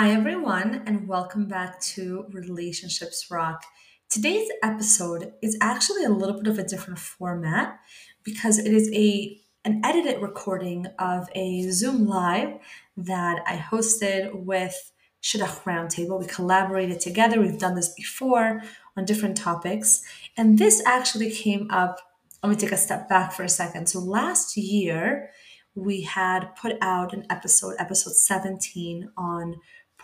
Hi, 0.00 0.12
everyone, 0.12 0.84
and 0.86 1.08
welcome 1.08 1.48
back 1.48 1.80
to 1.80 2.26
Relationships 2.30 3.26
Rock. 3.32 3.64
Today's 4.08 4.48
episode 4.62 5.32
is 5.42 5.58
actually 5.60 6.04
a 6.04 6.08
little 6.08 6.36
bit 6.36 6.46
of 6.46 6.56
a 6.56 6.62
different 6.62 7.00
format 7.00 7.80
because 8.22 8.60
it 8.60 8.72
is 8.72 8.88
a 8.94 9.40
an 9.64 9.80
edited 9.84 10.22
recording 10.22 10.86
of 11.00 11.28
a 11.34 11.68
Zoom 11.70 12.06
live 12.06 12.60
that 12.96 13.42
I 13.44 13.56
hosted 13.56 14.32
with 14.32 14.92
Shidduch 15.20 15.64
Roundtable. 15.64 16.20
We 16.20 16.26
collaborated 16.26 17.00
together. 17.00 17.40
We've 17.40 17.58
done 17.58 17.74
this 17.74 17.92
before 17.92 18.62
on 18.96 19.04
different 19.04 19.36
topics, 19.36 20.02
and 20.36 20.60
this 20.60 20.80
actually 20.86 21.32
came 21.32 21.68
up. 21.72 21.98
Let 22.44 22.50
me 22.50 22.54
take 22.54 22.70
a 22.70 22.76
step 22.76 23.08
back 23.08 23.32
for 23.32 23.42
a 23.42 23.48
second. 23.48 23.88
So 23.88 23.98
last 23.98 24.56
year, 24.56 25.30
we 25.74 26.02
had 26.02 26.54
put 26.56 26.76
out 26.80 27.12
an 27.12 27.24
episode, 27.30 27.74
episode 27.78 28.14
17, 28.14 29.10
on 29.16 29.56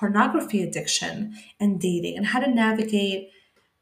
pornography 0.04 0.62
addiction 0.62 1.34
and 1.58 1.80
dating 1.80 2.14
and 2.14 2.26
how 2.26 2.38
to 2.38 2.46
navigate 2.46 3.30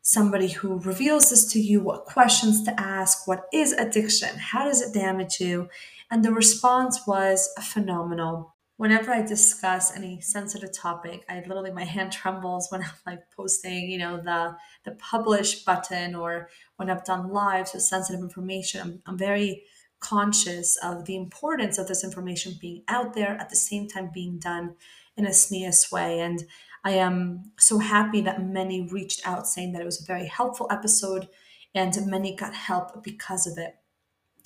somebody 0.03 0.47
who 0.47 0.79
reveals 0.79 1.31
this 1.31 1.53
to 1.53 1.59
you, 1.59 1.81
what 1.81 2.05
questions 2.05 2.63
to 2.63 2.81
ask, 2.81 3.27
what 3.27 3.47
is 3.53 3.73
addiction, 3.73 4.29
how 4.39 4.65
does 4.65 4.81
it 4.81 4.95
damage 4.95 5.41
you? 5.41 5.69
And 6.13 6.25
the 6.25 6.31
response 6.31 7.01
was 7.09 7.53
phenomenal. 7.61 8.55
Whenever 8.77 9.11
I 9.11 9.23
discuss 9.23 9.97
any 9.97 10.21
sensitive 10.21 10.73
topic, 10.73 11.25
I 11.29 11.41
literally 11.41 11.73
my 11.73 11.85
hand 11.85 12.13
trembles 12.21 12.69
when 12.71 12.83
I'm 12.83 12.91
like 13.05 13.29
posting, 13.37 13.91
you 13.91 13.99
know, 13.99 14.19
the 14.19 14.57
the 14.85 14.93
publish 14.93 15.65
button 15.65 16.15
or 16.15 16.49
when 16.77 16.89
I've 16.89 17.05
done 17.05 17.33
lives 17.33 17.73
with 17.73 17.83
sensitive 17.83 18.23
information. 18.23 18.81
I'm, 18.81 19.03
I'm 19.07 19.19
very 19.19 19.65
conscious 19.99 20.77
of 20.85 21.05
the 21.05 21.17
importance 21.17 21.79
of 21.79 21.89
this 21.89 22.05
information 22.05 22.59
being 22.61 22.83
out 22.87 23.15
there 23.15 23.37
at 23.41 23.51
the 23.51 23.57
same 23.57 23.89
time 23.89 24.11
being 24.15 24.39
done 24.39 24.77
in 25.17 25.27
a 25.27 25.31
tznius 25.31 25.91
way. 25.93 26.21
And 26.21 26.45
I 26.85 26.93
am 26.93 27.53
so 27.59 27.79
happy 27.79 28.21
that 28.23 28.45
many 28.45 28.89
reached 28.91 29.27
out 29.27 29.47
saying 29.47 29.73
that 29.73 29.83
it 29.83 29.87
was 29.87 30.03
a 30.03 30.07
very 30.07 30.27
helpful 30.27 30.67
episode 30.71 31.29
and 31.75 32.07
many 32.07 32.35
got 32.35 32.55
help 32.55 33.03
because 33.03 33.47
of 33.47 33.59
it. 33.59 33.77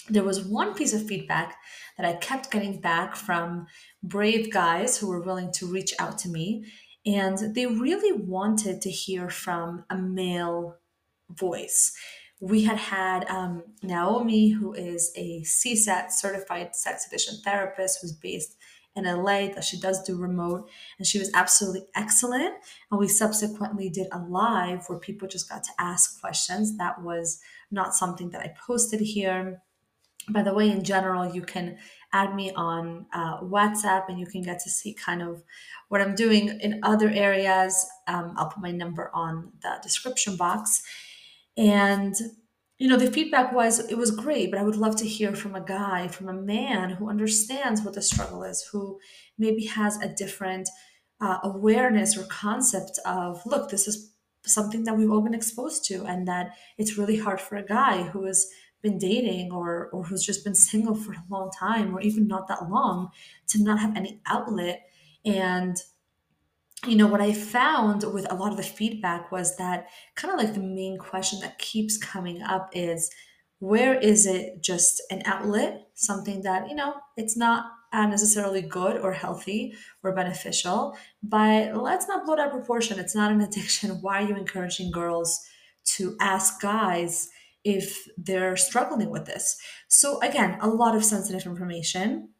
There 0.08 0.22
was 0.22 0.44
one 0.44 0.74
piece 0.74 0.92
of 0.92 1.06
feedback 1.06 1.56
that 1.96 2.06
I 2.06 2.14
kept 2.14 2.50
getting 2.50 2.80
back 2.80 3.16
from 3.16 3.66
brave 4.02 4.52
guys 4.52 4.98
who 4.98 5.08
were 5.08 5.22
willing 5.22 5.50
to 5.52 5.66
reach 5.66 5.92
out 5.98 6.18
to 6.18 6.28
me, 6.28 6.64
and 7.04 7.54
they 7.54 7.66
really 7.66 8.12
wanted 8.12 8.80
to 8.82 8.90
hear 8.90 9.28
from 9.28 9.84
a 9.90 9.96
male 9.96 10.76
voice. 11.30 11.92
We 12.40 12.64
had 12.64 12.76
had 12.76 13.28
um, 13.28 13.64
Naomi, 13.82 14.50
who 14.50 14.74
is 14.74 15.10
a 15.16 15.42
CSAT 15.42 16.12
certified 16.12 16.76
sex 16.76 17.06
addiction 17.06 17.38
therapist, 17.42 17.98
who's 18.00 18.12
based 18.12 18.55
in 18.96 19.04
LA 19.04 19.48
that 19.54 19.64
she 19.64 19.78
does 19.78 20.02
do 20.02 20.16
remote, 20.16 20.68
and 20.98 21.06
she 21.06 21.18
was 21.18 21.30
absolutely 21.34 21.86
excellent. 21.94 22.54
And 22.90 22.98
we 22.98 23.08
subsequently 23.08 23.90
did 23.90 24.08
a 24.10 24.18
live 24.18 24.84
where 24.88 24.98
people 24.98 25.28
just 25.28 25.48
got 25.48 25.62
to 25.64 25.70
ask 25.78 26.20
questions. 26.20 26.76
That 26.78 27.02
was 27.02 27.40
not 27.70 27.94
something 27.94 28.30
that 28.30 28.40
I 28.40 28.54
posted 28.66 29.00
here. 29.00 29.62
By 30.28 30.42
the 30.42 30.54
way, 30.54 30.70
in 30.70 30.82
general, 30.82 31.32
you 31.32 31.42
can 31.42 31.78
add 32.12 32.34
me 32.34 32.52
on 32.52 33.06
uh, 33.12 33.40
WhatsApp 33.42 34.08
and 34.08 34.18
you 34.18 34.26
can 34.26 34.42
get 34.42 34.58
to 34.60 34.70
see 34.70 34.94
kind 34.94 35.22
of 35.22 35.44
what 35.88 36.00
I'm 36.00 36.14
doing 36.14 36.58
in 36.60 36.80
other 36.82 37.10
areas. 37.10 37.86
Um, 38.08 38.34
I'll 38.36 38.48
put 38.48 38.62
my 38.62 38.72
number 38.72 39.10
on 39.14 39.52
the 39.62 39.78
description 39.82 40.36
box. 40.36 40.82
And 41.56 42.14
you 42.78 42.88
know, 42.88 42.96
the 42.96 43.10
feedback 43.10 43.52
was 43.52 43.78
it 43.78 43.96
was 43.96 44.10
great, 44.10 44.50
but 44.50 44.60
I 44.60 44.62
would 44.62 44.76
love 44.76 44.96
to 44.96 45.06
hear 45.06 45.34
from 45.34 45.54
a 45.54 45.64
guy, 45.64 46.08
from 46.08 46.28
a 46.28 46.34
man 46.34 46.90
who 46.90 47.08
understands 47.08 47.80
what 47.80 47.94
the 47.94 48.02
struggle 48.02 48.42
is, 48.42 48.68
who 48.70 48.98
maybe 49.38 49.64
has 49.64 49.96
a 50.00 50.08
different 50.08 50.68
uh, 51.20 51.38
awareness 51.42 52.18
or 52.18 52.24
concept 52.24 52.98
of, 53.06 53.40
look, 53.46 53.70
this 53.70 53.88
is 53.88 54.12
something 54.44 54.84
that 54.84 54.96
we've 54.96 55.10
all 55.10 55.22
been 55.22 55.34
exposed 55.34 55.86
to, 55.86 56.04
and 56.04 56.28
that 56.28 56.50
it's 56.76 56.98
really 56.98 57.16
hard 57.16 57.40
for 57.40 57.56
a 57.56 57.64
guy 57.64 58.02
who 58.02 58.24
has 58.24 58.46
been 58.82 58.98
dating 58.98 59.52
or 59.52 59.88
or 59.92 60.04
who's 60.04 60.24
just 60.24 60.44
been 60.44 60.54
single 60.70 60.94
for 60.94 61.12
a 61.12 61.24
long 61.30 61.50
time 61.50 61.96
or 61.96 62.00
even 62.02 62.26
not 62.26 62.46
that 62.48 62.68
long 62.68 63.10
to 63.48 63.62
not 63.62 63.78
have 63.78 63.96
any 63.96 64.20
outlet 64.26 64.82
and 65.24 65.78
you 66.86 66.96
know, 66.96 67.06
what 67.06 67.20
I 67.20 67.32
found 67.32 68.04
with 68.12 68.30
a 68.30 68.34
lot 68.34 68.50
of 68.50 68.56
the 68.56 68.62
feedback 68.62 69.32
was 69.32 69.56
that 69.56 69.88
kind 70.14 70.32
of 70.32 70.38
like 70.38 70.54
the 70.54 70.60
main 70.60 70.98
question 70.98 71.40
that 71.40 71.58
keeps 71.58 71.96
coming 71.96 72.42
up 72.42 72.70
is 72.72 73.10
where 73.58 73.94
is 73.94 74.26
it 74.26 74.62
just 74.62 75.02
an 75.10 75.22
outlet, 75.24 75.88
something 75.94 76.42
that, 76.42 76.68
you 76.68 76.74
know, 76.74 76.94
it's 77.16 77.36
not 77.36 77.66
uh, 77.92 78.06
necessarily 78.06 78.60
good 78.60 79.00
or 79.00 79.12
healthy 79.12 79.74
or 80.02 80.12
beneficial, 80.12 80.96
but 81.22 81.74
let's 81.74 82.06
not 82.08 82.26
blow 82.26 82.36
that 82.36 82.50
proportion. 82.50 82.98
It's 82.98 83.14
not 83.14 83.32
an 83.32 83.40
addiction. 83.42 83.90
Why 84.02 84.22
are 84.22 84.28
you 84.28 84.36
encouraging 84.36 84.90
girls 84.90 85.40
to 85.96 86.16
ask 86.20 86.60
guys 86.60 87.30
if 87.64 88.06
they're 88.18 88.56
struggling 88.56 89.10
with 89.10 89.24
this? 89.24 89.58
So, 89.88 90.20
again, 90.20 90.58
a 90.60 90.68
lot 90.68 90.94
of 90.94 91.04
sensitive 91.04 91.46
information. 91.46 92.30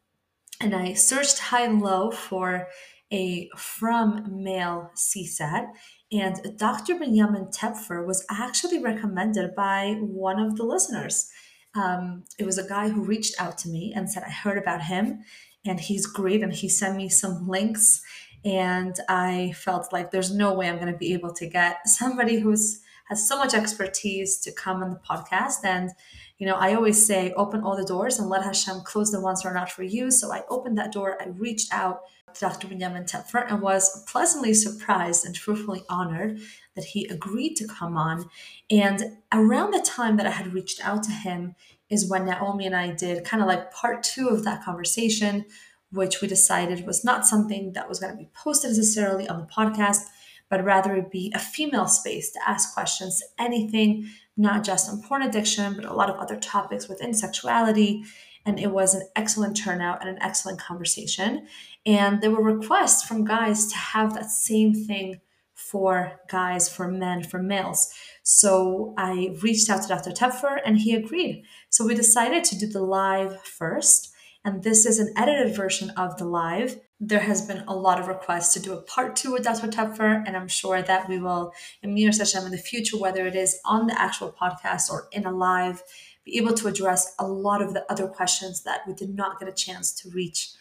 And 0.59 0.75
I 0.75 0.93
searched 0.93 1.39
high 1.39 1.63
and 1.65 1.81
low 1.81 2.11
for 2.11 2.67
a 3.11 3.49
frum 3.55 4.43
male 4.43 4.91
CSAT, 4.95 5.67
and 6.11 6.57
Dr. 6.57 6.95
Binyamin 6.95 7.55
Tepfer 7.55 8.05
was 8.05 8.25
actually 8.29 8.81
recommended 8.81 9.55
by 9.55 9.97
one 9.99 10.39
of 10.39 10.55
the 10.55 10.63
listeners. 10.63 11.29
Um, 11.75 12.23
it 12.39 12.45
was 12.45 12.57
a 12.57 12.67
guy 12.67 12.89
who 12.89 13.03
reached 13.03 13.39
out 13.41 13.57
to 13.59 13.69
me 13.69 13.93
and 13.95 14.09
said, 14.09 14.23
I 14.25 14.31
heard 14.31 14.57
about 14.57 14.83
him 14.83 15.23
and 15.65 15.79
he's 15.79 16.05
great. 16.05 16.41
And 16.41 16.53
he 16.53 16.69
sent 16.69 16.95
me 16.95 17.09
some 17.09 17.47
links. 17.47 18.01
And 18.45 18.95
I 19.09 19.53
felt 19.55 19.91
like 19.91 20.11
there's 20.11 20.33
no 20.33 20.53
way 20.53 20.69
I'm 20.69 20.79
going 20.79 20.91
to 20.91 20.97
be 20.97 21.13
able 21.13 21.33
to 21.33 21.47
get 21.47 21.87
somebody 21.87 22.39
who's 22.39 22.81
has 23.09 23.25
so 23.25 23.37
much 23.37 23.53
expertise 23.53 24.37
to 24.41 24.51
come 24.51 24.83
on 24.83 24.89
the 24.89 24.99
podcast. 24.99 25.63
And, 25.63 25.91
you 26.37 26.45
know, 26.45 26.55
I 26.55 26.75
always 26.75 27.03
say, 27.03 27.33
open 27.35 27.61
all 27.61 27.75
the 27.75 27.83
doors 27.83 28.19
and 28.19 28.29
let 28.29 28.43
Hashem 28.43 28.81
close 28.81 29.11
the 29.11 29.21
ones 29.21 29.41
that 29.41 29.49
are 29.49 29.53
not 29.53 29.71
for 29.71 29.83
you. 29.83 30.11
So 30.11 30.31
I 30.31 30.43
opened 30.49 30.77
that 30.77 30.91
door. 30.91 31.17
I 31.19 31.27
reached 31.29 31.73
out 31.73 32.01
to 32.33 32.39
Dr. 32.39 32.67
Binyamin 32.67 33.09
Tepfer 33.09 33.49
and 33.49 33.61
was 33.61 34.03
pleasantly 34.05 34.53
surprised 34.53 35.25
and 35.25 35.33
truthfully 35.33 35.83
honored 35.89 36.39
that 36.75 36.85
he 36.85 37.07
agreed 37.07 37.55
to 37.55 37.67
come 37.67 37.97
on. 37.97 38.29
And 38.69 39.17
around 39.33 39.71
the 39.71 39.81
time 39.81 40.17
that 40.17 40.27
I 40.27 40.31
had 40.31 40.53
reached 40.53 40.85
out 40.85 41.03
to 41.03 41.11
him 41.11 41.55
is 41.89 42.09
when 42.09 42.25
Naomi 42.25 42.65
and 42.65 42.75
I 42.75 42.91
did 42.91 43.23
kind 43.23 43.41
of 43.41 43.47
like 43.47 43.71
part 43.73 44.03
two 44.03 44.27
of 44.27 44.43
that 44.43 44.63
conversation, 44.63 45.45
which 45.91 46.21
we 46.21 46.27
decided 46.27 46.85
was 46.85 47.03
not 47.03 47.25
something 47.25 47.73
that 47.73 47.89
was 47.89 47.99
going 47.99 48.11
to 48.11 48.17
be 48.17 48.29
posted 48.35 48.71
necessarily 48.71 49.27
on 49.27 49.39
the 49.39 49.47
podcast, 49.47 50.01
but 50.49 50.63
rather 50.63 50.95
it 50.95 51.09
be 51.09 51.31
a 51.33 51.39
female 51.39 51.87
space 51.87 52.31
to 52.31 52.39
ask 52.47 52.73
questions, 52.73 53.23
anything, 53.39 54.09
not 54.37 54.63
just 54.63 54.89
on 54.89 55.01
porn 55.01 55.23
addiction, 55.23 55.75
but 55.75 55.85
a 55.85 55.93
lot 55.93 56.09
of 56.09 56.17
other 56.17 56.37
topics 56.39 56.87
within 56.87 57.13
sexuality 57.13 58.03
and 58.47 58.59
it 58.61 58.71
was 58.71 58.95
an 58.95 59.07
excellent 59.15 59.57
turnout 59.57 59.99
and 59.99 60.09
an 60.09 60.21
excellent 60.21 60.57
conversation. 60.57 61.47
And 61.85 62.21
there 62.21 62.31
were 62.31 62.41
requests 62.41 63.03
from 63.03 63.25
guys 63.25 63.67
to 63.67 63.75
have 63.75 64.13
that 64.13 64.31
same 64.31 64.73
thing 64.73 65.19
for 65.53 66.21
guys, 66.29 66.69
for 66.69 66.87
men, 66.87 67.23
for 67.23 67.43
males. 67.43 67.91
So 68.23 68.93
I 68.97 69.35
reached 69.41 69.69
out 69.69 69.81
to 69.81 69.87
Dr. 69.89 70.11
Tepfer 70.11 70.59
and 70.65 70.77
he 70.79 70.95
agreed. 70.95 71.43
So 71.69 71.85
we 71.85 71.93
decided 71.93 72.45
to 72.45 72.57
do 72.57 72.67
the 72.67 72.81
live 72.81 73.43
first. 73.43 74.13
And 74.47 74.63
this 74.63 74.85
is 74.85 74.97
an 74.97 75.11
edited 75.17 75.53
version 75.57 75.89
of 75.97 76.15
the 76.15 76.23
live. 76.23 76.79
There 77.01 77.19
has 77.19 77.45
been 77.45 77.65
a 77.67 77.75
lot 77.75 77.99
of 77.99 78.07
requests 78.07 78.53
to 78.53 78.61
do 78.61 78.71
a 78.71 78.81
part 78.81 79.17
two 79.17 79.33
with 79.33 79.43
Dr. 79.43 79.67
Tepfer, 79.67 80.23
and 80.25 80.37
I'm 80.37 80.47
sure 80.47 80.81
that 80.81 81.09
we 81.09 81.19
will, 81.19 81.51
in 81.83 81.93
Mir 81.93 82.11
Hashem, 82.17 82.45
in 82.45 82.53
the 82.53 82.57
future, 82.57 82.97
whether 82.97 83.27
it 83.27 83.35
is 83.35 83.59
on 83.65 83.87
the 83.87 84.01
actual 84.01 84.31
podcast 84.31 84.89
or 84.89 85.09
in 85.11 85.25
a 85.25 85.33
live, 85.33 85.83
be 86.23 86.37
able 86.37 86.53
to 86.53 86.69
address 86.69 87.13
a 87.19 87.27
lot 87.27 87.61
of 87.61 87.73
the 87.73 87.85
other 87.91 88.07
questions 88.07 88.63
that 88.63 88.83
we 88.87 88.93
did 88.93 89.09
not 89.13 89.37
get 89.37 89.49
a 89.49 89.51
chance 89.51 89.91
to 89.95 90.09
reach 90.11 90.51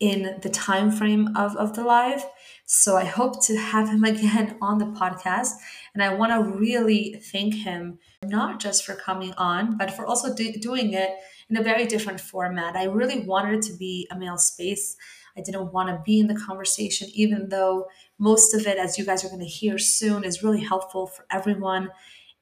in 0.00 0.40
the 0.42 0.50
time 0.50 0.90
frame 0.90 1.36
of, 1.36 1.54
of 1.54 1.76
the 1.76 1.84
live. 1.84 2.26
So 2.66 2.96
I 2.96 3.04
hope 3.04 3.40
to 3.44 3.56
have 3.56 3.88
him 3.88 4.02
again 4.12 4.56
on 4.60 4.78
the 4.78 4.86
podcast. 4.86 5.52
And 5.94 6.02
I 6.02 6.12
want 6.12 6.32
to 6.32 6.58
really 6.58 7.22
thank 7.22 7.54
him, 7.54 8.00
not 8.24 8.58
just 8.58 8.84
for 8.84 8.96
coming 8.96 9.32
on, 9.34 9.76
but 9.76 9.92
for 9.92 10.04
also 10.04 10.34
do, 10.34 10.52
doing 10.54 10.92
it 10.92 11.10
in 11.50 11.56
a 11.56 11.62
very 11.62 11.86
different 11.86 12.20
format. 12.20 12.76
I 12.76 12.84
really 12.84 13.20
wanted 13.20 13.58
it 13.58 13.62
to 13.70 13.76
be 13.76 14.06
a 14.10 14.18
male 14.18 14.36
space. 14.36 14.96
I 15.36 15.40
didn't 15.40 15.72
want 15.72 15.88
to 15.88 16.02
be 16.04 16.20
in 16.20 16.26
the 16.26 16.34
conversation, 16.34 17.08
even 17.14 17.48
though 17.48 17.86
most 18.18 18.54
of 18.54 18.66
it, 18.66 18.76
as 18.76 18.98
you 18.98 19.04
guys 19.04 19.24
are 19.24 19.28
going 19.28 19.40
to 19.40 19.46
hear 19.46 19.78
soon, 19.78 20.24
is 20.24 20.42
really 20.42 20.62
helpful 20.62 21.06
for 21.06 21.24
everyone. 21.30 21.90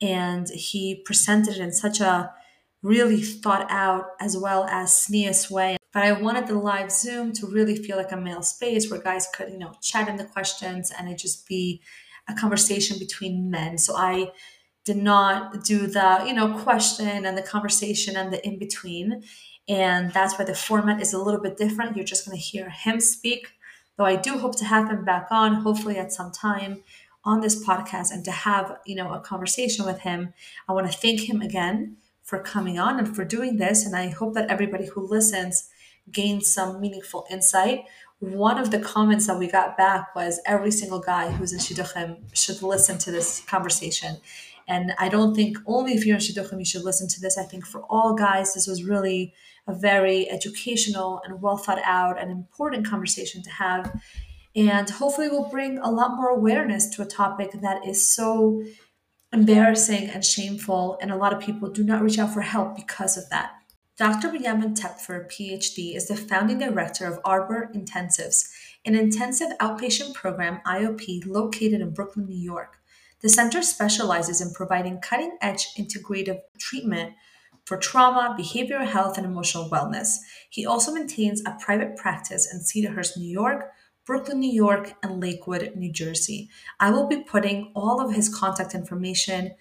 And 0.00 0.48
he 0.48 1.02
presented 1.04 1.56
it 1.56 1.60
in 1.60 1.72
such 1.72 2.00
a 2.00 2.32
really 2.82 3.20
thought 3.20 3.66
out 3.70 4.06
as 4.20 4.36
well 4.36 4.64
as 4.64 4.90
tznius 4.90 5.50
way. 5.50 5.76
But 5.92 6.04
I 6.04 6.12
wanted 6.12 6.46
the 6.46 6.54
live 6.54 6.90
Zoom 6.92 7.32
to 7.34 7.46
really 7.46 7.76
feel 7.76 7.96
like 7.96 8.12
a 8.12 8.16
male 8.16 8.42
space 8.42 8.90
where 8.90 9.00
guys 9.00 9.28
could, 9.34 9.50
you 9.50 9.58
know, 9.58 9.72
chat 9.80 10.08
in 10.08 10.16
the 10.16 10.24
questions 10.24 10.92
and 10.96 11.08
it 11.08 11.18
just 11.18 11.48
be 11.48 11.80
a 12.28 12.34
conversation 12.34 12.98
between 12.98 13.50
men. 13.50 13.78
So 13.78 13.96
I 13.96 14.30
did 14.86 14.96
not 14.96 15.62
do 15.62 15.86
the, 15.86 16.24
you 16.26 16.32
know, 16.32 16.56
question 16.62 17.26
and 17.26 17.36
the 17.36 17.42
conversation 17.42 18.16
and 18.16 18.32
the 18.32 18.46
in 18.46 18.58
between. 18.58 19.22
And 19.68 20.12
that's 20.12 20.38
why 20.38 20.46
the 20.46 20.54
format 20.54 21.02
is 21.02 21.12
a 21.12 21.18
little 21.18 21.40
bit 21.40 21.58
different. 21.58 21.96
You're 21.96 22.04
just 22.06 22.24
going 22.24 22.38
to 22.38 22.42
hear 22.42 22.70
him 22.70 23.00
speak 23.00 23.48
though 23.96 24.04
I 24.04 24.16
do 24.16 24.38
hope 24.38 24.56
to 24.56 24.64
have 24.64 24.90
him 24.90 25.04
back 25.04 25.28
on, 25.30 25.54
hopefully 25.54 25.98
at 25.98 26.12
some 26.12 26.30
time 26.30 26.82
on 27.24 27.40
this 27.40 27.64
podcast 27.64 28.12
and 28.12 28.24
to 28.24 28.30
have, 28.30 28.78
you 28.86 28.94
know, 28.94 29.12
a 29.12 29.20
conversation 29.20 29.84
with 29.84 30.00
him. 30.00 30.32
I 30.68 30.72
want 30.72 30.90
to 30.90 30.96
thank 30.96 31.28
him 31.28 31.40
again 31.40 31.96
for 32.22 32.38
coming 32.38 32.78
on 32.78 32.98
and 32.98 33.14
for 33.14 33.24
doing 33.24 33.56
this. 33.56 33.84
And 33.84 33.96
I 33.96 34.08
hope 34.08 34.34
that 34.34 34.50
everybody 34.50 34.86
who 34.86 35.06
listens 35.06 35.68
gains 36.10 36.52
some 36.52 36.80
meaningful 36.80 37.26
insight. 37.30 37.84
One 38.20 38.58
of 38.58 38.70
the 38.70 38.78
comments 38.78 39.26
that 39.26 39.38
we 39.38 39.48
got 39.48 39.76
back 39.76 40.14
was 40.14 40.40
every 40.46 40.70
single 40.70 41.00
guy 41.00 41.30
who's 41.32 41.52
in 41.52 41.58
Shidduchim 41.58 42.18
should 42.32 42.62
listen 42.62 42.98
to 42.98 43.10
this 43.10 43.40
conversation. 43.40 44.18
And 44.68 44.92
I 44.98 45.08
don't 45.08 45.34
think 45.34 45.58
only 45.66 45.92
if 45.92 46.04
you're 46.04 46.16
in 46.16 46.20
Shidduchim 46.20 46.58
you 46.58 46.64
should 46.64 46.84
listen 46.84 47.08
to 47.08 47.20
this. 47.20 47.38
I 47.38 47.44
think 47.44 47.66
for 47.66 47.82
all 47.88 48.14
guys, 48.14 48.54
this 48.54 48.66
was 48.66 48.82
really 48.82 49.32
a 49.66 49.74
very 49.74 50.30
educational 50.30 51.20
and 51.24 51.40
well 51.40 51.56
thought 51.56 51.80
out 51.84 52.20
and 52.20 52.30
important 52.30 52.86
conversation 52.86 53.42
to 53.42 53.50
have. 53.50 54.00
And 54.54 54.88
hopefully, 54.88 55.28
will 55.28 55.48
bring 55.48 55.78
a 55.78 55.90
lot 55.90 56.16
more 56.16 56.30
awareness 56.30 56.88
to 56.96 57.02
a 57.02 57.06
topic 57.06 57.50
that 57.60 57.86
is 57.86 58.08
so 58.08 58.64
embarrassing 59.32 60.08
and 60.08 60.24
shameful. 60.24 60.98
And 61.00 61.10
a 61.10 61.16
lot 61.16 61.32
of 61.32 61.40
people 61.40 61.70
do 61.70 61.84
not 61.84 62.02
reach 62.02 62.18
out 62.18 62.32
for 62.32 62.40
help 62.40 62.74
because 62.74 63.16
of 63.16 63.28
that. 63.30 63.52
Dr. 63.98 64.28
Binyamin 64.28 64.78
Tepfer, 64.78 65.26
PhD, 65.26 65.96
is 65.96 66.08
the 66.08 66.16
founding 66.16 66.58
director 66.58 67.06
of 67.06 67.18
Arbor 67.24 67.70
Intensives, 67.74 68.46
an 68.84 68.94
intensive 68.94 69.48
outpatient 69.58 70.12
program, 70.14 70.60
IOP, 70.66 71.26
located 71.26 71.80
in 71.80 71.90
Brooklyn, 71.90 72.26
New 72.26 72.36
York. 72.38 72.78
The 73.22 73.28
center 73.28 73.62
specializes 73.62 74.40
in 74.40 74.52
providing 74.52 75.00
cutting 75.00 75.38
edge 75.40 75.74
integrative 75.78 76.40
treatment 76.58 77.14
for 77.64 77.76
trauma, 77.76 78.36
behavioral 78.38 78.86
health, 78.86 79.16
and 79.16 79.26
emotional 79.26 79.68
wellness. 79.68 80.18
He 80.50 80.64
also 80.64 80.92
maintains 80.92 81.42
a 81.44 81.56
private 81.60 81.96
practice 81.96 82.52
in 82.52 82.60
Cedarhurst, 82.60 83.16
New 83.16 83.28
York, 83.28 83.72
Brooklyn, 84.06 84.38
New 84.38 84.52
York, 84.52 84.92
and 85.02 85.20
Lakewood, 85.20 85.72
New 85.74 85.92
Jersey. 85.92 86.48
I 86.78 86.90
will 86.90 87.08
be 87.08 87.24
putting 87.24 87.72
all 87.74 88.00
of 88.00 88.14
his 88.14 88.32
contact 88.32 88.74
information 88.74 89.56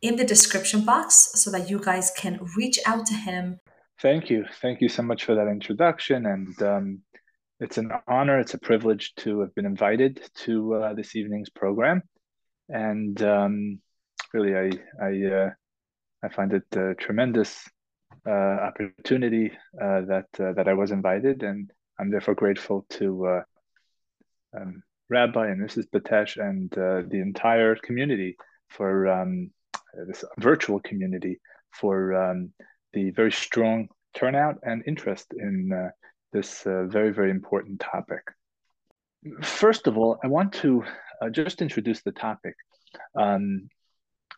in 0.00 0.16
the 0.16 0.24
description 0.24 0.84
box 0.84 1.32
so 1.34 1.50
that 1.50 1.68
you 1.68 1.80
guys 1.80 2.12
can 2.16 2.38
reach 2.56 2.78
out 2.86 3.04
to 3.06 3.14
him. 3.14 3.58
Thank 4.00 4.30
you. 4.30 4.46
Thank 4.62 4.80
you 4.80 4.88
so 4.88 5.02
much 5.02 5.24
for 5.24 5.34
that 5.34 5.48
introduction. 5.48 6.24
And 6.26 6.62
um, 6.62 7.02
it's 7.58 7.76
an 7.76 7.90
honor, 8.06 8.38
it's 8.38 8.54
a 8.54 8.58
privilege 8.58 9.14
to 9.16 9.40
have 9.40 9.54
been 9.54 9.66
invited 9.66 10.22
to 10.44 10.74
uh, 10.74 10.94
this 10.94 11.16
evening's 11.16 11.50
program. 11.50 12.02
And 12.72 13.20
um, 13.22 13.80
really, 14.32 14.54
I, 14.56 14.70
I 15.04 15.34
uh, 15.34 15.50
I 16.22 16.28
find 16.28 16.52
it 16.52 16.64
a 16.76 16.94
tremendous 16.94 17.68
uh, 18.26 18.30
opportunity 18.30 19.52
uh, 19.80 20.02
that 20.02 20.26
uh, 20.38 20.52
that 20.52 20.68
I 20.68 20.74
was 20.74 20.90
invited, 20.90 21.42
and 21.42 21.70
I'm 21.98 22.10
therefore 22.10 22.34
grateful 22.34 22.86
to 22.90 23.26
uh, 23.26 23.42
um, 24.56 24.82
Rabbi 25.08 25.48
and 25.48 25.60
Mrs. 25.60 25.86
Batesh 25.92 26.36
and 26.36 26.72
uh, 26.74 27.02
the 27.08 27.20
entire 27.20 27.76
community 27.76 28.36
for 28.68 29.08
um, 29.08 29.50
this 30.06 30.24
virtual 30.38 30.80
community 30.80 31.40
for 31.72 32.14
um, 32.14 32.52
the 32.92 33.10
very 33.10 33.32
strong 33.32 33.88
turnout 34.14 34.56
and 34.62 34.82
interest 34.86 35.32
in 35.36 35.90
this 36.32 36.62
very 36.64 37.12
very 37.12 37.30
important 37.30 37.80
topic. 37.80 38.22
First 39.42 39.86
of 39.86 39.98
all, 39.98 40.18
I 40.22 40.28
want 40.28 40.52
to 40.54 40.84
just 41.28 41.60
introduce 41.60 42.02
the 42.02 42.12
topic. 42.12 42.54
Um, 43.14 43.68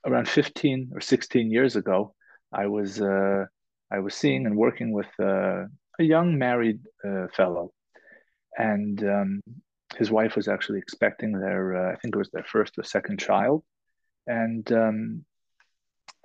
around 0.04 0.28
15 0.28 0.90
or 0.94 1.00
16 1.00 1.50
years 1.50 1.76
ago, 1.76 2.14
I 2.52 2.66
was 2.66 3.00
uh, 3.00 3.44
I 3.90 3.98
was 4.00 4.14
seeing 4.14 4.46
and 4.46 4.56
working 4.56 4.92
with 4.92 5.08
uh, 5.20 5.64
a 5.98 6.04
young 6.04 6.38
married 6.38 6.80
uh, 7.06 7.28
fellow, 7.34 7.72
and 8.58 9.02
um, 9.04 9.40
his 9.96 10.10
wife 10.10 10.36
was 10.36 10.48
actually 10.48 10.78
expecting 10.78 11.32
their 11.32 11.76
uh, 11.76 11.92
I 11.92 11.96
think 11.96 12.14
it 12.14 12.18
was 12.18 12.30
their 12.30 12.44
first 12.44 12.78
or 12.78 12.82
second 12.82 13.20
child, 13.20 13.62
and 14.26 14.70
um, 14.72 15.24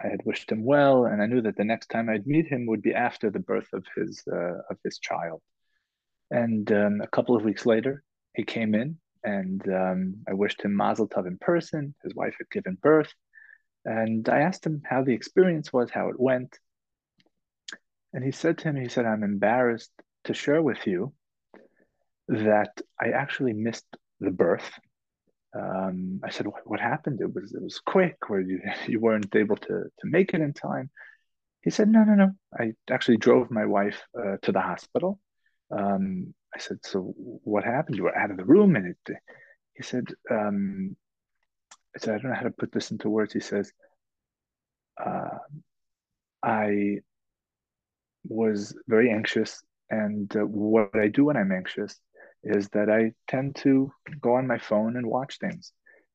I 0.04 0.07
had 0.07 0.21
wished 0.25 0.51
him 0.51 0.63
well, 0.63 1.06
and 1.06 1.21
I 1.21 1.25
knew 1.27 1.42
that 1.42 1.56
the 1.56 1.63
next 1.63 1.88
time 1.88 2.09
I'd 2.09 2.27
meet 2.27 2.48
him 2.48 2.65
would 2.68 2.81
be 2.81 2.94
after 2.94 3.30
the 3.30 3.39
birth 3.39 3.69
of 3.74 3.86
his 3.95 4.24
uh, 4.31 4.59
of 4.69 4.77
his 4.83 5.00
child, 5.00 5.42
and 6.31 6.69
um, 6.71 7.01
a 7.01 7.07
couple 7.07 7.36
of 7.36 7.44
weeks 7.44 7.65
later 7.65 8.04
he 8.36 8.44
came 8.44 8.75
in. 8.75 8.98
And 9.24 9.62
um, 9.68 10.16
I 10.30 10.34
wished 10.34 10.62
him 10.62 10.75
Mazel 10.75 11.08
Tov 11.08 11.28
in 11.28 11.38
person. 11.38 11.96
His 12.04 12.16
wife 12.16 12.36
had 12.38 12.50
given 12.50 12.78
birth, 12.81 13.14
and 13.86 14.28
I 14.30 14.40
asked 14.40 14.66
him 14.66 14.81
how 14.86 15.04
the 15.04 15.14
experience 15.14 15.72
was, 15.72 15.90
how 15.90 16.10
it 16.10 16.19
went. 16.19 16.58
And 18.14 18.24
he 18.24 18.31
said 18.31 18.58
to 18.60 18.74
me, 18.74 18.81
he 18.81 18.90
said, 18.90 19.06
I'm 19.06 19.24
embarrassed 19.24 19.92
to 20.25 20.34
share 20.34 20.62
with 20.62 20.86
you 20.88 21.14
that 22.28 22.81
I 23.02 23.10
actually 23.10 23.54
missed 23.54 23.86
the 24.19 24.31
birth. 24.31 24.69
Um, 25.58 26.19
I 26.24 26.30
said, 26.30 26.48
what, 26.48 26.66
what, 26.66 26.80
happened? 26.80 27.22
It 27.22 27.34
was 27.34 27.54
it 27.54 27.62
was 27.62 27.80
quick, 27.80 28.18
or 28.30 28.42
you 28.42 28.60
you 28.88 29.00
weren't 29.00 29.36
able 29.36 29.56
to 29.56 29.84
to 30.00 30.04
make 30.04 30.34
it 30.34 30.42
in 30.42 30.54
time. 30.54 30.90
He 31.62 31.69
said, 31.69 31.90
no, 31.90 32.04
no, 32.04 32.14
no. 32.14 32.31
I 32.58 32.74
actually 32.90 33.18
drove 33.18 33.52
my 33.52 33.66
wife 33.66 34.02
uh, 34.18 34.38
to 34.44 34.52
the 34.52 34.62
hospital. 34.62 35.19
Um, 35.69 36.34
I 36.56 36.60
said, 36.60 36.80
so 36.84 37.14
what 37.18 37.64
happened? 37.64 37.98
You 37.98 38.04
were 38.04 38.18
out 38.18 38.32
of 38.32 38.38
the 38.38 38.46
room, 38.46 38.76
and 38.76 38.88
it. 38.88 39.18
He 39.74 39.84
said, 39.84 40.06
um, 40.32 40.96
I 41.96 42.00
said, 42.00 42.16
I 42.16 42.18
don't 42.18 42.32
know 42.32 42.38
how 42.38 42.44
to 42.44 42.52
put 42.52 42.72
this 42.72 42.92
into 42.92 43.10
words. 43.10 43.34
He 43.34 43.40
says, 43.40 43.72
uh, 45.04 45.38
I 46.44 47.00
was 48.28 48.76
very 48.88 49.12
anxious. 49.12 49.62
And 49.90 50.36
uh, 50.36 50.42
what 50.42 50.96
I 50.96 51.08
do 51.08 51.26
when 51.26 51.38
I'm 51.38 51.52
anxious 51.52 52.00
is 52.44 52.70
that 52.70 52.90
I 52.90 53.14
tend 53.30 53.56
to 53.58 53.92
go 54.22 54.36
on 54.36 54.48
my 54.48 54.58
phone 54.58 54.98
and 54.98 55.06
watch 55.06 55.38
things. 55.40 55.72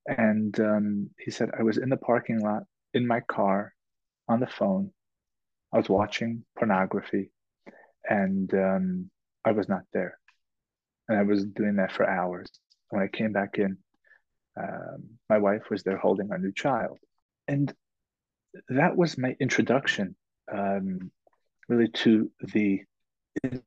And 0.06 0.58
um, 0.61 1.11
he 1.19 1.31
said, 1.31 1.50
I 1.58 1.62
was 1.62 1.78
in 1.78 1.88
the 1.88 1.96
parking 1.96 2.40
lot 2.40 2.64
in 2.94 3.06
my 3.06 3.20
car 3.20 3.73
on 4.28 4.40
the 4.40 4.46
phone. 4.46 4.93
I 5.73 5.78
was 5.78 5.88
watching 5.88 6.44
pornography 6.58 7.31
and 8.08 8.52
um, 8.55 9.11
I 9.44 9.52
was 9.52 9.69
not 9.69 9.82
there. 9.93 10.19
And 11.12 11.20
I 11.20 11.25
was 11.25 11.44
doing 11.44 11.76
that 11.76 11.93
for 11.93 12.09
hours. 12.09 12.49
When 12.88 13.03
I 13.03 13.06
came 13.06 13.32
back 13.32 13.59
in, 13.59 13.76
um, 14.59 15.11
my 15.29 15.37
wife 15.37 15.69
was 15.70 15.82
there 15.82 15.99
holding 15.99 16.31
our 16.32 16.38
new 16.38 16.53
child. 16.53 16.99
And 17.47 17.70
that 18.70 18.97
was 18.97 19.19
my 19.19 19.37
introduction 19.38 20.17
um, 20.50 21.11
really 21.69 21.88
to 21.88 22.31
the 22.55 22.81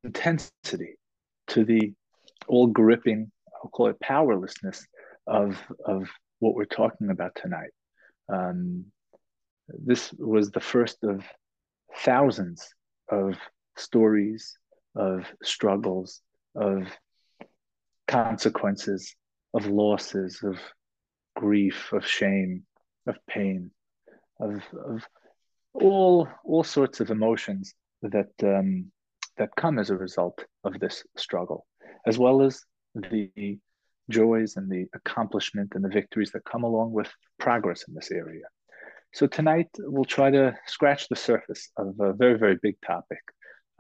intensity, 0.04 0.96
to 1.50 1.64
the 1.64 1.94
all 2.48 2.66
gripping, 2.66 3.32
I'll 3.64 3.70
call 3.70 3.90
it 3.90 4.00
powerlessness 4.00 4.84
of, 5.28 5.62
of 5.86 6.10
what 6.40 6.56
we're 6.56 6.66
talking 6.66 7.12
about 7.12 7.36
tonight. 7.36 7.72
Um, 8.28 8.86
this 9.68 10.12
was 10.14 10.50
the 10.50 10.60
first 10.60 11.04
of 11.04 11.24
thousands 11.98 12.68
of 13.10 13.36
stories, 13.78 14.58
of 14.96 15.26
struggles, 15.44 16.22
of 16.56 16.88
consequences 18.08 19.16
of 19.54 19.68
losses, 19.68 20.42
of 20.44 20.60
grief, 21.36 21.92
of 21.94 22.06
shame, 22.06 22.64
of 23.08 23.18
pain, 23.28 23.72
of, 24.40 24.62
of 24.88 25.08
all 25.74 26.28
all 26.44 26.64
sorts 26.64 27.00
of 27.00 27.12
emotions 27.12 27.74
that 28.02 28.32
um, 28.44 28.92
that 29.38 29.50
come 29.58 29.80
as 29.80 29.90
a 29.90 29.98
result 29.98 30.46
of 30.64 30.80
this 30.80 31.04
struggle, 31.18 31.66
as 32.06 32.18
well 32.18 32.42
as 32.42 32.62
the 32.96 33.60
joys 34.10 34.56
and 34.56 34.70
the 34.70 34.86
accomplishment 34.94 35.74
and 35.76 35.84
the 35.84 35.90
victories 35.90 36.32
that 36.32 36.46
come 36.46 36.64
along 36.64 36.92
with 36.92 37.12
progress 37.40 37.84
in 37.88 37.94
this 37.94 38.12
area. 38.12 38.46
So 39.14 39.28
tonight 39.28 39.70
we'll 39.80 40.06
try 40.06 40.30
to 40.30 40.56
scratch 40.68 41.08
the 41.08 41.16
surface 41.16 41.70
of 41.78 42.00
a 42.00 42.14
very 42.14 42.38
very 42.38 42.58
big 42.62 42.76
topic, 42.86 43.22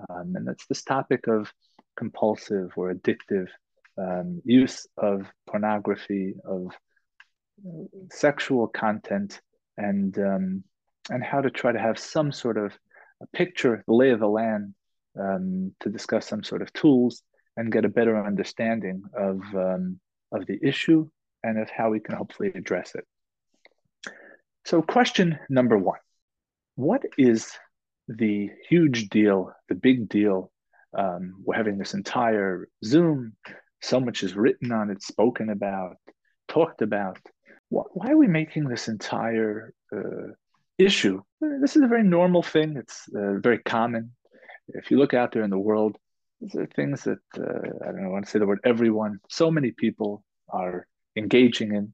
um, 0.09 0.33
and 0.35 0.47
that's 0.47 0.65
this 0.67 0.83
topic 0.83 1.27
of 1.27 1.51
compulsive 1.97 2.71
or 2.75 2.93
addictive 2.93 3.47
um, 3.97 4.41
use 4.45 4.87
of 4.97 5.25
pornography, 5.47 6.33
of 6.45 6.71
sexual 8.11 8.67
content, 8.67 9.41
and 9.77 10.17
um, 10.19 10.63
and 11.09 11.23
how 11.23 11.41
to 11.41 11.49
try 11.49 11.71
to 11.71 11.79
have 11.79 11.99
some 11.99 12.31
sort 12.31 12.57
of 12.57 12.73
a 13.21 13.27
picture, 13.27 13.83
the 13.87 13.93
lay 13.93 14.09
of 14.11 14.19
the 14.19 14.27
land, 14.27 14.73
um, 15.19 15.73
to 15.79 15.89
discuss 15.89 16.27
some 16.27 16.43
sort 16.43 16.61
of 16.61 16.71
tools 16.73 17.21
and 17.57 17.71
get 17.71 17.85
a 17.85 17.89
better 17.89 18.23
understanding 18.23 19.03
of 19.17 19.39
um, 19.55 19.99
of 20.31 20.45
the 20.47 20.59
issue 20.61 21.07
and 21.43 21.59
of 21.59 21.69
how 21.69 21.89
we 21.89 21.99
can 21.99 22.15
hopefully 22.15 22.51
address 22.55 22.95
it. 22.95 23.05
So, 24.65 24.81
question 24.81 25.39
number 25.49 25.77
one: 25.77 25.99
What 26.75 27.03
is 27.17 27.51
the 28.07 28.49
huge 28.67 29.09
deal, 29.09 29.51
the 29.69 29.75
big 29.75 30.09
deal? 30.09 30.51
Um, 30.97 31.35
we're 31.43 31.55
having 31.55 31.77
this 31.77 31.93
entire 31.93 32.69
Zoom 32.83 33.33
so 33.85 33.99
much 33.99 34.23
is 34.23 34.35
written 34.35 34.71
on 34.71 34.89
it, 34.89 35.01
spoken 35.03 35.49
about, 35.49 35.97
talked 36.47 36.81
about. 36.81 37.19
Why 37.69 38.11
are 38.11 38.17
we 38.17 38.27
making 38.27 38.65
this 38.65 38.87
entire 38.87 39.73
uh, 39.95 40.29
issue? 40.77 41.21
This 41.41 41.75
is 41.75 41.83
a 41.83 41.87
very 41.87 42.03
normal 42.03 42.43
thing. 42.43 42.77
It's 42.77 43.07
uh, 43.15 43.39
very 43.39 43.59
common. 43.59 44.11
If 44.69 44.91
you 44.91 44.97
look 44.97 45.13
out 45.13 45.31
there 45.31 45.43
in 45.43 45.49
the 45.49 45.59
world, 45.59 45.97
these 46.41 46.55
are 46.55 46.65
things 46.67 47.03
that 47.03 47.19
uh, 47.37 47.69
I 47.83 47.91
don't 47.91 48.01
know. 48.01 48.09
I 48.09 48.11
want 48.11 48.25
to 48.25 48.31
say 48.31 48.39
the 48.39 48.47
word 48.47 48.59
everyone. 48.63 49.19
So 49.29 49.51
many 49.51 49.71
people 49.71 50.23
are 50.49 50.87
engaging 51.15 51.73
in. 51.73 51.93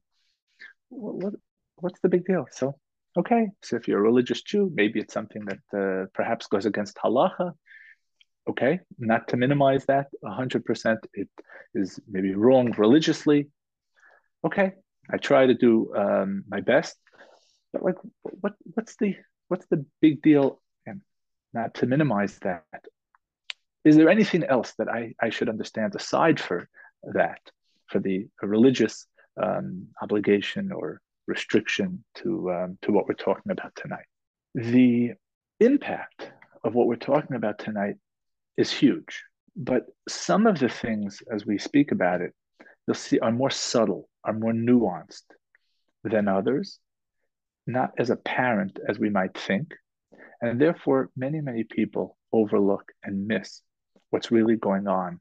What, 0.89 1.15
what, 1.15 1.33
what's 1.75 1.99
the 2.01 2.09
big 2.09 2.25
deal? 2.25 2.45
So 2.51 2.75
okay, 3.17 3.47
so 3.61 3.75
if 3.75 3.87
you're 3.87 3.99
a 3.99 4.09
religious 4.11 4.41
Jew, 4.41 4.71
maybe 4.73 4.99
it's 4.99 5.13
something 5.13 5.43
that 5.45 5.63
uh, 5.77 6.05
perhaps 6.13 6.47
goes 6.47 6.65
against 6.65 6.97
halacha. 6.97 7.53
Okay, 8.49 8.79
not 8.97 9.27
to 9.29 9.37
minimize 9.37 9.85
that, 9.85 10.07
hundred 10.25 10.65
percent. 10.65 10.99
It 11.13 11.29
is 11.75 11.99
maybe 12.09 12.33
wrong 12.33 12.71
religiously. 12.77 13.49
Okay, 14.43 14.73
I 15.11 15.17
try 15.17 15.45
to 15.45 15.53
do 15.53 15.93
um, 15.95 16.43
my 16.47 16.61
best, 16.61 16.97
but 17.71 17.83
like, 17.83 17.97
what 18.23 18.53
what's 18.73 18.95
the 18.97 19.15
what's 19.47 19.67
the 19.67 19.85
big 20.01 20.21
deal? 20.21 20.59
And 20.87 21.01
not 21.53 21.75
to 21.75 21.85
minimize 21.85 22.39
that, 22.39 22.63
is 23.83 23.95
there 23.95 24.09
anything 24.09 24.43
else 24.43 24.73
that 24.77 24.89
I, 24.89 25.13
I 25.21 25.29
should 25.29 25.49
understand 25.49 25.95
aside 25.95 26.39
for 26.39 26.69
that, 27.13 27.41
for 27.87 27.99
the 27.99 28.27
religious 28.41 29.07
um, 29.41 29.87
obligation 30.01 30.71
or 30.71 31.01
restriction 31.27 32.03
to, 32.15 32.51
um, 32.51 32.77
to 32.83 32.91
what 32.91 33.07
we're 33.07 33.15
talking 33.15 33.51
about 33.51 33.75
tonight? 33.75 34.05
The 34.53 35.13
impact 35.59 36.31
of 36.63 36.75
what 36.75 36.87
we're 36.87 36.95
talking 36.95 37.35
about 37.35 37.57
tonight 37.57 37.95
is 38.57 38.71
huge, 38.71 39.23
but 39.55 39.85
some 40.07 40.47
of 40.47 40.59
the 40.59 40.69
things 40.69 41.21
as 41.31 41.45
we 41.45 41.57
speak 41.57 41.91
about 41.91 42.21
it, 42.21 42.33
you'll 42.87 42.95
see 42.95 43.19
are 43.19 43.31
more 43.31 43.49
subtle, 43.49 44.09
are 44.23 44.33
more 44.33 44.53
nuanced 44.53 45.23
than 46.03 46.27
others, 46.27 46.79
not 47.67 47.91
as 47.97 48.09
apparent 48.09 48.79
as 48.87 48.99
we 48.99 49.09
might 49.09 49.37
think. 49.37 49.73
And 50.41 50.59
therefore, 50.59 51.09
many, 51.15 51.41
many 51.41 51.63
people 51.63 52.17
overlook 52.33 52.91
and 53.03 53.27
miss 53.27 53.61
what's 54.09 54.31
really 54.31 54.55
going 54.55 54.87
on 54.87 55.19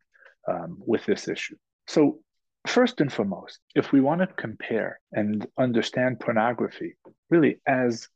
um, 0.49 0.79
with 0.87 1.05
this 1.05 1.29
issue. 1.29 1.57
So, 1.87 2.21
first 2.67 3.01
and 3.01 3.13
foremost, 3.13 3.59
if 3.75 3.93
we 3.93 4.01
want 4.01 4.21
to 4.21 4.27
compare 4.27 5.01
and 5.13 5.47
understand 5.59 6.21
pornography 6.21 6.97
really 7.31 7.61
as 7.67 8.09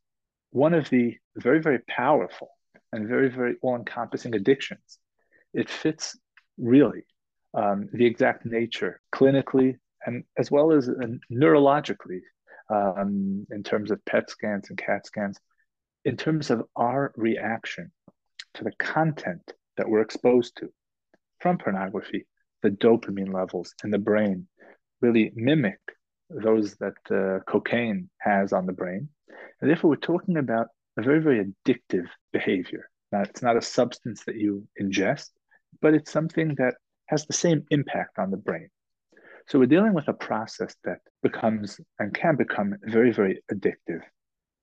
one 0.51 0.73
of 0.73 0.89
the 0.89 1.15
very, 1.35 1.59
very 1.61 1.79
powerful 1.87 2.49
and 2.91 3.07
very, 3.07 3.29
very 3.29 3.55
all 3.61 3.75
encompassing 3.75 4.35
addictions, 4.35 4.99
it 5.55 5.69
fits 5.69 6.17
really 6.57 7.05
um, 7.53 7.89
the 7.93 8.05
exact 8.05 8.45
nature 8.45 9.01
clinically 9.13 9.77
and 10.05 10.23
as 10.37 10.51
well 10.51 10.71
as 10.71 10.87
uh, 10.87 11.07
neurologically 11.31 12.19
um, 12.69 13.45
in 13.51 13.63
terms 13.63 13.91
of 13.91 14.03
PET 14.05 14.29
scans 14.29 14.69
and 14.69 14.77
CAT 14.77 15.05
scans, 15.05 15.39
in 16.03 16.17
terms 16.17 16.51
of 16.51 16.63
our 16.75 17.11
reaction 17.15 17.91
to 18.55 18.63
the 18.63 18.71
content 18.79 19.53
that 19.77 19.89
we're 19.89 20.01
exposed 20.01 20.55
to 20.57 20.71
from 21.39 21.57
pornography, 21.57 22.25
the 22.63 22.69
dopamine 22.69 23.33
levels 23.33 23.73
in 23.83 23.91
the 23.91 23.97
brain 23.97 24.47
really 25.01 25.31
mimic 25.35 25.79
those 26.29 26.75
that 26.75 26.95
uh, 27.11 27.39
cocaine 27.49 28.09
has 28.19 28.51
on 28.53 28.65
the 28.65 28.73
brain. 28.73 29.07
And 29.61 29.69
therefore, 29.69 29.91
we're 29.91 29.97
talking 29.97 30.37
about 30.37 30.67
a 30.97 31.03
very, 31.03 31.19
very 31.19 31.45
addictive 31.45 32.07
behavior. 32.33 32.89
Now, 33.11 33.21
it's 33.21 33.43
not 33.43 33.57
a 33.57 33.61
substance 33.61 34.23
that 34.25 34.35
you 34.35 34.67
ingest, 34.81 35.29
but 35.81 35.93
it's 35.93 36.11
something 36.11 36.55
that 36.55 36.75
has 37.07 37.25
the 37.25 37.33
same 37.33 37.65
impact 37.69 38.17
on 38.19 38.31
the 38.31 38.37
brain. 38.37 38.69
So 39.47 39.59
we're 39.59 39.67
dealing 39.67 39.93
with 39.93 40.07
a 40.07 40.13
process 40.13 40.75
that 40.85 40.99
becomes 41.21 41.79
and 41.99 42.13
can 42.13 42.35
become 42.35 42.75
very, 42.83 43.11
very 43.11 43.43
addictive 43.51 44.01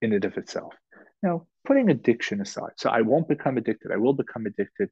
in 0.01 0.13
and 0.13 0.25
of 0.25 0.37
itself. 0.37 0.75
Now, 1.23 1.47
putting 1.65 1.89
addiction 1.89 2.41
aside, 2.41 2.73
so 2.77 2.91
I 2.91 3.03
won't 3.03 3.29
become 3.29 3.57
addicted, 3.57 3.93
I 3.93 3.97
will 3.97 4.13
become 4.15 4.47
addicted. 4.47 4.91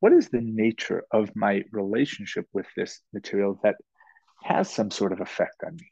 What 0.00 0.12
is 0.12 0.28
the 0.28 0.42
nature 0.42 1.04
of 1.10 1.34
my 1.34 1.64
relationship 1.72 2.46
with 2.52 2.66
this 2.76 3.00
material 3.14 3.58
that 3.62 3.76
has 4.42 4.70
some 4.70 4.90
sort 4.90 5.12
of 5.12 5.20
effect 5.20 5.62
on 5.66 5.76
me? 5.76 5.90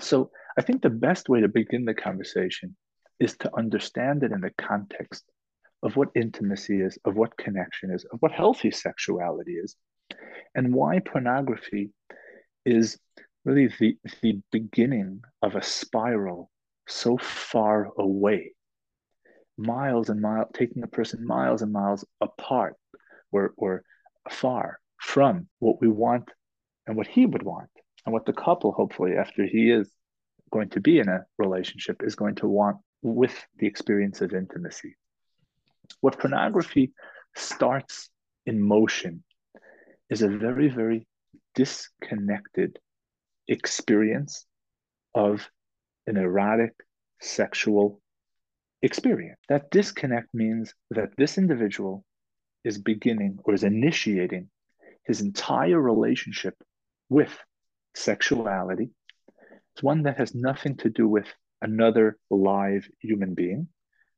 So 0.00 0.30
I 0.58 0.62
think 0.62 0.82
the 0.82 0.90
best 0.90 1.30
way 1.30 1.40
to 1.40 1.48
begin 1.48 1.86
the 1.86 1.94
conversation 1.94 2.76
is 3.18 3.36
to 3.38 3.56
understand 3.56 4.22
it 4.22 4.32
in 4.32 4.42
the 4.42 4.50
context 4.58 5.24
of 5.84 5.96
what 5.96 6.08
intimacy 6.16 6.80
is, 6.80 6.98
of 7.04 7.14
what 7.14 7.36
connection 7.36 7.92
is, 7.92 8.04
of 8.12 8.18
what 8.20 8.32
healthy 8.32 8.70
sexuality 8.70 9.52
is, 9.52 9.76
and 10.54 10.74
why 10.74 10.98
pornography 10.98 11.90
is 12.64 12.98
really 13.44 13.68
the, 13.78 13.96
the 14.22 14.40
beginning 14.50 15.20
of 15.42 15.54
a 15.54 15.62
spiral 15.62 16.50
so 16.88 17.18
far 17.18 17.90
away 17.98 18.52
miles 19.56 20.08
and 20.08 20.20
miles, 20.20 20.48
taking 20.54 20.82
a 20.82 20.88
person 20.88 21.24
miles 21.26 21.62
and 21.62 21.72
miles 21.72 22.04
apart 22.20 22.74
or, 23.30 23.52
or 23.56 23.82
far 24.30 24.78
from 25.00 25.46
what 25.58 25.80
we 25.80 25.88
want 25.88 26.30
and 26.86 26.96
what 26.96 27.06
he 27.06 27.26
would 27.26 27.42
want 27.42 27.68
and 28.04 28.12
what 28.12 28.26
the 28.26 28.32
couple, 28.32 28.72
hopefully, 28.72 29.12
after 29.16 29.44
he 29.44 29.70
is 29.70 29.90
going 30.50 30.70
to 30.70 30.80
be 30.80 30.98
in 30.98 31.08
a 31.08 31.24
relationship, 31.38 32.02
is 32.02 32.14
going 32.14 32.34
to 32.34 32.48
want 32.48 32.78
with 33.02 33.34
the 33.58 33.66
experience 33.66 34.20
of 34.20 34.32
intimacy. 34.32 34.96
What 36.00 36.18
pornography 36.18 36.92
starts 37.36 38.10
in 38.46 38.60
motion 38.60 39.24
is 40.10 40.22
a 40.22 40.28
very, 40.28 40.68
very 40.68 41.06
disconnected 41.54 42.78
experience 43.48 44.46
of 45.14 45.48
an 46.06 46.16
erotic 46.16 46.72
sexual 47.20 48.00
experience. 48.82 49.38
That 49.48 49.70
disconnect 49.70 50.28
means 50.34 50.74
that 50.90 51.10
this 51.16 51.38
individual 51.38 52.04
is 52.64 52.78
beginning 52.78 53.38
or 53.44 53.54
is 53.54 53.64
initiating 53.64 54.50
his 55.04 55.20
entire 55.20 55.80
relationship 55.80 56.54
with 57.08 57.36
sexuality. 57.94 58.90
It's 59.74 59.82
one 59.82 60.02
that 60.02 60.18
has 60.18 60.34
nothing 60.34 60.76
to 60.78 60.90
do 60.90 61.08
with 61.08 61.26
another 61.62 62.18
live 62.30 62.88
human 63.00 63.34
being, 63.34 63.68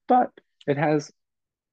but 0.09 0.31
it 0.67 0.77
has 0.77 1.13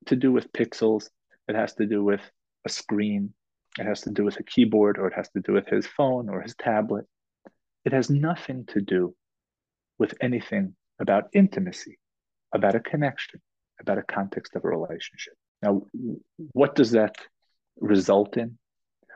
to 0.07 0.15
do 0.15 0.31
with 0.31 0.51
pixels, 0.53 1.09
it 1.47 1.55
has 1.55 1.73
to 1.75 1.85
do 1.85 2.03
with 2.03 2.21
a 2.65 2.69
screen, 2.69 3.33
it 3.79 3.85
has 3.85 4.01
to 4.01 4.11
do 4.11 4.23
with 4.23 4.39
a 4.39 4.43
keyboard, 4.43 4.97
or 4.97 5.07
it 5.07 5.13
has 5.13 5.29
to 5.29 5.41
do 5.41 5.53
with 5.53 5.67
his 5.67 5.87
phone 5.87 6.29
or 6.29 6.41
his 6.41 6.55
tablet. 6.55 7.05
It 7.85 7.93
has 7.93 8.09
nothing 8.09 8.65
to 8.67 8.81
do 8.81 9.15
with 9.99 10.13
anything 10.21 10.75
about 10.99 11.25
intimacy 11.33 11.97
about 12.53 12.75
a 12.75 12.79
connection, 12.79 13.41
about 13.81 13.97
a 13.97 14.03
context 14.03 14.55
of 14.55 14.63
a 14.63 14.67
relationship. 14.67 15.33
Now, 15.61 15.83
what 16.53 16.75
does 16.75 16.91
that 16.91 17.15
result 17.79 18.37
in? 18.37 18.57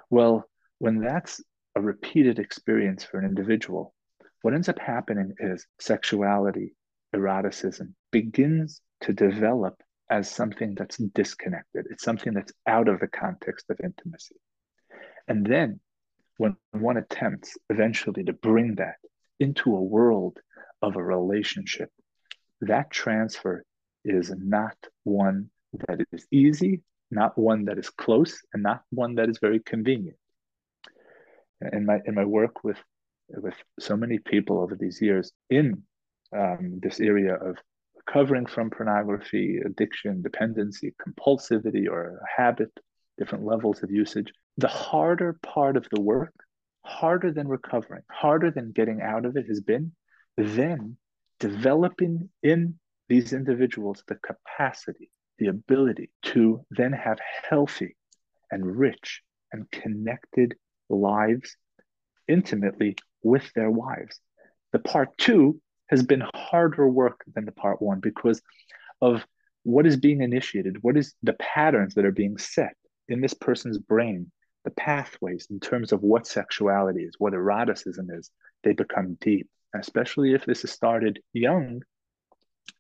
Well, 0.10 0.50
when 0.79 1.00
that's 1.00 1.41
a 1.75 1.82
repeated 1.82 2.39
experience 2.39 3.03
for 3.03 3.20
an 3.20 3.25
individual, 3.25 3.94
what 4.41 4.53
ends 4.53 4.70
up 4.70 4.79
happening 4.79 5.34
is 5.39 5.65
sexuality, 5.79 6.74
eroticism 7.13 7.96
begins 8.12 8.82
to 9.01 9.13
develop 9.13 9.82
as 10.09 10.29
something 10.29 10.75
that's 10.75 10.97
disconnected. 10.97 11.85
It's 11.89 12.03
something 12.03 12.33
that's 12.33 12.53
out 12.65 12.87
of 12.87 12.99
the 12.99 13.07
context 13.07 13.65
of 13.69 13.79
intimacy. 13.83 14.35
And 15.27 15.45
then 15.45 15.79
when 16.37 16.55
one 16.71 16.97
attempts 16.97 17.57
eventually 17.69 18.23
to 18.23 18.33
bring 18.33 18.75
that 18.75 18.97
into 19.39 19.75
a 19.75 19.83
world 19.83 20.37
of 20.81 20.95
a 20.95 21.03
relationship 21.03 21.89
that 22.61 22.89
transfer 22.91 23.63
is 24.03 24.31
not 24.35 24.77
one 25.03 25.49
that 25.87 25.99
is 26.11 26.25
easy, 26.31 26.81
not 27.11 27.37
one 27.37 27.65
that 27.65 27.77
is 27.77 27.89
close, 27.89 28.41
and 28.53 28.63
not 28.63 28.81
one 28.89 29.15
that 29.15 29.29
is 29.29 29.37
very 29.39 29.59
convenient. 29.59 30.17
In 31.71 31.85
my 31.85 31.99
in 32.05 32.15
my 32.15 32.25
work 32.25 32.63
with 32.63 32.77
with 33.29 33.55
so 33.79 33.97
many 33.97 34.19
people 34.19 34.59
over 34.59 34.75
these 34.75 35.01
years 35.01 35.31
in 35.49 35.83
um, 36.35 36.79
this 36.81 36.99
area 36.99 37.35
of 37.35 37.57
recovering 38.07 38.45
from 38.45 38.69
pornography, 38.69 39.59
addiction, 39.65 40.21
dependency, 40.21 40.93
compulsivity, 41.05 41.87
or 41.89 42.17
a 42.17 42.41
habit, 42.41 42.71
different 43.17 43.45
levels 43.45 43.83
of 43.83 43.91
usage, 43.91 44.31
the 44.57 44.67
harder 44.67 45.37
part 45.43 45.75
of 45.75 45.87
the 45.91 46.01
work, 46.01 46.33
harder 46.85 47.31
than 47.31 47.47
recovering, 47.47 48.03
harder 48.09 48.49
than 48.51 48.71
getting 48.71 49.01
out 49.01 49.25
of 49.25 49.35
it 49.35 49.45
has 49.47 49.61
been 49.61 49.91
then 50.37 50.95
developing 51.39 52.29
in 52.43 52.75
these 53.09 53.33
individuals 53.33 54.03
the 54.07 54.15
capacity, 54.15 55.09
the 55.39 55.47
ability 55.47 56.09
to 56.21 56.63
then 56.71 56.93
have 56.93 57.19
healthy 57.49 57.95
and 58.51 58.77
rich 58.77 59.21
and 59.51 59.69
connected 59.71 60.55
lives 60.89 61.55
intimately 62.27 62.95
with 63.23 63.51
their 63.53 63.71
wives. 63.71 64.19
The 64.71 64.79
part 64.79 65.17
two 65.17 65.59
has 65.89 66.03
been 66.03 66.24
harder 66.34 66.88
work 66.88 67.24
than 67.34 67.46
the 67.46 67.51
part 67.51 67.82
one 67.82 68.00
because 68.00 68.41
of 69.01 69.25
what 69.63 69.86
is 69.86 69.98
being 69.98 70.22
initiated, 70.22 70.77
what 70.82 70.98
is 70.98 71.13
the 71.24 71.34
patterns 71.34 71.94
that 71.96 72.06
are 72.06 72.12
being 72.12 72.38
set 72.38 72.75
in 73.10 73.22
this 73.22 73.34
person's 73.34 73.77
brain, 73.77 74.32
the 74.63 74.72
pathways 74.72 75.48
in 75.50 75.60
terms 75.60 75.91
of 75.91 76.01
what 76.01 76.27
sexuality 76.27 77.03
is, 77.03 77.15
what 77.17 77.34
eroticism 77.34 78.10
is, 78.12 78.32
they 78.63 78.74
become 78.74 79.17
deep 79.22 79.48
especially 79.75 80.34
if 80.34 80.46
this 80.46 80.63
is 80.63 80.72
started 80.72 81.20
young, 81.34 81.82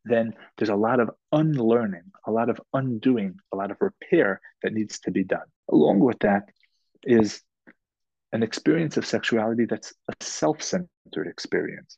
then 0.05 0.33
there's 0.57 0.69
a 0.69 0.75
lot 0.75 0.99
of 0.99 1.09
unlearning, 1.31 2.03
a 2.25 2.31
lot 2.31 2.49
of 2.49 2.59
undoing, 2.73 3.35
a 3.53 3.57
lot 3.57 3.71
of 3.71 3.77
repair 3.79 4.41
that 4.63 4.73
needs 4.73 4.99
to 4.99 5.11
be 5.11 5.23
done. 5.23 5.45
Along 5.71 5.99
with 5.99 6.19
that 6.19 6.43
is 7.03 7.41
an 8.31 8.43
experience 8.43 8.97
of 8.97 9.05
sexuality 9.05 9.65
that's 9.65 9.93
a 10.09 10.23
self 10.23 10.61
centered 10.61 11.27
experience. 11.27 11.97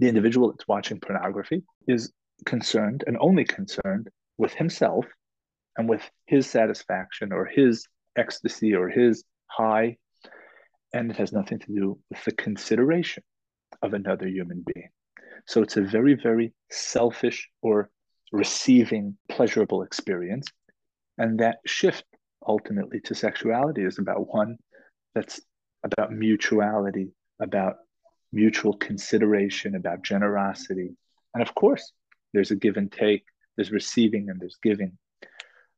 The 0.00 0.08
individual 0.08 0.50
that's 0.50 0.66
watching 0.66 1.00
pornography 1.00 1.62
is 1.86 2.12
concerned 2.44 3.04
and 3.06 3.16
only 3.20 3.44
concerned 3.44 4.08
with 4.38 4.52
himself 4.54 5.06
and 5.76 5.88
with 5.88 6.02
his 6.26 6.48
satisfaction 6.48 7.32
or 7.32 7.46
his 7.46 7.86
ecstasy 8.16 8.74
or 8.74 8.88
his 8.88 9.24
high. 9.46 9.96
And 10.92 11.10
it 11.10 11.16
has 11.16 11.32
nothing 11.32 11.58
to 11.60 11.72
do 11.72 11.98
with 12.10 12.24
the 12.24 12.32
consideration 12.32 13.22
of 13.80 13.94
another 13.94 14.28
human 14.28 14.64
being. 14.74 14.88
So 15.46 15.62
it's 15.62 15.76
a 15.76 15.82
very, 15.82 16.14
very 16.14 16.52
selfish 16.70 17.48
or 17.62 17.90
receiving 18.32 19.16
pleasurable 19.28 19.82
experience. 19.82 20.46
And 21.18 21.40
that 21.40 21.58
shift 21.66 22.04
ultimately 22.46 23.00
to 23.04 23.14
sexuality 23.14 23.84
is 23.84 23.98
about 23.98 24.32
one 24.32 24.56
that's 25.14 25.40
about 25.84 26.12
mutuality, 26.12 27.12
about 27.40 27.76
mutual 28.32 28.74
consideration, 28.74 29.74
about 29.74 30.02
generosity. 30.02 30.96
And 31.34 31.42
of 31.42 31.54
course, 31.54 31.92
there's 32.32 32.50
a 32.50 32.56
give 32.56 32.76
and 32.76 32.90
take, 32.90 33.24
there's 33.56 33.70
receiving 33.70 34.30
and 34.30 34.40
there's 34.40 34.58
giving. 34.62 34.98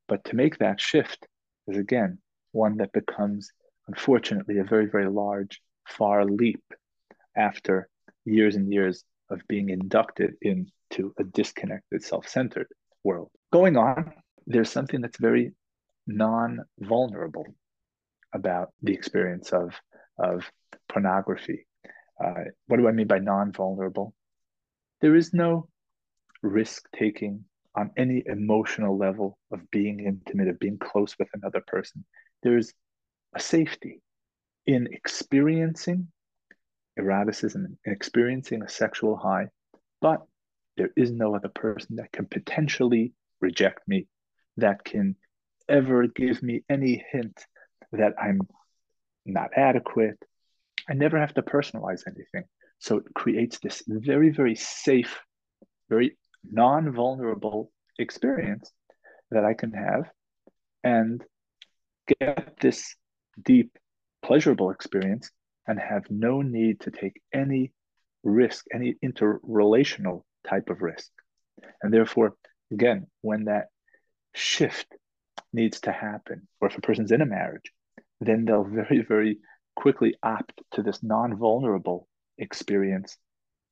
But 0.08 0.24
to 0.26 0.36
make 0.36 0.58
that 0.58 0.80
shift 0.80 1.26
is 1.66 1.76
again 1.76 2.18
one 2.52 2.76
that 2.78 2.92
becomes, 2.92 3.50
unfortunately, 3.88 4.58
a 4.58 4.64
very, 4.64 4.86
very 4.86 5.08
large, 5.08 5.60
far 5.88 6.24
leap 6.24 6.62
after 7.36 7.88
years 8.24 8.54
and 8.54 8.72
years 8.72 9.04
of 9.30 9.40
being 9.48 9.70
inducted 9.70 10.34
into 10.42 11.12
a 11.18 11.24
disconnected, 11.24 12.02
self 12.02 12.28
centered 12.28 12.68
world. 13.02 13.30
Going 13.52 13.76
on, 13.76 14.12
there's 14.46 14.70
something 14.70 15.00
that's 15.00 15.18
very 15.18 15.52
non 16.06 16.60
vulnerable 16.78 17.46
about 18.32 18.70
the 18.82 18.92
experience 18.92 19.52
of, 19.52 19.74
of 20.18 20.50
pornography. 20.88 21.66
Uh, 22.22 22.44
what 22.66 22.78
do 22.78 22.88
I 22.88 22.92
mean 22.92 23.06
by 23.06 23.18
non 23.18 23.52
vulnerable? 23.52 24.14
There 25.00 25.16
is 25.16 25.34
no 25.34 25.68
risk 26.42 26.86
taking 26.94 27.44
on 27.76 27.90
any 27.96 28.22
emotional 28.26 28.96
level 28.96 29.38
of 29.50 29.70
being 29.70 30.00
intimate, 30.00 30.48
of 30.48 30.58
being 30.58 30.78
close 30.78 31.16
with 31.18 31.28
another 31.34 31.62
person. 31.66 32.04
There's 32.42 32.72
a 33.34 33.40
safety 33.40 34.00
in 34.66 34.88
experiencing 34.92 36.08
eroticism 36.96 37.64
and 37.84 37.94
experiencing 37.94 38.62
a 38.62 38.68
sexual 38.68 39.16
high, 39.16 39.48
but 40.00 40.22
there 40.76 40.90
is 40.96 41.10
no 41.10 41.34
other 41.34 41.48
person 41.48 41.96
that 41.96 42.12
can 42.12 42.26
potentially 42.26 43.12
reject 43.40 43.86
me, 43.88 44.06
that 44.56 44.84
can 44.84 45.16
ever 45.68 46.06
give 46.06 46.42
me 46.42 46.62
any 46.68 47.04
hint 47.10 47.44
that 47.92 48.14
I'm 48.20 48.40
not 49.24 49.50
adequate. 49.56 50.18
I 50.88 50.94
never 50.94 51.18
have 51.18 51.34
to 51.34 51.42
personalize 51.42 52.02
anything. 52.06 52.44
So 52.78 52.98
it 52.98 53.14
creates 53.14 53.58
this 53.58 53.82
very, 53.86 54.30
very 54.30 54.54
safe, 54.54 55.20
very 55.88 56.16
non 56.50 56.92
vulnerable 56.92 57.70
experience 57.98 58.70
that 59.30 59.44
I 59.44 59.54
can 59.54 59.72
have 59.72 60.10
and 60.82 61.22
get 62.20 62.58
this 62.60 62.94
deep, 63.42 63.78
pleasurable 64.22 64.70
experience 64.70 65.30
and 65.66 65.78
have 65.80 66.04
no 66.10 66.42
need 66.42 66.80
to 66.80 66.90
take 66.90 67.20
any 67.32 67.72
risk, 68.22 68.66
any 68.72 68.96
interrelational 69.04 70.22
type 70.46 70.68
of 70.68 70.82
risk. 70.82 71.10
And 71.82 71.92
therefore, 71.92 72.34
again, 72.70 73.06
when 73.22 73.44
that 73.44 73.68
shift 74.34 74.86
needs 75.52 75.80
to 75.80 75.92
happen, 75.92 76.48
or 76.60 76.68
if 76.68 76.76
a 76.76 76.80
person's 76.80 77.12
in 77.12 77.22
a 77.22 77.26
marriage, 77.26 77.72
then 78.20 78.44
they'll 78.44 78.64
very, 78.68 79.04
very 79.06 79.38
quickly 79.76 80.14
opt 80.22 80.60
to 80.72 80.82
this 80.82 81.02
non 81.02 81.36
vulnerable 81.36 82.08
experience 82.38 83.16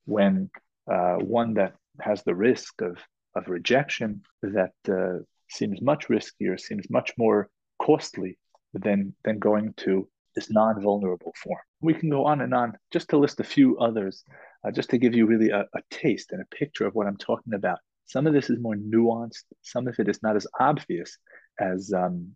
when 0.04 0.50
uh, 0.90 1.16
one 1.16 1.54
that 1.54 1.74
has 2.00 2.22
the 2.22 2.34
risk 2.34 2.80
of, 2.80 2.98
of 3.36 3.48
rejection 3.48 4.22
that 4.42 4.72
uh, 4.88 5.22
seems 5.50 5.80
much 5.80 6.08
riskier, 6.08 6.58
seems 6.58 6.88
much 6.90 7.12
more 7.16 7.48
costly 7.80 8.38
than, 8.74 9.14
than 9.24 9.38
going 9.38 9.74
to 9.76 10.08
this 10.34 10.50
non 10.50 10.80
vulnerable 10.80 11.32
form. 11.42 11.60
We 11.80 11.94
can 11.94 12.10
go 12.10 12.24
on 12.24 12.40
and 12.40 12.54
on 12.54 12.74
just 12.92 13.08
to 13.10 13.18
list 13.18 13.40
a 13.40 13.44
few 13.44 13.78
others, 13.78 14.24
uh, 14.66 14.70
just 14.70 14.90
to 14.90 14.98
give 14.98 15.14
you 15.14 15.26
really 15.26 15.50
a, 15.50 15.60
a 15.74 15.80
taste 15.90 16.32
and 16.32 16.40
a 16.40 16.56
picture 16.56 16.86
of 16.86 16.94
what 16.94 17.06
I'm 17.06 17.18
talking 17.18 17.54
about. 17.54 17.78
Some 18.06 18.26
of 18.26 18.32
this 18.32 18.50
is 18.50 18.58
more 18.58 18.74
nuanced, 18.74 19.44
some 19.62 19.86
of 19.88 19.98
it 19.98 20.08
is 20.08 20.22
not 20.22 20.36
as 20.36 20.46
obvious 20.58 21.16
as 21.60 21.92
um, 21.92 22.34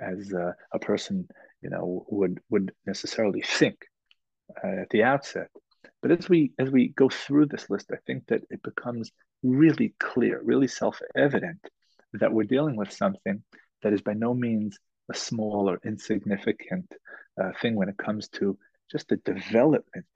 as 0.00 0.32
uh, 0.32 0.52
a 0.72 0.78
person 0.78 1.28
you 1.62 1.70
know 1.70 2.06
would 2.08 2.40
would 2.50 2.72
necessarily 2.86 3.42
think 3.42 3.76
uh, 4.62 4.82
at 4.82 4.90
the 4.90 5.02
outset. 5.02 5.48
But 6.02 6.12
as 6.12 6.28
we 6.28 6.52
as 6.58 6.70
we 6.70 6.88
go 6.88 7.08
through 7.08 7.46
this 7.46 7.68
list, 7.70 7.90
I 7.92 7.98
think 8.06 8.26
that 8.28 8.42
it 8.50 8.62
becomes 8.62 9.12
really 9.42 9.94
clear, 9.98 10.40
really 10.42 10.68
self-evident 10.68 11.60
that 12.14 12.32
we're 12.32 12.44
dealing 12.44 12.76
with 12.76 12.92
something 12.92 13.42
that 13.82 13.92
is 13.92 14.02
by 14.02 14.14
no 14.14 14.34
means 14.34 14.78
a 15.10 15.14
small 15.14 15.70
or 15.70 15.78
insignificant 15.84 16.90
uh, 17.40 17.50
thing 17.60 17.74
when 17.74 17.88
it 17.88 17.98
comes 17.98 18.28
to 18.28 18.58
just 18.90 19.08
the 19.08 19.16
development 19.18 20.06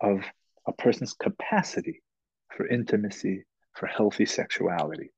of 0.00 0.20
a 0.66 0.72
person's 0.72 1.14
capacity 1.14 2.02
for 2.56 2.66
intimacy, 2.66 3.44
for 3.74 3.86
healthy 3.86 4.26
sexuality. 4.26 5.10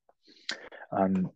Um, 0.92 1.30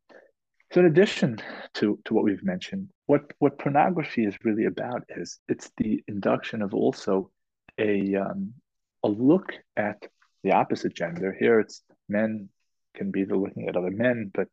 so, 0.72 0.80
in 0.80 0.86
addition 0.86 1.38
to, 1.74 1.98
to 2.04 2.14
what 2.14 2.24
we've 2.24 2.42
mentioned, 2.42 2.88
what, 3.12 3.30
what 3.40 3.58
pornography 3.58 4.24
is 4.24 4.42
really 4.42 4.64
about 4.64 5.02
is 5.10 5.38
it's 5.46 5.70
the 5.76 6.02
induction 6.08 6.62
of 6.62 6.72
also 6.72 7.30
a, 7.78 8.14
um, 8.14 8.54
a 9.02 9.08
look 9.08 9.52
at 9.76 9.98
the 10.42 10.52
opposite 10.52 10.94
gender. 10.94 11.36
Here, 11.38 11.60
it's 11.60 11.82
men 12.08 12.48
can 12.96 13.10
be 13.10 13.24
the 13.24 13.36
looking 13.36 13.68
at 13.68 13.76
other 13.76 13.90
men, 13.90 14.30
but 14.32 14.48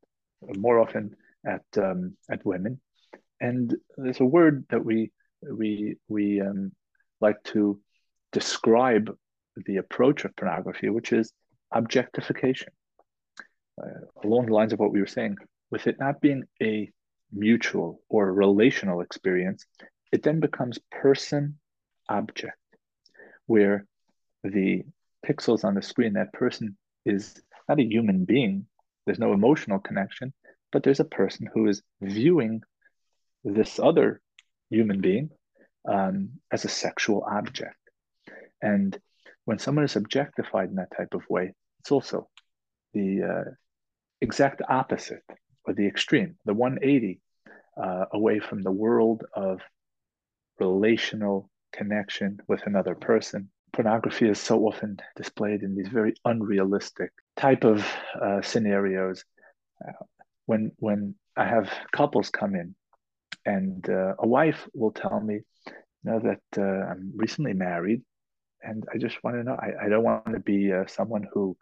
more 0.58 0.78
often 0.78 1.15
at 1.45 1.63
um, 1.78 2.17
at 2.30 2.45
women. 2.45 2.82
And 3.39 3.74
there's 3.98 4.19
a 4.19 4.26
word 4.26 4.65
that 4.72 4.84
we 4.84 5.13
we 5.41 5.95
we 6.10 6.41
um, 6.41 6.74
like 7.22 7.41
to 7.54 7.80
describe 8.34 9.15
the 9.67 9.78
approach 9.78 10.26
of 10.26 10.36
pornography, 10.36 10.89
which 10.89 11.13
is 11.13 11.32
objectification. 11.72 12.74
Uh, 13.82 14.02
along 14.26 14.48
the 14.48 14.54
lines 14.54 14.74
of 14.74 14.80
what 14.80 14.91
we 14.91 15.00
were 15.00 15.15
saying, 15.17 15.38
with 15.72 15.88
it 15.88 15.98
not 15.98 16.19
being 16.19 16.43
a 16.62 16.91
mutual 17.32 18.02
or 18.10 18.32
relational 18.32 19.02
experience, 19.02 19.65
it 20.12 20.24
then 20.24 20.39
becomes 20.39 20.80
person 20.92 21.60
object, 22.08 22.58
where 23.46 23.86
the 24.44 24.84
pixels 25.26 25.63
on 25.63 25.76
the 25.76 25.82
screen, 25.82 26.13
that 26.13 26.34
person 26.34 26.78
is 27.06 27.42
not 27.68 27.80
a 27.80 27.84
human 27.84 28.26
being, 28.26 28.65
there's 29.06 29.20
no 29.20 29.34
emotional 29.34 29.80
connection, 29.80 30.34
but 30.72 30.84
there's 30.84 31.00
a 31.00 31.06
person 31.06 31.48
who 31.54 31.68
is 31.68 31.82
viewing 32.02 32.62
this 33.44 33.80
other 33.80 34.22
human 34.70 35.02
being 35.02 35.30
um, 35.88 36.30
as 36.52 36.65
a 36.65 36.70
sexual 36.70 37.24
object. 37.30 37.76
And 38.62 38.98
when 39.46 39.60
someone 39.60 39.86
is 39.86 39.96
objectified 39.96 40.70
in 40.70 40.76
that 40.76 40.96
type 40.96 41.13
of 41.13 41.24
way, 41.30 41.54
it's 41.80 41.92
also 41.92 42.28
the 42.94 43.24
uh, 43.24 43.52
exact 44.22 44.62
opposite 44.68 45.24
or 45.65 45.74
the 45.74 45.88
extreme, 45.88 46.36
the 46.45 46.54
180 46.54 47.19
uh, 47.82 48.06
away 48.12 48.39
from 48.39 48.62
the 48.62 48.72
world 48.72 49.24
of 49.34 49.62
relational 50.60 51.50
connection 51.72 52.39
with 52.48 52.65
another 52.65 52.95
person. 52.95 53.50
Pornography 53.72 54.28
is 54.28 54.39
so 54.39 54.62
often 54.65 54.98
displayed 55.15 55.62
in 55.62 55.76
these 55.76 55.88
very 55.88 56.13
unrealistic 56.26 57.12
type 57.38 57.63
of 57.63 57.86
uh, 58.19 58.41
scenarios. 58.41 59.24
Uh, 59.86 59.91
when 60.48 60.72
when 60.78 61.15
I 61.38 61.45
have 61.45 61.72
couples 61.91 62.30
come 62.30 62.56
in, 62.56 62.76
and 63.45 63.88
uh, 63.89 64.15
a 64.19 64.28
wife 64.28 64.67
will 64.74 64.91
tell 64.91 65.19
me, 65.22 65.36
you 65.65 65.74
know, 66.04 66.19
that 66.19 66.41
uh, 66.58 66.91
I'm 66.91 67.13
recently 67.15 67.54
married, 67.54 68.02
and 68.62 68.84
I 68.93 68.98
just 68.98 69.24
want 69.24 69.38
to 69.38 69.43
know. 69.43 69.56
I, 69.56 69.86
I 69.86 69.89
don't 69.89 70.04
want 70.04 70.34
to 70.34 70.39
be 70.39 70.74
uh, 70.74 70.86
someone 70.88 71.28
who, 71.32 71.56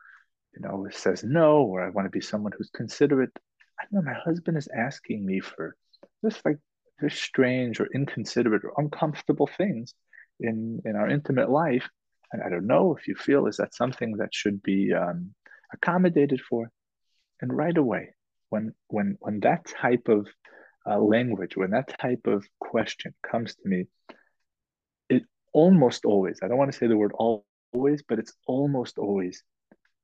you 0.55 0.61
know, 0.61 0.87
says 0.89 1.23
no, 1.23 1.63
or 1.63 1.85
I 1.85 1.89
want 1.89 2.05
to 2.05 2.09
be 2.09 2.21
someone 2.21 2.53
who's 2.57 2.69
considerate. 2.69 3.37
I 3.79 3.83
don't 3.83 4.05
know 4.05 4.11
my 4.11 4.17
husband 4.17 4.57
is 4.57 4.67
asking 4.67 5.25
me 5.25 5.39
for 5.39 5.75
just 6.23 6.43
like 6.45 6.57
just 7.01 7.21
strange 7.21 7.79
or 7.79 7.87
inconsiderate 7.93 8.63
or 8.63 8.73
uncomfortable 8.77 9.47
things 9.47 9.93
in 10.39 10.81
in 10.85 10.95
our 10.95 11.09
intimate 11.09 11.49
life, 11.49 11.87
and 12.31 12.41
I 12.41 12.49
don't 12.49 12.67
know 12.67 12.95
if 12.95 13.07
you 13.07 13.15
feel 13.15 13.47
is 13.47 13.57
that 13.57 13.75
something 13.75 14.17
that 14.17 14.33
should 14.33 14.61
be 14.63 14.93
um, 14.93 15.33
accommodated 15.73 16.41
for. 16.41 16.69
And 17.41 17.55
right 17.55 17.77
away, 17.77 18.15
when 18.49 18.73
when 18.87 19.17
when 19.19 19.39
that 19.41 19.65
type 19.65 20.07
of 20.07 20.27
uh, 20.89 20.99
language, 20.99 21.55
when 21.55 21.71
that 21.71 21.99
type 21.99 22.25
of 22.25 22.45
question 22.59 23.13
comes 23.29 23.55
to 23.55 23.69
me, 23.69 23.85
it 25.09 25.23
almost 25.53 26.05
always, 26.05 26.39
I 26.41 26.47
don't 26.47 26.57
want 26.57 26.71
to 26.71 26.77
say 26.77 26.87
the 26.87 26.97
word 26.97 27.13
always, 27.13 28.03
but 28.07 28.19
it's 28.19 28.33
almost 28.47 28.97
always 28.97 29.43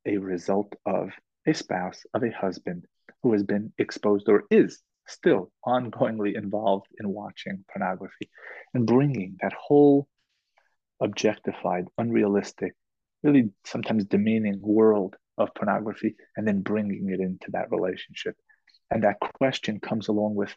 a 0.06 0.18
result 0.18 0.74
of 0.86 1.10
a 1.48 1.54
spouse, 1.54 2.04
of 2.14 2.24
a 2.24 2.32
husband 2.32 2.86
who 3.24 3.32
has 3.34 3.44
been 3.44 3.74
exposed 3.78 4.28
or 4.28 4.44
is 4.52 4.82
still 5.08 5.52
ongoingly 5.66 6.36
involved 6.36 6.88
in 7.00 7.10
watching 7.10 7.64
pornography 7.72 8.30
and 8.74 8.86
bringing 8.86 9.38
that 9.42 9.54
whole 9.54 10.08
objectified, 11.02 11.86
unrealistic, 11.98 12.74
really 13.24 13.50
sometimes 13.66 14.06
demeaning 14.06 14.60
world 14.62 15.16
of 15.38 15.54
pornography 15.56 16.16
and 16.38 16.48
then 16.48 16.62
bringing 16.62 17.10
it 17.10 17.20
into 17.20 17.52
that 17.52 17.72
relationship. 17.72 18.36
And 18.92 19.04
that 19.04 19.20
question 19.20 19.80
comes 19.80 20.08
along 20.08 20.36
with 20.36 20.56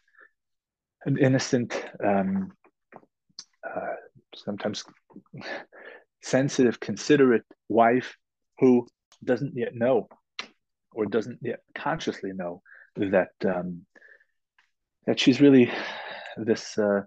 an 1.05 1.17
innocent, 1.17 1.73
um, 2.03 2.51
uh, 3.63 3.95
sometimes 4.35 4.83
sensitive, 6.21 6.79
considerate 6.79 7.43
wife 7.69 8.15
who 8.59 8.87
doesn't 9.23 9.55
yet 9.55 9.73
know 9.73 10.07
or 10.97 11.05
doesn't 11.05 11.39
yet 11.41 11.61
consciously 11.75 12.31
know 12.33 12.61
that 12.95 13.29
um, 13.45 13.85
that 15.05 15.19
she's 15.19 15.39
really 15.39 15.71
this 16.35 16.77
uh, 16.77 17.01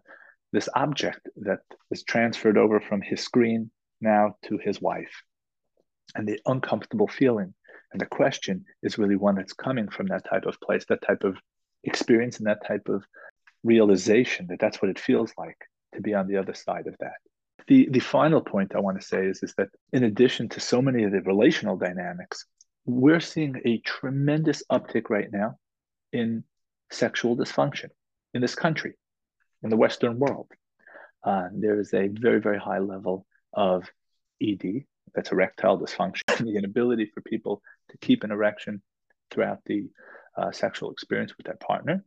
this 0.52 0.68
object 0.74 1.28
that 1.36 1.60
is 1.90 2.02
transferred 2.04 2.56
over 2.56 2.80
from 2.80 3.02
his 3.02 3.20
screen 3.20 3.70
now 4.00 4.36
to 4.44 4.58
his 4.58 4.80
wife, 4.80 5.22
and 6.14 6.26
the 6.26 6.40
uncomfortable 6.46 7.08
feeling 7.08 7.54
and 7.92 8.00
the 8.00 8.06
question 8.06 8.64
is 8.82 8.98
really 8.98 9.16
one 9.16 9.34
that's 9.34 9.52
coming 9.52 9.88
from 9.88 10.06
that 10.06 10.24
type 10.28 10.46
of 10.46 10.60
place, 10.60 10.84
that 10.88 11.02
type 11.02 11.24
of 11.24 11.36
experience, 11.84 12.38
and 12.38 12.46
that 12.46 12.66
type 12.66 12.88
of 12.88 13.04
realization 13.64 14.46
that 14.48 14.60
that's 14.60 14.80
what 14.80 14.90
it 14.90 14.98
feels 14.98 15.32
like 15.36 15.58
to 15.94 16.00
be 16.00 16.14
on 16.14 16.28
the 16.28 16.36
other 16.36 16.54
side 16.54 16.86
of 16.86 16.94
that. 17.00 17.18
The, 17.66 17.88
the 17.90 18.00
final 18.00 18.40
point 18.40 18.74
I 18.74 18.80
want 18.80 19.00
to 19.00 19.06
say 19.06 19.26
is, 19.26 19.42
is 19.42 19.54
that 19.58 19.68
in 19.92 20.04
addition 20.04 20.48
to 20.50 20.60
so 20.60 20.80
many 20.80 21.04
of 21.04 21.12
the 21.12 21.20
relational 21.22 21.76
dynamics, 21.76 22.46
we're 22.90 23.20
seeing 23.20 23.60
a 23.64 23.78
tremendous 23.78 24.62
uptick 24.70 25.10
right 25.10 25.30
now 25.32 25.58
in 26.12 26.44
sexual 26.90 27.36
dysfunction 27.36 27.88
in 28.34 28.40
this 28.40 28.54
country, 28.54 28.94
in 29.62 29.70
the 29.70 29.76
Western 29.76 30.18
world. 30.18 30.48
Uh, 31.22 31.48
there 31.52 31.78
is 31.78 31.92
a 31.94 32.08
very, 32.08 32.40
very 32.40 32.58
high 32.58 32.78
level 32.78 33.26
of 33.52 33.88
ED, 34.42 34.84
that's 35.14 35.32
erectile 35.32 35.78
dysfunction, 35.78 36.22
the 36.38 36.56
inability 36.56 37.06
for 37.06 37.20
people 37.20 37.62
to 37.90 37.98
keep 37.98 38.24
an 38.24 38.30
erection 38.30 38.82
throughout 39.30 39.58
the 39.66 39.88
uh, 40.36 40.50
sexual 40.50 40.90
experience 40.90 41.36
with 41.36 41.46
their 41.46 41.56
partner. 41.56 42.04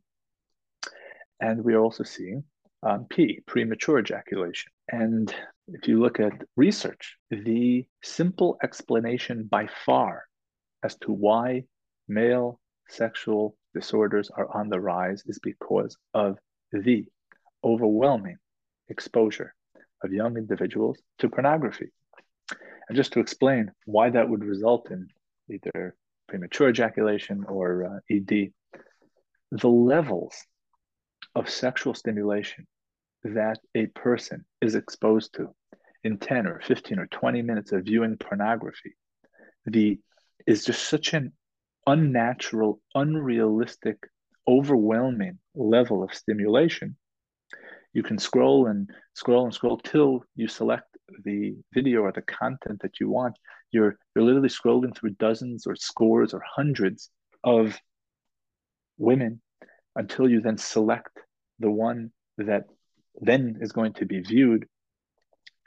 And 1.39 1.63
we 1.63 1.73
are 1.73 1.81
also 1.81 2.03
seeing 2.03 2.43
um, 2.81 3.05
P, 3.09 3.39
premature 3.45 3.99
ejaculation. 3.99 4.71
And 4.89 5.33
if 5.67 5.87
you 5.87 5.99
look 5.99 6.19
at 6.19 6.33
research, 6.55 7.17
the 7.29 7.85
simple 8.01 8.57
explanation 8.63 9.43
by 9.43 9.67
far 9.85 10.25
as 10.83 10.95
to 10.97 11.11
why 11.11 11.63
male 12.07 12.59
sexual 12.89 13.55
disorders 13.73 14.29
are 14.29 14.47
on 14.55 14.69
the 14.69 14.79
rise 14.79 15.23
is 15.25 15.39
because 15.39 15.97
of 16.13 16.37
the 16.71 17.05
overwhelming 17.63 18.37
exposure 18.89 19.53
of 20.03 20.11
young 20.11 20.37
individuals 20.37 20.99
to 21.19 21.29
pornography. 21.29 21.91
And 22.87 22.95
just 22.95 23.13
to 23.13 23.19
explain 23.19 23.71
why 23.85 24.09
that 24.09 24.29
would 24.29 24.43
result 24.43 24.91
in 24.91 25.07
either 25.49 25.95
premature 26.27 26.69
ejaculation 26.69 27.45
or 27.47 27.85
uh, 27.85 27.99
ED, 28.13 28.51
the 29.51 29.67
levels 29.67 30.35
of 31.35 31.49
sexual 31.49 31.93
stimulation 31.93 32.67
that 33.23 33.59
a 33.73 33.85
person 33.87 34.43
is 34.61 34.75
exposed 34.75 35.33
to 35.35 35.55
in 36.03 36.17
10 36.17 36.47
or 36.47 36.59
15 36.65 36.99
or 36.99 37.07
20 37.07 37.41
minutes 37.41 37.71
of 37.71 37.85
viewing 37.85 38.17
pornography 38.17 38.93
the 39.65 39.99
is 40.47 40.65
just 40.65 40.87
such 40.87 41.13
an 41.13 41.33
unnatural 41.85 42.81
unrealistic 42.95 43.97
overwhelming 44.47 45.39
level 45.55 46.03
of 46.03 46.13
stimulation. 46.13 46.95
You 47.93 48.03
can 48.03 48.17
scroll 48.17 48.67
and 48.67 48.89
scroll 49.13 49.45
and 49.45 49.53
scroll 49.53 49.77
till 49.77 50.23
you 50.35 50.47
select 50.47 50.93
the 51.23 51.55
video 51.73 52.01
or 52.01 52.11
the 52.11 52.21
content 52.21 52.81
that 52.81 52.99
you 52.99 53.09
want, 53.09 53.37
you're 53.71 53.97
you're 54.15 54.25
literally 54.25 54.49
scrolling 54.49 54.95
through 54.95 55.11
dozens 55.11 55.67
or 55.67 55.75
scores 55.75 56.33
or 56.33 56.41
hundreds 56.45 57.09
of 57.43 57.77
women 58.97 59.41
until 59.95 60.29
you 60.29 60.41
then 60.41 60.57
select 60.57 61.19
the 61.59 61.69
one 61.69 62.11
that 62.37 62.63
then 63.21 63.57
is 63.61 63.71
going 63.71 63.93
to 63.93 64.05
be 64.05 64.19
viewed. 64.19 64.67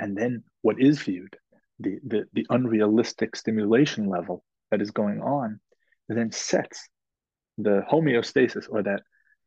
And 0.01 0.17
then 0.17 0.45
what 0.63 0.81
is 0.81 1.01
viewed? 1.01 1.37
The, 1.79 1.99
the 2.07 2.25
the 2.33 2.47
unrealistic 2.51 3.37
stimulation 3.37 4.09
level 4.09 4.43
that 4.77 4.83
is 4.83 4.91
going 4.91 5.23
on 5.23 5.59
then 6.09 6.31
sets 6.31 6.89
the 7.57 7.83
homeostasis 7.91 8.67
or 8.69 8.83
that 8.83 9.03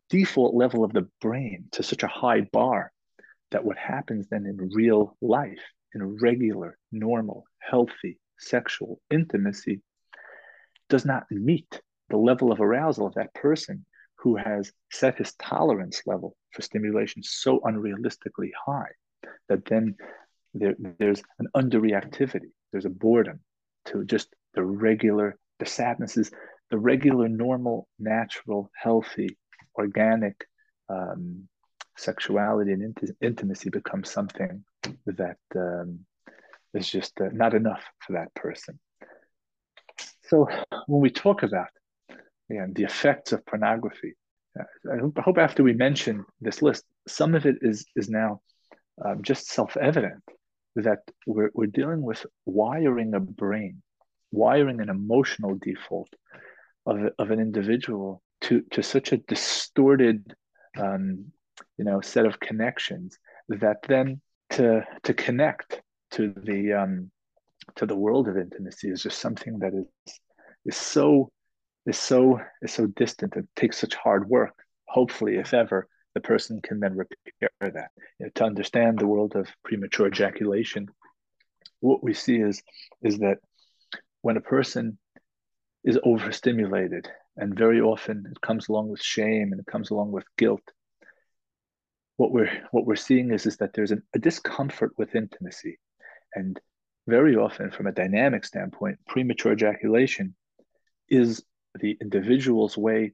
default 0.09 0.55
level 0.55 0.83
of 0.83 0.91
the 0.91 1.07
brain 1.21 1.65
to 1.71 1.83
such 1.83 2.01
a 2.01 2.07
high 2.07 2.41
bar 2.51 2.91
that 3.51 3.63
what 3.63 3.77
happens 3.77 4.27
then 4.27 4.47
in 4.47 4.71
real 4.73 5.15
life 5.21 5.61
in 5.93 6.17
regular, 6.19 6.77
normal, 6.91 7.45
healthy 7.59 8.17
sexual 8.39 8.99
intimacy 9.11 9.81
does 10.89 11.05
not 11.05 11.25
meet 11.29 11.79
the 12.09 12.17
level 12.17 12.51
of 12.51 12.59
arousal 12.59 13.05
of 13.05 13.13
that 13.13 13.33
person 13.35 13.85
who 14.15 14.35
has 14.35 14.71
set 14.91 15.17
his 15.17 15.33
tolerance 15.35 16.01
level 16.07 16.35
for 16.51 16.63
stimulation 16.63 17.21
so 17.21 17.59
unrealistically 17.59 18.49
high 18.65 18.89
that 19.47 19.63
then 19.65 19.95
there, 20.55 20.75
there's 20.97 21.21
an 21.37 21.47
underreactivity, 21.55 22.49
there's 22.71 22.85
a 22.85 22.89
boredom 22.89 23.39
to 23.85 24.03
just 24.03 24.33
the 24.53 24.63
regular, 24.63 25.37
the 25.59 25.65
sadnesses, 25.65 26.31
the 26.71 26.77
regular, 26.77 27.27
normal, 27.27 27.87
natural, 27.97 28.69
healthy, 28.75 29.37
organic 29.75 30.45
um, 30.89 31.47
sexuality 31.97 32.71
and 32.71 32.83
int- 32.83 33.17
intimacy 33.21 33.69
becomes 33.69 34.09
something 34.09 34.63
that 35.05 35.37
um, 35.55 35.99
is 36.73 36.89
just 36.89 37.19
uh, 37.21 37.29
not 37.33 37.53
enough 37.53 37.83
for 37.99 38.13
that 38.13 38.33
person. 38.33 38.79
So 40.29 40.47
when 40.87 41.01
we 41.01 41.09
talk 41.09 41.43
about 41.43 41.69
again 42.49 42.73
the 42.73 42.83
effects 42.83 43.31
of 43.31 43.45
pornography, 43.45 44.13
uh, 44.59 44.63
I 44.93 45.21
hope, 45.21 45.37
after 45.37 45.63
we 45.63 45.73
mention 45.73 46.25
this 46.41 46.61
list, 46.61 46.83
some 47.07 47.35
of 47.35 47.45
it 47.45 47.57
is 47.61 47.85
is 47.95 48.09
now 48.09 48.41
um, 49.03 49.21
just 49.21 49.47
self-evident 49.47 50.23
that 50.75 50.99
we're 51.25 51.51
we're 51.53 51.67
dealing 51.67 52.01
with 52.01 52.25
wiring 52.45 53.13
a 53.13 53.19
brain, 53.19 53.81
wiring 54.31 54.81
an 54.81 54.89
emotional 54.89 55.55
default 55.55 56.09
of, 56.85 56.97
of 57.17 57.31
an 57.31 57.39
individual 57.39 58.21
to 58.41 58.61
to 58.71 58.81
such 58.81 59.11
a 59.11 59.17
distorted 59.17 60.33
um, 60.77 61.25
you 61.77 61.85
know 61.85 62.01
set 62.01 62.25
of 62.25 62.39
connections 62.39 63.17
that 63.49 63.77
then 63.87 64.21
to 64.51 64.85
to 65.03 65.13
connect 65.13 65.81
to 66.11 66.33
the 66.43 66.73
um, 66.73 67.11
to 67.75 67.85
the 67.85 67.95
world 67.95 68.27
of 68.27 68.37
intimacy 68.37 68.89
is 68.89 69.03
just 69.03 69.19
something 69.19 69.59
that 69.59 69.73
is 69.73 70.19
is 70.65 70.77
so 70.77 71.31
is 71.85 71.97
so 71.97 72.39
is 72.61 72.73
so 72.73 72.87
distant 72.87 73.35
and 73.35 73.47
takes 73.55 73.77
such 73.77 73.95
hard 73.95 74.29
work. 74.29 74.53
Hopefully, 74.87 75.35
if 75.35 75.53
ever, 75.53 75.87
the 76.13 76.21
person 76.21 76.61
can 76.61 76.79
then 76.79 76.95
repair 76.95 77.49
that. 77.61 77.91
You 78.19 78.25
know, 78.25 78.31
to 78.35 78.43
understand 78.45 78.97
the 78.97 79.07
world 79.07 79.35
of 79.35 79.47
premature 79.63 80.07
ejaculation, 80.07 80.87
what 81.79 82.03
we 82.03 82.13
see 82.13 82.37
is 82.37 82.61
is 83.03 83.19
that 83.19 83.37
when 84.21 84.37
a 84.37 84.41
person 84.41 84.97
is 85.83 85.97
overstimulated, 86.03 87.07
and 87.37 87.57
very 87.57 87.79
often 87.79 88.25
it 88.29 88.41
comes 88.41 88.67
along 88.67 88.89
with 88.89 89.01
shame 89.01 89.51
and 89.51 89.61
it 89.61 89.65
comes 89.65 89.91
along 89.91 90.11
with 90.11 90.25
guilt, 90.37 90.63
what 92.17 92.31
we're 92.31 92.51
what 92.71 92.85
we're 92.85 92.95
seeing 92.97 93.31
is 93.31 93.45
is 93.45 93.57
that 93.57 93.73
there's 93.73 93.91
an, 93.91 94.03
a 94.13 94.19
discomfort 94.19 94.91
with 94.97 95.15
intimacy, 95.15 95.79
and 96.35 96.59
very 97.07 97.35
often, 97.35 97.71
from 97.71 97.87
a 97.87 97.91
dynamic 97.91 98.45
standpoint, 98.45 98.99
premature 99.07 99.53
ejaculation 99.53 100.35
is 101.07 101.43
the 101.79 101.97
individual's 102.01 102.77
way 102.77 103.13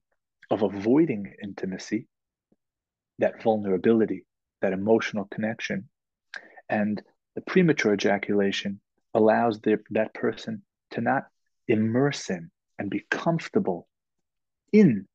of 0.49 0.63
avoiding 0.63 1.33
intimacy, 1.41 2.07
that 3.19 3.41
vulnerability, 3.41 4.25
that 4.61 4.73
emotional 4.73 5.25
connection, 5.31 5.87
and 6.67 7.01
the 7.35 7.41
premature 7.41 7.93
ejaculation 7.93 8.81
allows 9.13 9.61
the, 9.61 9.77
that 9.91 10.13
person 10.13 10.61
to 10.91 11.01
not 11.01 11.23
immerse 11.67 12.29
in 12.29 12.51
and 12.77 12.89
be 12.89 13.05
comfortable 13.09 13.87
in 14.71 15.07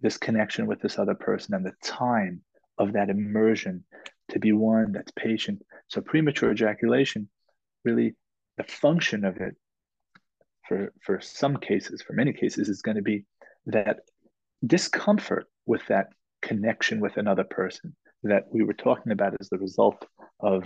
this 0.00 0.16
connection 0.18 0.66
with 0.66 0.80
this 0.80 0.98
other 0.98 1.14
person 1.14 1.54
and 1.54 1.64
the 1.64 1.72
time 1.82 2.42
of 2.78 2.92
that 2.92 3.10
immersion 3.10 3.84
to 4.30 4.38
be 4.38 4.52
one 4.52 4.92
that's 4.92 5.12
patient. 5.12 5.62
So 5.88 6.00
premature 6.00 6.50
ejaculation, 6.50 7.28
really 7.84 8.14
the 8.56 8.64
function 8.64 9.24
of 9.24 9.38
it 9.38 9.56
for, 10.68 10.92
for 11.02 11.20
some 11.20 11.56
cases, 11.56 12.02
for 12.02 12.12
many 12.14 12.32
cases, 12.32 12.68
is 12.68 12.82
going 12.82 12.96
to 12.96 13.02
be 13.02 13.24
that 13.66 14.00
discomfort 14.66 15.46
with 15.66 15.86
that 15.88 16.08
connection 16.42 17.00
with 17.00 17.16
another 17.16 17.44
person 17.44 17.94
that 18.22 18.44
we 18.50 18.64
were 18.64 18.74
talking 18.74 19.12
about 19.12 19.34
as 19.40 19.48
the 19.48 19.58
result 19.58 20.04
of 20.40 20.64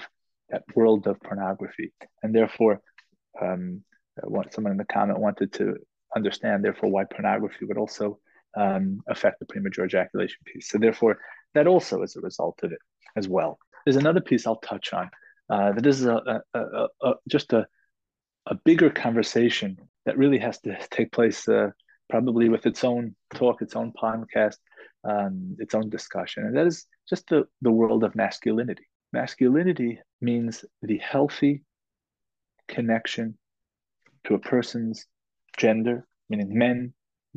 that 0.51 0.63
world 0.75 1.07
of 1.07 1.21
pornography. 1.21 1.93
And 2.23 2.35
therefore, 2.35 2.81
um, 3.41 3.83
uh, 4.23 4.43
someone 4.51 4.73
in 4.73 4.79
the 4.79 4.85
comment 4.85 5.19
wanted 5.19 5.53
to 5.55 5.77
understand, 6.17 6.65
therefore, 6.65 6.91
why 6.91 7.05
pornography 7.05 7.65
would 7.65 7.79
also 7.79 8.19
um, 8.57 9.01
affect 9.09 9.39
the 9.39 9.47
premature 9.47 9.85
ejaculation 9.85 10.39
piece. 10.45 10.71
So, 10.71 10.79
therefore, 10.79 11.19
that 11.55 11.67
also 11.67 12.03
is 12.03 12.17
a 12.17 12.21
result 12.21 12.61
of 12.63 12.73
it 12.73 12.79
as 13.17 13.29
well. 13.29 13.59
There's 13.85 13.97
another 13.97 14.21
piece 14.21 14.47
I'll 14.47 14.57
touch 14.57 14.93
on 14.93 15.11
uh, 15.51 15.73
that 15.73 15.87
is 15.87 16.05
a, 16.05 16.43
a, 16.55 16.59
a, 16.59 16.89
a, 17.03 17.15
just 17.29 17.53
a, 17.53 17.67
a 18.47 18.55
bigger 18.65 18.91
conversation 18.91 19.79
that 20.05 20.19
really 20.19 20.39
has 20.39 20.61
to 20.61 20.77
take 20.91 21.13
place 21.13 21.49
uh, 21.49 21.71
probably 22.11 22.49
with 22.49 22.67
its 22.67 22.85
own 22.85 23.15
talk, 23.35 23.63
its 23.63 23.77
own 23.77 23.93
podcast, 23.93 24.57
um, 25.05 25.57
its 25.59 25.75
own 25.75 25.91
discussion. 25.91 26.45
And 26.45 26.57
that 26.57 26.67
is 26.67 26.87
just 27.09 27.29
the, 27.29 27.45
the 27.63 27.71
world 27.71 28.05
of 28.05 28.15
masculinity. 28.15 28.87
Masculinity 29.13 30.01
means 30.21 30.65
the 30.83 30.99
healthy 30.99 31.63
connection 32.67 33.39
to 34.25 34.35
a 34.35 34.39
person's 34.39 35.07
gender, 35.57 36.07
meaning 36.29 36.57
men 36.57 36.93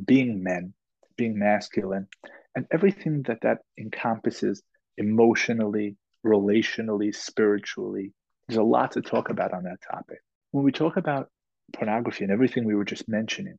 being 0.06 0.44
men, 0.44 0.74
being 1.18 1.38
masculine, 1.38 2.08
and 2.56 2.66
everything 2.72 3.24
that 3.24 3.42
that 3.42 3.60
encompasses 3.78 4.62
emotionally, 4.98 5.96
relationally, 6.26 7.14
spiritually. 7.14 8.14
There's 8.48 8.58
a 8.58 8.64
lot 8.64 8.92
to 8.94 9.02
talk 9.02 9.30
about 9.30 9.54
on 9.54 9.64
that 9.64 9.80
topic. 9.82 10.20
When 10.52 10.64
we 10.64 10.72
talk 10.72 10.98
about 10.98 11.30
pornography 11.74 12.24
and 12.24 12.34
everything 12.34 12.66
we 12.66 12.76
were 12.76 12.86
just 12.86 13.08
mentioning, 13.08 13.58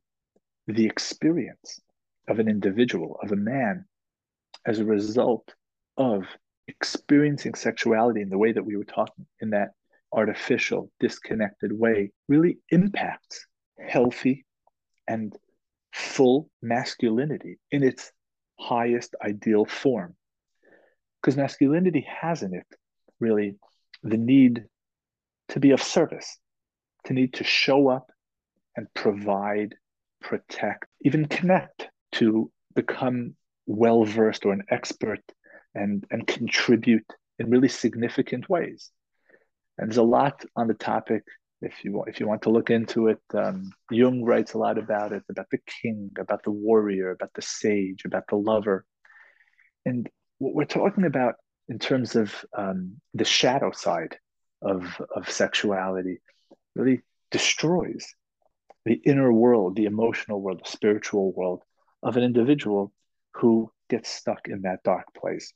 the 0.67 0.85
experience 0.85 1.79
of 2.27 2.39
an 2.39 2.47
individual, 2.47 3.19
of 3.21 3.31
a 3.31 3.35
man, 3.35 3.85
as 4.65 4.79
a 4.79 4.85
result 4.85 5.53
of 5.97 6.23
experiencing 6.67 7.55
sexuality 7.55 8.21
in 8.21 8.29
the 8.29 8.37
way 8.37 8.51
that 8.51 8.65
we 8.65 8.77
were 8.77 8.85
talking, 8.85 9.25
in 9.41 9.49
that 9.49 9.71
artificial, 10.13 10.91
disconnected 10.99 11.71
way, 11.71 12.11
really 12.27 12.59
impacts 12.69 13.47
healthy 13.79 14.45
and 15.07 15.35
full 15.91 16.49
masculinity 16.61 17.59
in 17.71 17.83
its 17.83 18.11
highest 18.59 19.15
ideal 19.23 19.65
form. 19.65 20.15
Because 21.21 21.37
masculinity 21.37 22.05
has 22.21 22.43
in 22.43 22.53
it 22.53 22.67
really 23.19 23.55
the 24.03 24.17
need 24.17 24.65
to 25.49 25.59
be 25.59 25.71
of 25.71 25.81
service, 25.81 26.37
to 27.05 27.13
need 27.13 27.33
to 27.33 27.43
show 27.43 27.87
up 27.89 28.07
and 28.75 28.87
provide, 28.93 29.75
protect, 30.21 30.85
even 31.01 31.25
connect, 31.27 31.87
to 32.13 32.51
become 32.75 33.35
well 33.65 34.03
versed 34.03 34.45
or 34.45 34.53
an 34.53 34.63
expert 34.69 35.21
and, 35.75 36.05
and 36.11 36.27
contribute 36.27 37.05
in 37.39 37.49
really 37.49 37.67
significant 37.67 38.49
ways. 38.49 38.91
And 39.77 39.89
there's 39.89 39.97
a 39.97 40.03
lot 40.03 40.43
on 40.55 40.67
the 40.67 40.73
topic. 40.73 41.23
If 41.61 41.83
you 41.83 42.03
if 42.07 42.19
you 42.19 42.27
want 42.27 42.41
to 42.43 42.49
look 42.49 42.69
into 42.69 43.07
it, 43.07 43.21
um, 43.33 43.71
Jung 43.89 44.23
writes 44.23 44.53
a 44.53 44.57
lot 44.57 44.77
about 44.77 45.13
it, 45.13 45.23
about 45.29 45.47
the 45.49 45.59
king, 45.81 46.11
about 46.19 46.43
the 46.43 46.51
warrior, 46.51 47.11
about 47.11 47.33
the 47.33 47.41
sage, 47.41 48.03
about 48.05 48.27
the 48.27 48.35
lover. 48.35 48.85
And 49.85 50.09
what 50.39 50.55
we're 50.55 50.65
talking 50.65 51.05
about 51.05 51.35
in 51.69 51.79
terms 51.79 52.15
of 52.15 52.33
um, 52.57 52.99
the 53.13 53.25
shadow 53.25 53.71
side 53.71 54.17
of, 54.61 55.01
of 55.15 55.29
sexuality 55.29 56.19
really 56.75 57.01
destroys 57.31 58.05
the 58.85 58.95
inner 59.05 59.31
world, 59.31 59.75
the 59.75 59.85
emotional 59.85 60.41
world, 60.41 60.61
the 60.63 60.69
spiritual 60.69 61.31
world 61.33 61.63
of 62.01 62.17
an 62.17 62.23
individual 62.23 62.91
who 63.35 63.71
gets 63.89 64.09
stuck 64.09 64.47
in 64.47 64.61
that 64.63 64.83
dark 64.83 65.05
place. 65.15 65.53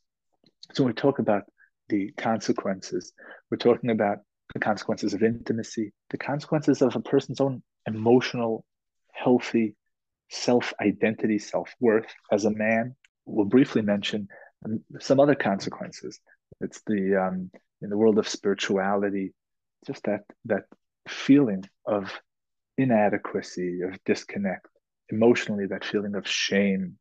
So 0.74 0.84
when 0.84 0.94
we 0.94 0.96
talk 0.96 1.20
about 1.20 1.44
the 1.90 2.12
consequences, 2.18 3.14
we're 3.50 3.58
talking 3.58 3.90
about 3.90 4.20
the 4.54 4.60
consequences 4.60 5.14
of 5.14 5.24
intimacy, 5.24 5.94
the 6.10 6.18
consequences 6.18 6.82
of 6.82 6.96
a 6.96 7.02
person's 7.02 7.42
own 7.42 7.62
emotional, 7.86 8.64
healthy 9.12 9.76
self 10.30 10.74
identity, 10.82 11.40
self 11.40 11.74
worth 11.80 12.08
as 12.32 12.46
a 12.46 12.52
man. 12.52 12.96
We'll 13.26 13.46
briefly 13.46 13.82
mention 13.82 14.28
some 15.00 15.20
other 15.20 15.36
consequences. 15.36 16.20
It's 16.62 16.82
the 16.86 17.16
um, 17.16 17.52
in 17.82 17.90
the 17.90 17.98
world 17.98 18.18
of 18.18 18.28
spirituality, 18.28 19.34
just 19.86 20.04
that 20.04 20.22
that 20.46 20.64
feeling 21.08 21.66
of 21.86 22.12
inadequacy, 22.78 23.82
of 23.82 23.98
disconnect, 24.06 24.68
emotionally, 25.10 25.68
that 25.68 25.86
feeling 25.86 26.16
of 26.16 26.28
shame, 26.28 26.98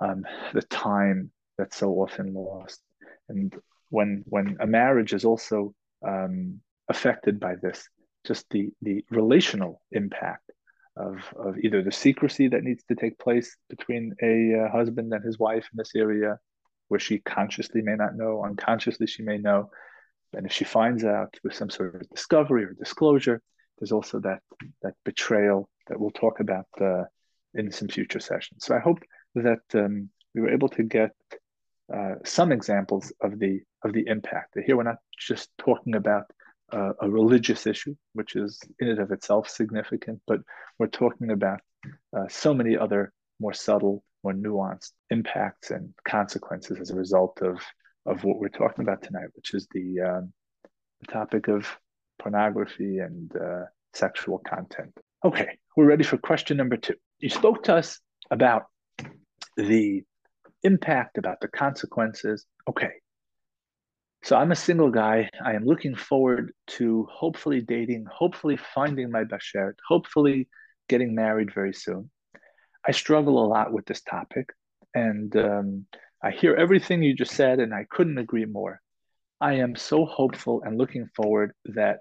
um, 0.00 0.24
the 0.52 0.62
time 0.62 1.30
that's 1.58 1.76
so 1.76 1.90
often 1.92 2.34
lost, 2.34 2.80
and 3.28 3.54
when 3.92 4.24
when 4.26 4.56
a 4.60 4.66
marriage 4.66 5.12
is 5.12 5.24
also 5.24 5.74
um, 6.06 6.60
affected 6.88 7.38
by 7.38 7.54
this, 7.56 7.88
just 8.26 8.46
the 8.50 8.70
the 8.80 9.04
relational 9.10 9.82
impact 9.92 10.50
of 10.96 11.16
of 11.36 11.58
either 11.58 11.82
the 11.82 11.92
secrecy 11.92 12.48
that 12.48 12.64
needs 12.64 12.82
to 12.84 12.94
take 12.94 13.18
place 13.18 13.54
between 13.68 14.14
a 14.22 14.34
uh, 14.60 14.70
husband 14.70 15.12
and 15.12 15.24
his 15.24 15.38
wife 15.38 15.66
in 15.70 15.76
this 15.76 15.92
area, 15.94 16.38
where 16.88 17.00
she 17.00 17.18
consciously 17.18 17.82
may 17.82 17.96
not 17.96 18.16
know, 18.16 18.42
unconsciously 18.44 19.06
she 19.06 19.22
may 19.22 19.36
know, 19.36 19.70
and 20.32 20.46
if 20.46 20.52
she 20.52 20.64
finds 20.64 21.04
out 21.04 21.32
with 21.44 21.54
some 21.54 21.70
sort 21.70 21.94
of 21.94 22.08
discovery 22.08 22.64
or 22.64 22.72
disclosure, 22.72 23.42
there's 23.78 23.92
also 23.92 24.20
that 24.20 24.40
that 24.82 24.94
betrayal 25.04 25.68
that 25.88 26.00
we'll 26.00 26.10
talk 26.24 26.40
about 26.40 26.68
uh, 26.80 27.04
in 27.52 27.70
some 27.70 27.88
future 27.88 28.20
sessions. 28.20 28.64
So 28.64 28.74
I 28.74 28.80
hope 28.80 29.00
that 29.34 29.66
um, 29.74 30.08
we 30.34 30.40
were 30.40 30.54
able 30.56 30.70
to 30.70 30.82
get 30.82 31.12
uh, 31.94 32.14
some 32.24 32.52
examples 32.52 33.12
of 33.20 33.38
the 33.38 33.60
of 33.84 33.92
the 33.92 34.04
impact. 34.06 34.56
Here 34.66 34.76
we're 34.76 34.82
not 34.84 35.02
just 35.18 35.50
talking 35.58 35.94
about 35.94 36.24
uh, 36.72 36.92
a 37.00 37.10
religious 37.10 37.66
issue, 37.66 37.94
which 38.14 38.36
is 38.36 38.60
in 38.80 38.88
and 38.88 38.98
of 38.98 39.10
itself 39.10 39.48
significant, 39.48 40.20
but 40.26 40.40
we're 40.78 40.86
talking 40.86 41.30
about 41.30 41.60
uh, 42.16 42.28
so 42.28 42.54
many 42.54 42.76
other 42.76 43.12
more 43.40 43.52
subtle, 43.52 44.04
more 44.24 44.32
nuanced 44.32 44.92
impacts 45.10 45.70
and 45.70 45.92
consequences 46.08 46.78
as 46.80 46.90
a 46.90 46.96
result 46.96 47.40
of 47.42 47.58
of 48.06 48.24
what 48.24 48.38
we're 48.38 48.48
talking 48.48 48.82
about 48.82 49.02
tonight, 49.02 49.28
which 49.34 49.54
is 49.54 49.68
the, 49.72 50.00
um, 50.00 50.32
the 51.00 51.12
topic 51.12 51.48
of 51.48 51.66
pornography 52.18 52.98
and 52.98 53.30
uh, 53.36 53.64
sexual 53.94 54.38
content. 54.38 54.92
Okay, 55.24 55.58
we're 55.76 55.86
ready 55.86 56.04
for 56.04 56.18
question 56.18 56.56
number 56.56 56.76
two. 56.76 56.94
You 57.20 57.28
spoke 57.28 57.62
to 57.64 57.76
us 57.76 58.00
about 58.30 58.64
the 59.56 60.02
impact, 60.62 61.18
about 61.18 61.40
the 61.40 61.48
consequences. 61.48 62.46
Okay. 62.68 62.92
So 64.24 64.36
I'm 64.36 64.52
a 64.52 64.56
single 64.56 64.90
guy. 64.90 65.28
I 65.44 65.54
am 65.54 65.64
looking 65.64 65.96
forward 65.96 66.52
to 66.78 67.08
hopefully 67.10 67.60
dating, 67.60 68.06
hopefully 68.10 68.56
finding 68.56 69.10
my 69.10 69.24
bashert, 69.24 69.74
hopefully 69.88 70.48
getting 70.88 71.14
married 71.14 71.52
very 71.52 71.74
soon. 71.74 72.10
I 72.86 72.92
struggle 72.92 73.44
a 73.44 73.46
lot 73.46 73.72
with 73.72 73.86
this 73.86 74.02
topic, 74.02 74.50
and 74.94 75.34
um, 75.36 75.86
I 76.22 76.30
hear 76.30 76.54
everything 76.54 77.02
you 77.02 77.14
just 77.14 77.34
said, 77.34 77.58
and 77.58 77.74
I 77.74 77.86
couldn't 77.90 78.18
agree 78.18 78.44
more. 78.44 78.80
I 79.40 79.54
am 79.54 79.74
so 79.74 80.04
hopeful 80.04 80.62
and 80.64 80.78
looking 80.78 81.08
forward 81.16 81.52
that 81.64 81.98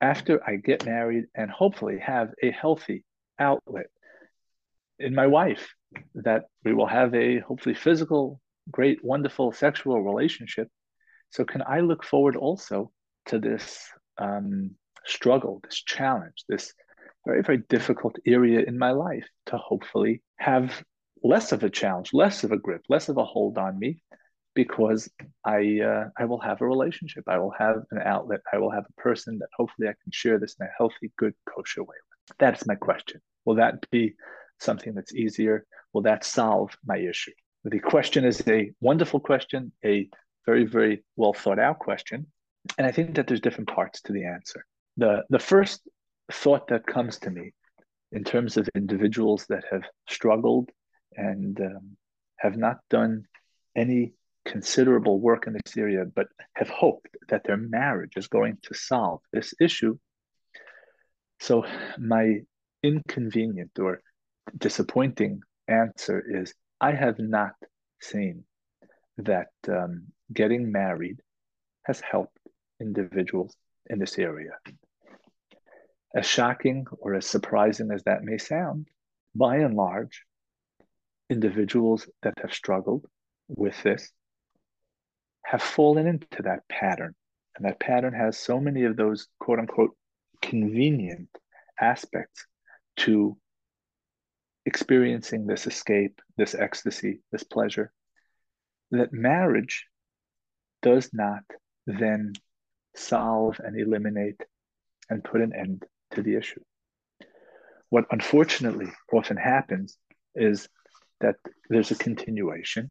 after 0.00 0.42
I 0.46 0.56
get 0.56 0.86
married 0.86 1.26
and 1.34 1.50
hopefully 1.50 1.98
have 1.98 2.30
a 2.42 2.50
healthy 2.50 3.04
outlet 3.38 3.86
in 4.98 5.14
my 5.14 5.26
wife, 5.26 5.68
that 6.14 6.44
we 6.64 6.74
will 6.74 6.86
have 6.86 7.14
a 7.14 7.40
hopefully 7.40 7.74
physical, 7.74 8.40
great, 8.70 9.04
wonderful 9.04 9.52
sexual 9.52 10.02
relationship. 10.02 10.68
So, 11.30 11.44
can 11.44 11.62
I 11.66 11.80
look 11.80 12.04
forward 12.04 12.36
also 12.36 12.90
to 13.26 13.38
this 13.38 13.88
um, 14.18 14.72
struggle, 15.04 15.60
this 15.64 15.82
challenge, 15.82 16.44
this 16.48 16.72
very, 17.26 17.42
very 17.42 17.58
difficult 17.68 18.16
area 18.26 18.60
in 18.66 18.78
my 18.78 18.90
life 18.90 19.26
to 19.46 19.56
hopefully 19.56 20.22
have 20.36 20.82
less 21.22 21.52
of 21.52 21.62
a 21.62 21.70
challenge, 21.70 22.10
less 22.12 22.44
of 22.44 22.52
a 22.52 22.58
grip, 22.58 22.82
less 22.88 23.08
of 23.08 23.16
a 23.16 23.24
hold 23.24 23.58
on 23.58 23.78
me, 23.78 24.02
because 24.54 25.08
I 25.44 25.80
uh, 25.80 26.08
I 26.18 26.24
will 26.24 26.40
have 26.40 26.60
a 26.60 26.66
relationship. 26.66 27.24
I 27.26 27.38
will 27.38 27.54
have 27.58 27.76
an 27.90 27.98
outlet. 28.04 28.40
I 28.52 28.58
will 28.58 28.70
have 28.70 28.84
a 28.88 29.00
person 29.00 29.38
that 29.38 29.48
hopefully 29.56 29.88
I 29.88 29.94
can 30.02 30.12
share 30.12 30.38
this 30.38 30.56
in 30.60 30.66
a 30.66 30.70
healthy, 30.76 31.12
good, 31.16 31.34
kosher 31.48 31.82
way 31.82 31.96
with. 32.28 32.38
That 32.38 32.60
is 32.60 32.66
my 32.66 32.74
question. 32.74 33.20
Will 33.44 33.56
that 33.56 33.88
be 33.90 34.14
something 34.62 34.94
that's 34.94 35.14
easier? 35.14 35.66
Will 35.92 36.02
that 36.02 36.24
solve 36.24 36.76
my 36.84 36.98
issue? 36.98 37.32
The 37.64 37.78
question 37.78 38.24
is 38.24 38.42
a 38.48 38.72
wonderful 38.80 39.20
question, 39.20 39.72
a 39.84 40.08
very, 40.46 40.64
very 40.64 41.04
well 41.16 41.32
thought 41.32 41.58
out 41.58 41.78
question. 41.78 42.26
And 42.78 42.86
I 42.86 42.92
think 42.92 43.14
that 43.14 43.26
there's 43.26 43.40
different 43.40 43.68
parts 43.68 44.02
to 44.02 44.12
the 44.12 44.24
answer. 44.24 44.64
The, 44.96 45.24
the 45.30 45.38
first 45.38 45.88
thought 46.30 46.68
that 46.68 46.86
comes 46.86 47.18
to 47.20 47.30
me 47.30 47.52
in 48.12 48.24
terms 48.24 48.56
of 48.56 48.68
individuals 48.74 49.46
that 49.48 49.64
have 49.70 49.82
struggled 50.08 50.70
and 51.14 51.60
um, 51.60 51.96
have 52.36 52.56
not 52.56 52.78
done 52.90 53.24
any 53.76 54.12
considerable 54.44 55.20
work 55.20 55.46
in 55.46 55.52
this 55.52 55.76
area, 55.76 56.04
but 56.04 56.26
have 56.54 56.68
hoped 56.68 57.16
that 57.28 57.44
their 57.44 57.56
marriage 57.56 58.16
is 58.16 58.28
going 58.28 58.58
to 58.62 58.74
solve 58.74 59.20
this 59.32 59.54
issue. 59.60 59.96
So, 61.40 61.64
my 61.98 62.40
inconvenient 62.82 63.78
or 63.78 64.00
disappointing 64.58 65.42
answer 65.68 66.22
is 66.26 66.54
I 66.80 66.92
have 66.92 67.18
not 67.18 67.54
seen 68.00 68.44
that 69.18 69.48
um, 69.68 70.04
getting 70.32 70.72
married 70.72 71.20
has 71.84 72.00
helped 72.00 72.38
individuals 72.80 73.56
in 73.88 73.98
this 73.98 74.18
area. 74.18 74.52
as 76.14 76.26
shocking 76.26 76.86
or 76.98 77.14
as 77.14 77.26
surprising 77.26 77.90
as 77.92 78.02
that 78.04 78.24
may 78.24 78.38
sound, 78.38 78.88
by 79.34 79.58
and 79.58 79.74
large, 79.74 80.24
individuals 81.30 82.08
that 82.22 82.34
have 82.42 82.52
struggled 82.52 83.06
with 83.48 83.80
this 83.82 84.12
have 85.44 85.62
fallen 85.62 86.06
into 86.06 86.42
that 86.42 86.66
pattern. 86.68 87.14
And 87.56 87.66
that 87.66 87.80
pattern 87.80 88.14
has 88.14 88.38
so 88.38 88.60
many 88.60 88.84
of 88.84 88.96
those 88.96 89.28
quote 89.38 89.58
unquote 89.58 89.96
convenient 90.42 91.28
aspects 91.80 92.46
to 92.98 93.36
experiencing 94.64 95.46
this 95.46 95.66
escape, 95.66 96.20
this 96.36 96.54
ecstasy, 96.54 97.20
this 97.32 97.42
pleasure, 97.42 97.92
that 98.90 99.12
marriage 99.12 99.86
does 100.82 101.10
not 101.12 101.42
then 101.86 102.32
solve 102.94 103.60
and 103.62 103.78
eliminate 103.78 104.40
and 105.08 105.24
put 105.24 105.40
an 105.40 105.52
end 105.54 105.84
to 106.12 106.22
the 106.22 106.36
issue. 106.36 106.60
What 107.88 108.06
unfortunately 108.10 108.86
often 109.12 109.36
happens 109.36 109.96
is 110.34 110.68
that 111.20 111.36
there's 111.68 111.90
a 111.90 111.96
continuation. 111.96 112.90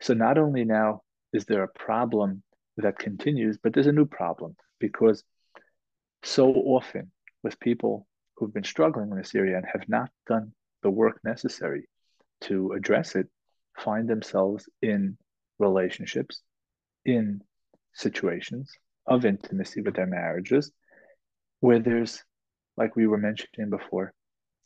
So 0.00 0.14
not 0.14 0.38
only 0.38 0.64
now 0.64 1.02
is 1.32 1.44
there 1.46 1.62
a 1.62 1.68
problem 1.68 2.42
that 2.76 2.98
continues, 2.98 3.58
but 3.62 3.72
there's 3.72 3.86
a 3.86 3.92
new 3.92 4.06
problem 4.06 4.56
because 4.78 5.24
so 6.22 6.52
often 6.52 7.10
with 7.42 7.60
people 7.60 8.06
who've 8.36 8.52
been 8.52 8.64
struggling 8.64 9.10
in 9.10 9.16
this 9.16 9.34
area 9.34 9.56
and 9.56 9.66
have 9.72 9.88
not 9.88 10.10
done 10.26 10.52
the 10.84 10.90
work 10.90 11.18
necessary 11.24 11.88
to 12.42 12.72
address 12.72 13.16
it, 13.16 13.26
find 13.76 14.08
themselves 14.08 14.68
in 14.82 15.16
relationships, 15.58 16.42
in 17.04 17.40
situations 17.94 18.70
of 19.06 19.24
intimacy 19.24 19.80
with 19.80 19.96
their 19.96 20.06
marriages, 20.06 20.70
where 21.60 21.80
there's, 21.80 22.22
like 22.76 22.94
we 22.94 23.06
were 23.06 23.18
mentioning 23.18 23.70
before, 23.70 24.12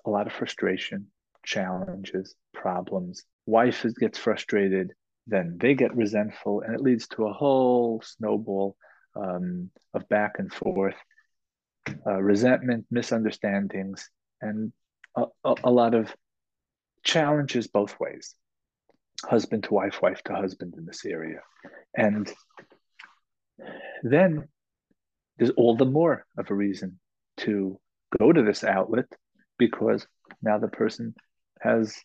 a 0.04 0.10
lot 0.10 0.26
of 0.26 0.32
frustration, 0.32 1.06
challenges, 1.44 2.34
problems. 2.52 3.24
Wife 3.46 3.84
gets 3.98 4.18
frustrated, 4.18 4.92
then 5.26 5.56
they 5.60 5.74
get 5.74 5.96
resentful, 5.96 6.62
and 6.62 6.74
it 6.74 6.82
leads 6.82 7.06
to 7.08 7.26
a 7.26 7.32
whole 7.32 8.02
snowball 8.04 8.76
um, 9.14 9.70
of 9.94 10.08
back 10.08 10.34
and 10.38 10.52
forth, 10.52 10.96
uh, 12.06 12.20
resentment, 12.20 12.86
misunderstandings, 12.90 14.10
and 14.40 14.72
a, 15.16 15.54
a, 15.64 15.70
lot 15.70 15.94
of 15.94 16.14
challenges 17.04 17.66
both 17.66 17.98
ways 17.98 18.34
husband 19.24 19.64
to 19.64 19.74
wife, 19.74 20.00
wife 20.00 20.22
to 20.24 20.34
husband 20.34 20.74
in 20.76 20.86
this 20.86 21.04
area. 21.04 21.40
And 21.96 22.32
then 24.02 24.48
there's 25.36 25.50
all 25.50 25.76
the 25.76 25.84
more 25.84 26.24
of 26.36 26.50
a 26.50 26.54
reason 26.54 26.98
to 27.38 27.80
go 28.18 28.32
to 28.32 28.42
this 28.42 28.64
outlet 28.64 29.06
because 29.58 30.06
now 30.42 30.58
the 30.58 30.68
person 30.68 31.14
has 31.60 31.96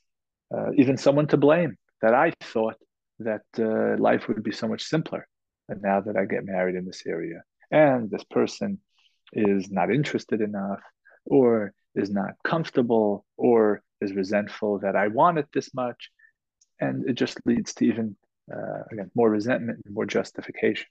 uh, 0.55 0.71
even 0.75 0.97
someone 0.97 1.27
to 1.27 1.37
blame 1.37 1.77
that 2.01 2.13
I 2.13 2.33
thought 2.41 2.75
that 3.19 3.43
uh, 3.59 4.01
life 4.01 4.27
would 4.27 4.43
be 4.43 4.51
so 4.51 4.67
much 4.67 4.83
simpler. 4.83 5.27
And 5.69 5.81
now 5.81 6.01
that 6.01 6.17
I 6.17 6.25
get 6.25 6.45
married 6.45 6.75
in 6.75 6.85
this 6.85 7.03
area, 7.07 7.43
and 7.71 8.09
this 8.09 8.23
person 8.25 8.79
is 9.31 9.71
not 9.71 9.91
interested 9.91 10.41
enough, 10.41 10.81
or 11.25 11.73
is 11.95 12.09
not 12.09 12.31
comfortable, 12.43 13.25
or 13.37 13.81
is 14.01 14.13
resentful 14.13 14.79
that 14.79 14.95
I 14.95 15.07
want 15.07 15.37
it 15.37 15.47
this 15.53 15.73
much, 15.73 16.09
and 16.79 17.07
it 17.09 17.13
just 17.13 17.39
leads 17.45 17.73
to 17.75 17.85
even 17.85 18.15
uh, 18.53 18.83
again 18.91 19.11
more 19.15 19.29
resentment 19.29 19.81
and 19.85 19.93
more 19.93 20.05
justification. 20.05 20.87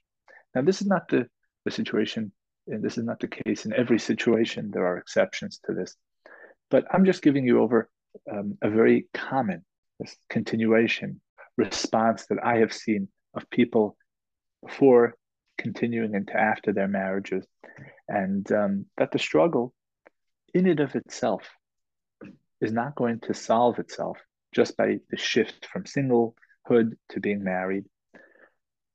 Now, 0.55 0.61
this 0.61 0.81
is 0.81 0.87
not 0.87 1.07
the 1.09 1.27
the 1.65 1.71
situation, 1.71 2.31
and 2.67 2.83
this 2.83 2.97
is 2.97 3.05
not 3.05 3.19
the 3.19 3.27
case 3.27 3.65
in 3.65 3.73
every 3.73 3.99
situation. 3.99 4.71
There 4.71 4.85
are 4.85 4.97
exceptions 4.97 5.59
to 5.65 5.73
this, 5.73 5.95
but 6.69 6.85
I'm 6.91 7.05
just 7.05 7.21
giving 7.21 7.45
you 7.45 7.61
over 7.61 7.89
um, 8.31 8.57
a 8.61 8.69
very 8.69 9.07
common 9.13 9.63
continuation 10.29 11.21
response 11.57 12.25
that 12.27 12.43
I 12.43 12.57
have 12.57 12.73
seen 12.73 13.07
of 13.33 13.49
people 13.49 13.95
before 14.65 15.15
continuing 15.57 16.15
into 16.15 16.35
after 16.35 16.73
their 16.73 16.87
marriages, 16.87 17.45
and 18.07 18.49
um, 18.51 18.85
that 18.97 19.11
the 19.11 19.19
struggle 19.19 19.73
in 20.53 20.67
and 20.67 20.79
of 20.79 20.95
itself 20.95 21.49
is 22.61 22.71
not 22.71 22.95
going 22.95 23.19
to 23.21 23.33
solve 23.33 23.79
itself 23.79 24.17
just 24.53 24.77
by 24.77 24.99
the 25.09 25.17
shift 25.17 25.65
from 25.65 25.83
singlehood 25.83 26.91
to 27.09 27.19
being 27.19 27.43
married. 27.43 27.85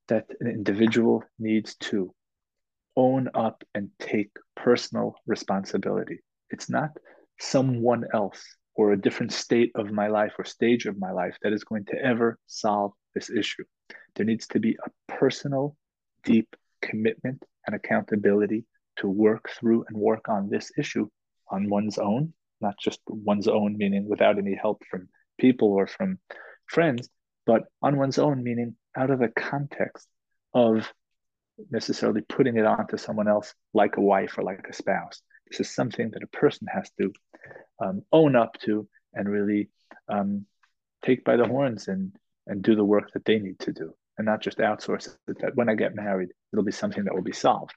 That 0.07 0.25
an 0.39 0.47
individual 0.47 1.23
needs 1.37 1.75
to 1.75 2.13
own 2.95 3.29
up 3.35 3.63
and 3.75 3.89
take 3.99 4.31
personal 4.55 5.15
responsibility. 5.27 6.19
It's 6.49 6.69
not 6.69 6.89
someone 7.39 8.05
else 8.13 8.43
or 8.75 8.91
a 8.91 9.01
different 9.01 9.33
state 9.33 9.71
of 9.75 9.91
my 9.91 10.07
life 10.07 10.33
or 10.39 10.45
stage 10.45 10.85
of 10.85 10.97
my 10.97 11.11
life 11.11 11.37
that 11.43 11.53
is 11.53 11.63
going 11.63 11.85
to 11.85 12.03
ever 12.03 12.39
solve 12.47 12.93
this 13.13 13.29
issue. 13.29 13.63
There 14.15 14.25
needs 14.25 14.47
to 14.47 14.59
be 14.59 14.77
a 14.83 15.13
personal, 15.13 15.75
deep 16.23 16.55
commitment 16.81 17.43
and 17.67 17.75
accountability 17.75 18.65
to 18.97 19.07
work 19.07 19.49
through 19.59 19.85
and 19.87 19.97
work 19.97 20.27
on 20.27 20.49
this 20.49 20.71
issue 20.77 21.07
on 21.49 21.69
one's 21.69 21.97
own, 21.97 22.33
not 22.61 22.75
just 22.79 22.99
one's 23.07 23.47
own, 23.47 23.77
meaning 23.77 24.07
without 24.07 24.37
any 24.37 24.55
help 24.55 24.83
from 24.89 25.09
people 25.39 25.69
or 25.69 25.87
from 25.87 26.19
friends, 26.67 27.09
but 27.45 27.63
on 27.81 27.97
one's 27.97 28.19
own, 28.19 28.43
meaning 28.43 28.75
out 28.95 29.09
of 29.09 29.19
the 29.19 29.29
context 29.29 30.07
of 30.53 30.91
necessarily 31.69 32.21
putting 32.21 32.57
it 32.57 32.65
onto 32.65 32.97
someone 32.97 33.27
else 33.27 33.53
like 33.73 33.97
a 33.97 34.01
wife 34.01 34.37
or 34.37 34.43
like 34.43 34.65
a 34.69 34.73
spouse. 34.73 35.21
This 35.49 35.61
is 35.61 35.75
something 35.75 36.11
that 36.11 36.23
a 36.23 36.27
person 36.27 36.67
has 36.73 36.89
to 36.99 37.11
um, 37.83 38.03
own 38.11 38.35
up 38.35 38.57
to 38.65 38.87
and 39.13 39.27
really 39.27 39.69
um, 40.07 40.45
take 41.03 41.23
by 41.23 41.37
the 41.37 41.47
horns 41.47 41.87
and 41.87 42.13
and 42.47 42.63
do 42.63 42.75
the 42.75 42.83
work 42.83 43.11
that 43.13 43.25
they 43.25 43.39
need 43.39 43.59
to 43.59 43.71
do 43.71 43.93
and 44.17 44.25
not 44.25 44.41
just 44.41 44.57
outsource 44.57 45.07
it 45.27 45.37
that 45.39 45.55
when 45.55 45.69
i 45.69 45.75
get 45.75 45.95
married 45.95 46.29
it'll 46.51 46.65
be 46.65 46.71
something 46.71 47.03
that 47.03 47.13
will 47.13 47.21
be 47.21 47.31
solved 47.31 47.73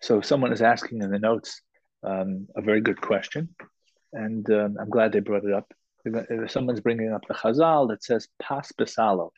so 0.00 0.20
someone 0.20 0.52
is 0.52 0.62
asking 0.62 1.02
in 1.02 1.10
the 1.10 1.18
notes 1.18 1.60
um, 2.02 2.46
a 2.56 2.62
very 2.62 2.80
good 2.80 3.00
question 3.00 3.48
and 4.12 4.50
um, 4.50 4.76
i'm 4.80 4.90
glad 4.90 5.12
they 5.12 5.20
brought 5.20 5.44
it 5.44 5.52
up 5.52 5.72
if 6.04 6.50
someone's 6.50 6.80
bringing 6.80 7.12
up 7.12 7.24
the 7.28 7.34
chazal 7.34 7.88
that 7.88 8.02
says 8.02 8.28
pas 8.40 8.72
besalo 8.78 9.30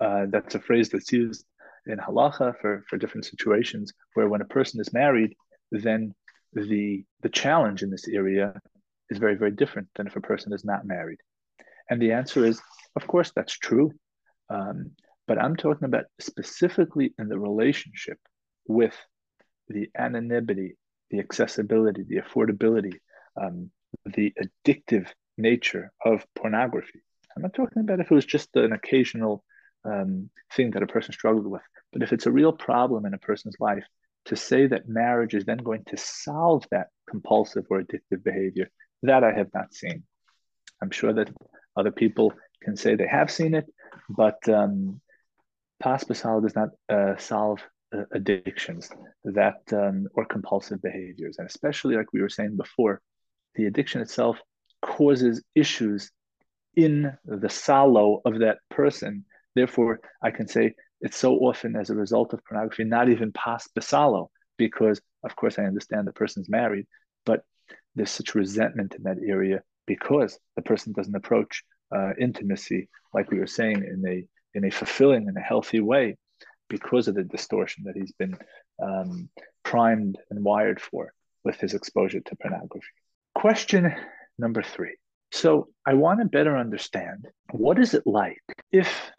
uh, 0.00 0.26
that's 0.30 0.54
a 0.54 0.60
phrase 0.60 0.88
that's 0.88 1.12
used 1.12 1.44
in 1.86 1.98
halacha 1.98 2.54
for, 2.60 2.84
for 2.88 2.96
different 2.96 3.24
situations 3.24 3.92
where 4.14 4.28
when 4.28 4.40
a 4.40 4.46
person 4.46 4.80
is 4.80 4.92
married 4.92 5.34
then 5.70 6.14
the 6.52 7.04
the 7.22 7.28
challenge 7.28 7.82
in 7.82 7.90
this 7.90 8.06
area 8.08 8.54
is 9.10 9.18
very, 9.18 9.36
very 9.36 9.50
different 9.50 9.88
than 9.96 10.06
if 10.06 10.16
a 10.16 10.20
person 10.20 10.52
is 10.52 10.64
not 10.64 10.86
married. 10.86 11.18
And 11.90 12.00
the 12.00 12.12
answer 12.12 12.44
is, 12.44 12.60
of 12.96 13.06
course, 13.06 13.32
that's 13.34 13.56
true. 13.56 13.92
Um, 14.48 14.92
but 15.26 15.38
I'm 15.38 15.56
talking 15.56 15.84
about 15.84 16.04
specifically 16.20 17.14
in 17.18 17.28
the 17.28 17.38
relationship 17.38 18.18
with 18.66 18.94
the 19.68 19.88
anonymity, 19.96 20.76
the 21.14 21.20
accessibility, 21.20 22.02
the 22.02 22.20
affordability, 22.20 22.94
um, 23.40 23.70
the 24.04 24.32
addictive 24.42 25.08
nature 25.38 25.92
of 26.04 26.26
pornography. 26.34 27.02
I'm 27.36 27.42
not 27.42 27.54
talking 27.54 27.82
about 27.82 28.00
if 28.00 28.10
it 28.10 28.14
was 28.14 28.24
just 28.24 28.54
an 28.56 28.72
occasional 28.72 29.44
um, 29.84 30.30
thing 30.52 30.72
that 30.72 30.82
a 30.82 30.86
person 30.86 31.12
struggled 31.12 31.46
with, 31.46 31.62
but 31.92 32.02
if 32.02 32.12
it's 32.12 32.26
a 32.26 32.32
real 32.32 32.52
problem 32.52 33.06
in 33.06 33.14
a 33.14 33.18
person's 33.18 33.56
life, 33.60 33.84
to 34.26 34.36
say 34.36 34.66
that 34.66 34.88
marriage 34.88 35.34
is 35.34 35.44
then 35.44 35.58
going 35.58 35.84
to 35.88 35.96
solve 35.96 36.64
that 36.70 36.88
compulsive 37.08 37.64
or 37.70 37.82
addictive 37.82 38.24
behavior 38.24 38.70
that 39.02 39.22
I 39.22 39.32
have 39.32 39.48
not 39.52 39.74
seen. 39.74 40.04
I'm 40.80 40.90
sure 40.90 41.12
that 41.12 41.30
other 41.76 41.90
people 41.90 42.32
can 42.62 42.76
say 42.76 42.94
they 42.94 43.06
have 43.06 43.30
seen 43.30 43.54
it, 43.54 43.66
but 44.08 44.48
um, 44.48 45.00
pas 45.78 46.02
besalo 46.04 46.42
does 46.42 46.54
not 46.54 46.70
uh, 46.88 47.16
solve 47.18 47.60
addictions 48.12 48.90
that 49.24 49.60
um, 49.72 50.06
or 50.14 50.24
compulsive 50.24 50.80
behaviors, 50.82 51.36
and 51.38 51.48
especially 51.48 51.96
like 51.96 52.12
we 52.12 52.20
were 52.20 52.28
saying 52.28 52.56
before, 52.56 53.00
the 53.54 53.66
addiction 53.66 54.00
itself 54.00 54.38
causes 54.82 55.42
issues 55.54 56.10
in 56.76 57.12
the 57.24 57.48
salo 57.48 58.20
of 58.24 58.40
that 58.40 58.58
person. 58.70 59.24
Therefore, 59.54 60.00
I 60.22 60.30
can 60.30 60.48
say 60.48 60.74
it's 61.00 61.16
so 61.16 61.36
often 61.36 61.76
as 61.76 61.90
a 61.90 61.94
result 61.94 62.32
of 62.32 62.44
pornography, 62.44 62.84
not 62.84 63.08
even 63.08 63.32
past 63.32 63.70
the 63.74 63.80
besalo, 63.80 64.28
because 64.56 65.00
of 65.24 65.36
course 65.36 65.58
I 65.58 65.64
understand 65.64 66.06
the 66.06 66.12
person's 66.12 66.48
married, 66.48 66.86
but 67.24 67.44
there's 67.94 68.10
such 68.10 68.34
resentment 68.34 68.94
in 68.94 69.04
that 69.04 69.18
area 69.26 69.62
because 69.86 70.38
the 70.56 70.62
person 70.62 70.92
doesn't 70.92 71.14
approach 71.14 71.62
uh, 71.94 72.12
intimacy 72.18 72.88
like 73.12 73.30
we 73.30 73.38
were 73.38 73.46
saying 73.46 73.76
in 73.76 74.02
a 74.08 74.24
in 74.56 74.64
a 74.64 74.70
fulfilling 74.70 75.28
and 75.28 75.36
a 75.36 75.40
healthy 75.40 75.80
way 75.80 76.16
because 76.68 77.08
of 77.08 77.14
the 77.14 77.24
distortion 77.24 77.84
that 77.84 77.96
he's 77.96 78.12
been 78.12 78.36
um, 78.82 79.28
primed 79.62 80.18
and 80.30 80.44
wired 80.44 80.80
for 80.80 81.12
with 81.44 81.56
his 81.60 81.74
exposure 81.74 82.20
to 82.20 82.36
pornography. 82.36 82.86
Question 83.34 83.94
number 84.38 84.62
three. 84.62 84.96
So 85.32 85.68
I 85.86 85.94
want 85.94 86.20
to 86.20 86.26
better 86.26 86.56
understand 86.56 87.26
what 87.50 87.78
is 87.78 87.94
it 87.94 88.06
like 88.06 88.42
if 88.72 89.10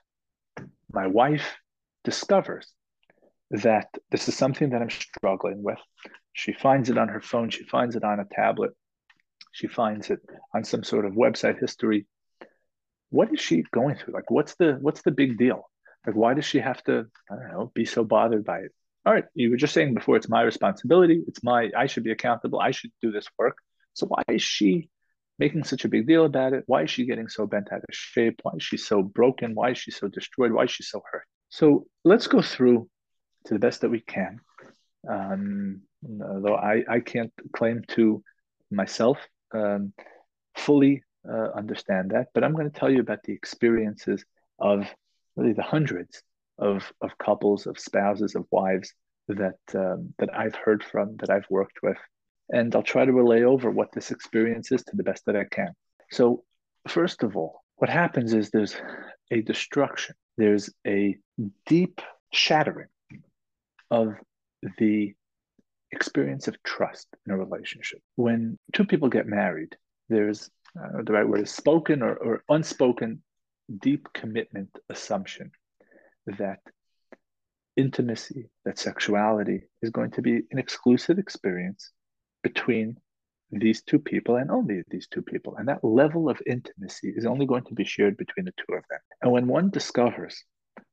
my 0.91 1.07
wife 1.07 1.57
discovers 2.03 2.71
that 3.51 3.89
this 4.11 4.27
is 4.27 4.35
something 4.35 4.69
that 4.69 4.81
I'm 4.81 4.89
struggling 4.89 5.61
with. 5.61 5.79
She 6.33 6.53
finds 6.53 6.89
it 6.89 6.97
on 6.97 7.09
her 7.09 7.21
phone. 7.21 7.49
She 7.49 7.63
finds 7.63 7.95
it 7.95 8.03
on 8.03 8.19
a 8.19 8.25
tablet. 8.25 8.71
She 9.51 9.67
finds 9.67 10.09
it 10.09 10.19
on 10.53 10.63
some 10.63 10.83
sort 10.83 11.05
of 11.05 11.13
website 11.13 11.59
history. 11.59 12.07
What 13.09 13.33
is 13.33 13.39
she 13.39 13.63
going 13.71 13.95
through? 13.95 14.13
Like, 14.13 14.29
what's 14.31 14.55
the 14.55 14.77
what's 14.81 15.01
the 15.03 15.11
big 15.11 15.37
deal? 15.37 15.69
Like, 16.05 16.15
why 16.15 16.33
does 16.33 16.45
she 16.45 16.59
have 16.59 16.83
to? 16.83 17.07
I 17.31 17.35
don't 17.35 17.51
know. 17.51 17.71
Be 17.73 17.85
so 17.85 18.03
bothered 18.03 18.45
by 18.45 18.59
it. 18.59 18.71
All 19.05 19.13
right, 19.13 19.25
you 19.33 19.51
were 19.51 19.57
just 19.57 19.73
saying 19.73 19.93
before. 19.93 20.15
It's 20.17 20.29
my 20.29 20.41
responsibility. 20.41 21.23
It's 21.27 21.43
my. 21.43 21.69
I 21.75 21.87
should 21.87 22.03
be 22.03 22.11
accountable. 22.11 22.59
I 22.59 22.71
should 22.71 22.91
do 23.01 23.11
this 23.11 23.27
work. 23.37 23.57
So 23.93 24.07
why 24.07 24.23
is 24.29 24.41
she 24.41 24.89
making 25.39 25.63
such 25.63 25.85
a 25.85 25.89
big 25.89 26.07
deal 26.07 26.25
about 26.25 26.53
it? 26.53 26.63
Why 26.67 26.83
is 26.83 26.89
she 26.89 27.05
getting 27.05 27.27
so 27.27 27.45
bent 27.45 27.71
out 27.71 27.79
of 27.79 27.95
shape? 27.95 28.39
Why 28.43 28.53
is 28.55 28.63
she 28.63 28.77
so 28.77 29.03
broken? 29.03 29.53
Why 29.53 29.71
is 29.71 29.77
she 29.77 29.91
so 29.91 30.07
destroyed? 30.07 30.51
Why 30.51 30.63
is 30.63 30.71
she 30.71 30.83
so 30.83 31.01
hurt? 31.11 31.25
So 31.49 31.85
let's 32.03 32.27
go 32.27 32.41
through 32.41 32.89
to 33.45 33.53
the 33.53 33.59
best 33.59 33.81
that 33.81 33.89
we 33.89 34.01
can. 34.01 34.39
Um, 35.07 35.81
though 36.01 36.55
I, 36.55 36.83
I 36.89 36.99
can't 36.99 37.31
claim 37.53 37.83
to 37.89 38.23
myself 38.71 39.19
um, 39.53 39.93
fully 40.55 41.03
uh, 41.29 41.49
understand 41.55 42.11
that, 42.11 42.27
but 42.33 42.43
I'm 42.43 42.53
going 42.53 42.69
to 42.69 42.79
tell 42.79 42.89
you 42.89 43.01
about 43.01 43.23
the 43.23 43.33
experiences 43.33 44.25
of 44.59 44.87
really 45.35 45.53
the 45.53 45.63
hundreds 45.63 46.21
of, 46.57 46.91
of 47.01 47.17
couples, 47.17 47.67
of 47.67 47.79
spouses, 47.79 48.35
of 48.35 48.45
wives 48.51 48.93
that 49.27 49.57
um, 49.73 50.13
that 50.19 50.33
I've 50.33 50.55
heard 50.55 50.83
from, 50.83 51.17
that 51.17 51.29
I've 51.29 51.49
worked 51.49 51.79
with, 51.81 51.97
and 52.49 52.75
I'll 52.75 52.83
try 52.83 53.05
to 53.05 53.11
relay 53.11 53.43
over 53.43 53.71
what 53.71 53.91
this 53.91 54.11
experience 54.11 54.71
is 54.71 54.83
to 54.83 54.95
the 54.95 55.03
best 55.03 55.25
that 55.25 55.35
I 55.35 55.45
can. 55.45 55.73
So, 56.11 56.43
first 56.87 57.23
of 57.23 57.35
all, 57.35 57.63
what 57.77 57.89
happens 57.89 58.33
is 58.33 58.49
there's 58.49 58.75
a 59.31 59.41
destruction, 59.41 60.15
there's 60.37 60.69
a 60.85 61.17
deep 61.65 62.01
shattering 62.31 62.87
of 63.91 64.15
the 64.77 65.13
experience 65.91 66.47
of 66.47 66.61
trust 66.63 67.07
in 67.25 67.33
a 67.33 67.37
relationship. 67.37 67.99
When 68.15 68.57
two 68.73 68.85
people 68.85 69.09
get 69.09 69.27
married, 69.27 69.75
there's 70.09 70.49
uh, 70.79 71.01
the 71.03 71.13
right 71.13 71.27
word 71.27 71.41
is 71.41 71.51
spoken 71.51 72.01
or, 72.01 72.15
or 72.15 72.43
unspoken 72.49 73.21
deep 73.79 74.07
commitment 74.13 74.69
assumption 74.89 75.51
that 76.37 76.59
intimacy, 77.75 78.49
that 78.63 78.79
sexuality 78.79 79.63
is 79.81 79.89
going 79.89 80.11
to 80.11 80.21
be 80.21 80.41
an 80.51 80.59
exclusive 80.59 81.19
experience 81.19 81.91
between 82.43 82.97
these 83.51 83.81
two 83.83 83.99
people 83.99 84.37
and 84.37 84.49
only 84.49 84.83
these 84.89 85.07
two 85.07 85.21
people. 85.21 85.55
And 85.55 85.67
that 85.67 85.83
level 85.83 86.29
of 86.29 86.41
intimacy 86.45 87.13
is 87.15 87.25
only 87.25 87.45
going 87.45 87.63
to 87.65 87.73
be 87.73 87.85
shared 87.85 88.17
between 88.17 88.45
the 88.45 88.53
two 88.57 88.75
of 88.75 88.83
them. 88.89 88.99
And 89.21 89.31
when 89.31 89.47
one 89.47 89.69
discovers 89.69 90.43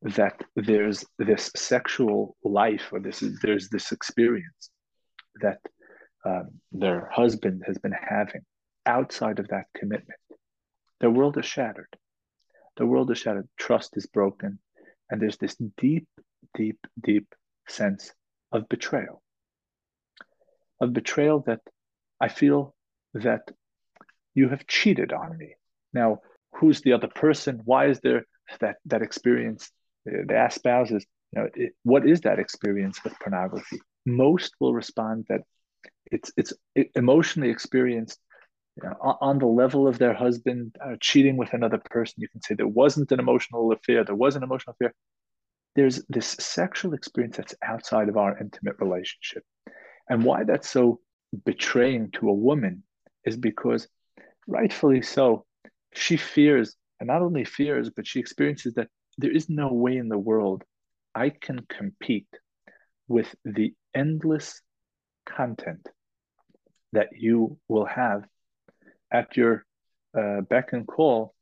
that 0.03 0.43
there's 0.57 1.05
this 1.19 1.51
sexual 1.57 2.37
life 2.45 2.89
or 2.93 3.01
this 3.01 3.23
there's 3.43 3.69
this 3.69 3.93
experience 3.93 4.71
that 5.41 5.59
um, 6.25 6.51
their 6.71 7.09
husband 7.13 7.63
has 7.67 7.79
been 7.79 7.93
having 7.93 8.43
outside 8.87 9.39
of 9.39 9.49
that 9.49 9.67
commitment, 9.77 10.21
their 11.01 11.11
world 11.11 11.37
is 11.39 11.47
shattered. 11.47 11.89
The 12.77 12.87
world 12.87 13.11
is 13.11 13.19
shattered. 13.19 13.49
Trust 13.57 13.97
is 13.97 14.07
broken. 14.07 14.59
And 15.11 15.21
there's 15.21 15.37
this 15.37 15.57
deep, 15.77 16.07
deep, 16.55 16.79
deep 17.03 17.35
sense 17.69 18.13
of 18.51 18.69
betrayal. 18.69 19.23
Of 20.81 20.93
betrayal 20.93 21.41
that 21.47 21.61
I 22.21 22.29
feel 22.29 22.75
that 23.15 23.43
you 24.35 24.49
have 24.49 24.67
cheated 24.67 25.13
on 25.13 25.37
me. 25.37 25.55
Now, 25.93 26.21
who's 26.55 26.81
the 26.81 26.95
other 26.95 27.09
person? 27.09 27.61
Why 27.65 27.87
is 27.87 28.01
there 28.01 28.25
that, 28.61 28.77
that 28.87 29.03
experience? 29.03 29.71
Uh, 30.09 30.23
they 30.27 30.35
ask 30.35 30.57
spouses, 30.57 31.05
you 31.33 31.43
know, 31.43 31.49
it, 31.55 31.73
what 31.83 32.09
is 32.09 32.23
that 32.23 32.39
experience 32.39 33.03
with 33.05 33.19
pornography? 33.21 33.81
Most 34.07 34.55
will 34.59 34.75
respond 34.75 35.27
that 35.29 35.43
it's 36.07 36.33
it's 36.37 36.53
emotionally 36.95 37.51
experienced 37.51 38.19
know, 38.83 39.17
on 39.21 39.39
the 39.39 39.47
level 39.47 39.87
of 39.87 39.99
their 39.99 40.15
husband 40.15 40.77
uh, 40.85 40.97
cheating 41.01 41.37
with 41.37 41.53
another 41.53 41.79
person. 41.79 42.15
You 42.19 42.29
can 42.29 42.43
say 42.43 42.55
there 42.55 42.67
wasn't 42.67 43.13
an 43.13 43.21
emotional 43.21 43.71
affair. 43.73 44.05
There 44.05 44.15
was 44.15 44.37
an 44.37 44.43
emotional 44.43 44.75
affair. 44.75 44.95
There's 45.75 46.05
this 46.09 46.27
sexual 46.27 46.95
experience 46.95 47.37
that's 47.37 47.55
outside 47.63 48.09
of 48.09 48.17
our 48.17 48.39
intimate 48.39 48.77
relationship, 48.79 49.45
and 50.09 50.25
why 50.25 50.45
that's 50.45 50.69
so 50.69 51.01
betraying 51.45 52.11
to 52.13 52.29
a 52.29 52.35
woman 52.35 52.83
is 53.25 53.37
because, 53.37 53.89
rightfully 54.47 55.01
so, 55.03 55.47
she 55.95 56.17
fears, 56.17 56.77
and 57.01 57.07
not 57.07 57.23
only 57.23 57.45
fears, 57.45 57.91
but 57.91 58.07
she 58.07 58.21
experiences 58.21 58.75
that 58.75 58.89
there 59.19 59.31
is 59.31 59.49
no 59.49 59.73
way 59.73 59.97
in 59.97 60.09
the 60.09 60.19
world 60.19 60.63
I 61.15 61.31
can 61.31 61.61
compete 61.69 62.29
with 63.09 63.35
the 63.45 63.75
endless 63.95 64.61
content 65.27 65.87
that 66.93 67.09
you 67.17 67.59
will 67.69 67.87
have 67.87 68.25
at 69.13 69.37
your 69.37 69.65
uh, 70.19 70.41
beck 70.41 70.73
and 70.73 70.87
call 70.87 71.35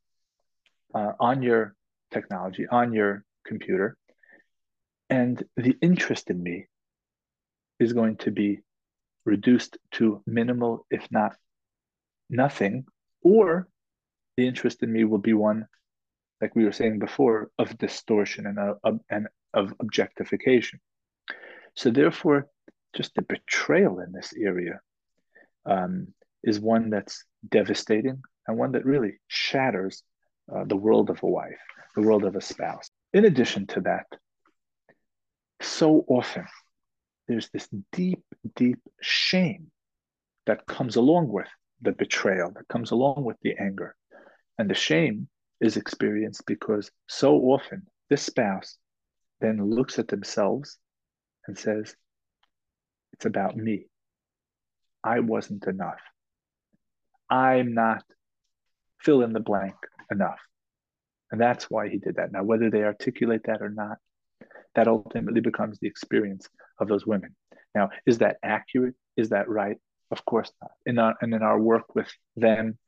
uh, 0.95 1.13
on 1.21 1.43
your 1.43 1.75
technology, 2.11 2.67
on 2.67 2.93
your 2.93 3.25
computer. 3.47 3.97
And 5.09 5.43
the 5.57 5.77
interest 5.81 6.31
in 6.31 6.43
me 6.43 6.67
is 7.79 7.93
going 7.93 8.17
to 8.19 8.31
be 8.31 8.61
reduced 9.25 9.79
to 9.93 10.23
minimal, 10.27 10.87
if 10.91 11.07
not 11.11 11.37
nothing, 12.29 12.85
or 13.23 13.69
the 14.37 14.47
interest 14.47 14.83
in 14.83 14.93
me 14.93 15.05
will 15.05 15.19
be 15.19 15.35
one, 15.35 15.67
like 16.41 16.55
we 16.55 16.65
were 16.65 16.73
saying 16.73 16.99
before, 16.99 17.51
of 17.59 17.77
distortion 17.79 18.47
and 18.47 18.59
of, 18.59 19.01
and 19.11 19.29
of 19.53 19.75
objectification. 19.81 20.81
So 21.75 21.91
therefore, 21.91 22.49
just 22.95 23.15
the 23.15 23.23
betrayal 23.23 24.01
in 24.01 24.13
this 24.13 24.33
area 24.37 24.81
um, 25.67 26.09
is 26.43 26.61
one 26.61 26.91
that's 26.91 27.25
devastating 27.49 28.23
and 28.47 28.59
one 28.59 28.73
that 28.73 28.85
really 28.85 29.19
shatters 29.29 30.03
uh, 30.55 30.65
the 30.65 30.77
world 30.77 31.11
of 31.11 31.23
a 31.23 31.27
wife, 31.27 31.61
the 31.95 32.03
world 32.03 32.25
of 32.25 32.37
a 32.37 32.41
spouse. 32.41 32.91
In 33.13 33.25
addition 33.25 33.67
to 33.69 33.81
that, 33.83 34.07
so 35.61 36.05
often 36.09 36.47
there's 37.29 37.51
this 37.51 37.69
deep, 37.93 38.23
deep 38.57 38.81
shame 39.01 39.71
that 40.47 40.67
comes 40.67 40.97
along 40.97 41.29
with 41.29 41.47
the 41.83 41.93
betrayal, 41.93 42.51
that 42.57 42.69
comes 42.69 42.91
along 42.91 43.25
with 43.25 43.37
the 43.43 43.55
anger. 43.59 43.95
And 44.59 44.69
the 44.69 44.75
shame 44.75 45.29
is 45.61 45.77
experienced 45.77 46.45
because 46.47 46.91
so 47.09 47.37
often 47.37 47.87
this 48.09 48.23
spouse 48.23 48.77
then 49.41 49.71
looks 49.71 49.99
at 49.99 50.09
themselves 50.09 50.79
and 51.47 51.57
says, 51.57 51.95
It's 53.13 53.27
about 53.27 53.57
me. 53.57 53.87
I 55.05 55.21
wasn't 55.21 55.67
enough. 55.67 56.01
I'm 57.31 57.75
not 57.75 58.03
fill 58.99 59.23
in 59.23 59.33
the 59.33 59.41
blank 59.41 59.75
enough. 60.11 60.41
And 61.31 61.41
that's 61.41 61.71
why 61.71 61.89
he 61.89 61.99
did 61.99 62.17
that. 62.17 62.33
Now, 62.33 62.43
whether 62.43 62.71
they 62.71 62.83
articulate 62.83 63.43
that 63.45 63.63
or 63.63 63.71
not, 63.71 63.99
that 64.75 64.89
ultimately 64.89 65.41
becomes 65.41 65.79
the 65.79 65.87
experience 65.87 66.49
of 66.79 66.89
those 66.89 67.07
women. 67.07 67.35
Now, 67.75 67.91
is 68.07 68.19
that 68.19 68.39
accurate? 68.43 68.95
Is 69.17 69.31
that 69.31 69.49
right? 69.49 69.77
Of 70.11 70.25
course 70.25 70.51
not. 70.61 70.73
In 70.87 70.99
our, 70.99 71.15
and 71.21 71.33
in 71.33 71.43
our 71.43 71.59
work 71.59 71.95
with 71.95 72.09
them, 72.37 72.79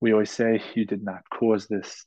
we 0.00 0.12
always 0.12 0.30
say, 0.30 0.62
You 0.74 0.84
did 0.84 1.02
not 1.02 1.22
cause 1.32 1.66
this. 1.66 2.04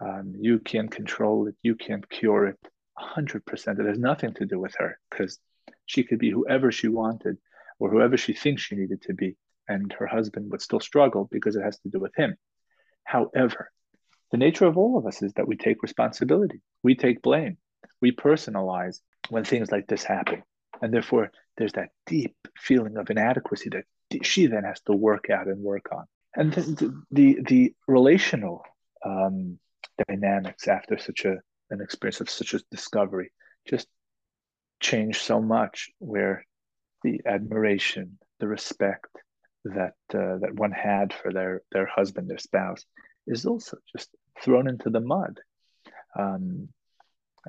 Um, 0.00 0.34
you 0.38 0.58
can't 0.58 0.90
control 0.90 1.46
it. 1.48 1.54
You 1.62 1.74
can't 1.74 2.08
cure 2.08 2.46
it. 2.46 2.58
100%. 2.98 3.80
It 3.80 3.86
has 3.86 3.98
nothing 3.98 4.34
to 4.34 4.46
do 4.46 4.58
with 4.58 4.74
her 4.78 4.98
because 5.10 5.38
she 5.86 6.04
could 6.04 6.18
be 6.18 6.30
whoever 6.30 6.70
she 6.70 6.88
wanted 6.88 7.38
or 7.78 7.90
whoever 7.90 8.16
she 8.16 8.34
thinks 8.34 8.62
she 8.62 8.76
needed 8.76 9.02
to 9.02 9.14
be. 9.14 9.36
And 9.70 9.92
her 9.98 10.06
husband 10.06 10.50
would 10.50 10.60
still 10.60 10.80
struggle 10.80 11.28
because 11.30 11.54
it 11.54 11.62
has 11.62 11.78
to 11.80 11.88
do 11.88 12.00
with 12.00 12.12
him. 12.16 12.36
However, 13.04 13.70
the 14.32 14.36
nature 14.36 14.66
of 14.66 14.76
all 14.76 14.98
of 14.98 15.06
us 15.06 15.22
is 15.22 15.32
that 15.34 15.46
we 15.46 15.56
take 15.56 15.82
responsibility, 15.82 16.60
we 16.82 16.96
take 16.96 17.22
blame, 17.22 17.56
we 18.00 18.10
personalize 18.10 19.00
when 19.28 19.44
things 19.44 19.70
like 19.70 19.86
this 19.86 20.02
happen. 20.02 20.42
And 20.82 20.92
therefore, 20.92 21.30
there's 21.56 21.74
that 21.74 21.90
deep 22.06 22.34
feeling 22.56 22.96
of 22.96 23.10
inadequacy 23.10 23.70
that 23.70 23.84
she 24.24 24.46
then 24.46 24.64
has 24.64 24.80
to 24.86 24.92
work 24.92 25.30
out 25.30 25.46
and 25.46 25.62
work 25.62 25.86
on. 25.92 26.04
And 26.34 26.52
the, 26.52 27.02
the, 27.10 27.38
the 27.46 27.74
relational 27.86 28.64
um, 29.04 29.58
dynamics 30.08 30.66
after 30.66 30.98
such 30.98 31.24
a, 31.24 31.36
an 31.70 31.80
experience 31.80 32.20
of 32.20 32.30
such 32.30 32.54
a 32.54 32.60
discovery 32.70 33.32
just 33.68 33.86
change 34.80 35.18
so 35.18 35.40
much 35.40 35.90
where 35.98 36.44
the 37.02 37.20
admiration, 37.24 38.18
the 38.40 38.48
respect 38.48 39.14
that 39.64 39.94
uh, 40.14 40.38
that 40.38 40.54
one 40.54 40.72
had 40.72 41.12
for 41.12 41.32
their 41.32 41.62
their 41.72 41.86
husband, 41.86 42.28
their 42.28 42.38
spouse, 42.38 42.84
is 43.26 43.46
also 43.46 43.76
just 43.94 44.10
thrown 44.42 44.68
into 44.68 44.90
the 44.90 45.00
mud. 45.00 45.40
Um, 46.18 46.68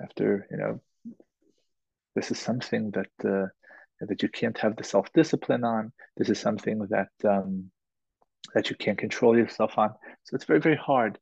after 0.01 0.47
you 0.51 0.57
know, 0.57 0.81
this 2.15 2.31
is 2.31 2.39
something 2.39 2.91
that 2.91 3.29
uh, 3.29 3.47
that 4.01 4.21
you 4.21 4.29
can't 4.29 4.57
have 4.57 4.75
the 4.75 4.83
self 4.83 5.11
discipline 5.13 5.63
on. 5.63 5.91
This 6.17 6.29
is 6.29 6.39
something 6.39 6.87
that 6.89 7.09
um, 7.23 7.71
that 8.53 8.69
you 8.69 8.75
can't 8.75 8.97
control 8.97 9.37
yourself 9.37 9.77
on. 9.77 9.93
So 10.23 10.35
it's 10.35 10.45
very 10.45 10.59
very 10.59 10.77
hard 10.77 11.17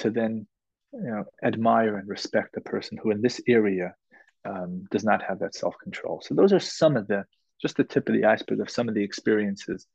to 0.00 0.10
then 0.10 0.46
you 0.92 1.10
know 1.10 1.24
admire 1.42 1.96
and 1.96 2.08
respect 2.08 2.56
a 2.56 2.60
person 2.60 2.98
who 2.98 3.10
in 3.10 3.22
this 3.22 3.40
area 3.46 3.94
um, 4.44 4.84
does 4.90 5.04
not 5.04 5.22
have 5.22 5.40
that 5.40 5.54
self 5.54 5.76
control. 5.82 6.22
So 6.22 6.34
those 6.34 6.52
are 6.52 6.60
some 6.60 6.96
of 6.96 7.06
the 7.06 7.24
just 7.60 7.76
the 7.76 7.84
tip 7.84 8.08
of 8.08 8.14
the 8.14 8.24
iceberg 8.24 8.60
of 8.60 8.70
some 8.70 8.88
of 8.88 8.94
the 8.94 9.04
experiences 9.04 9.86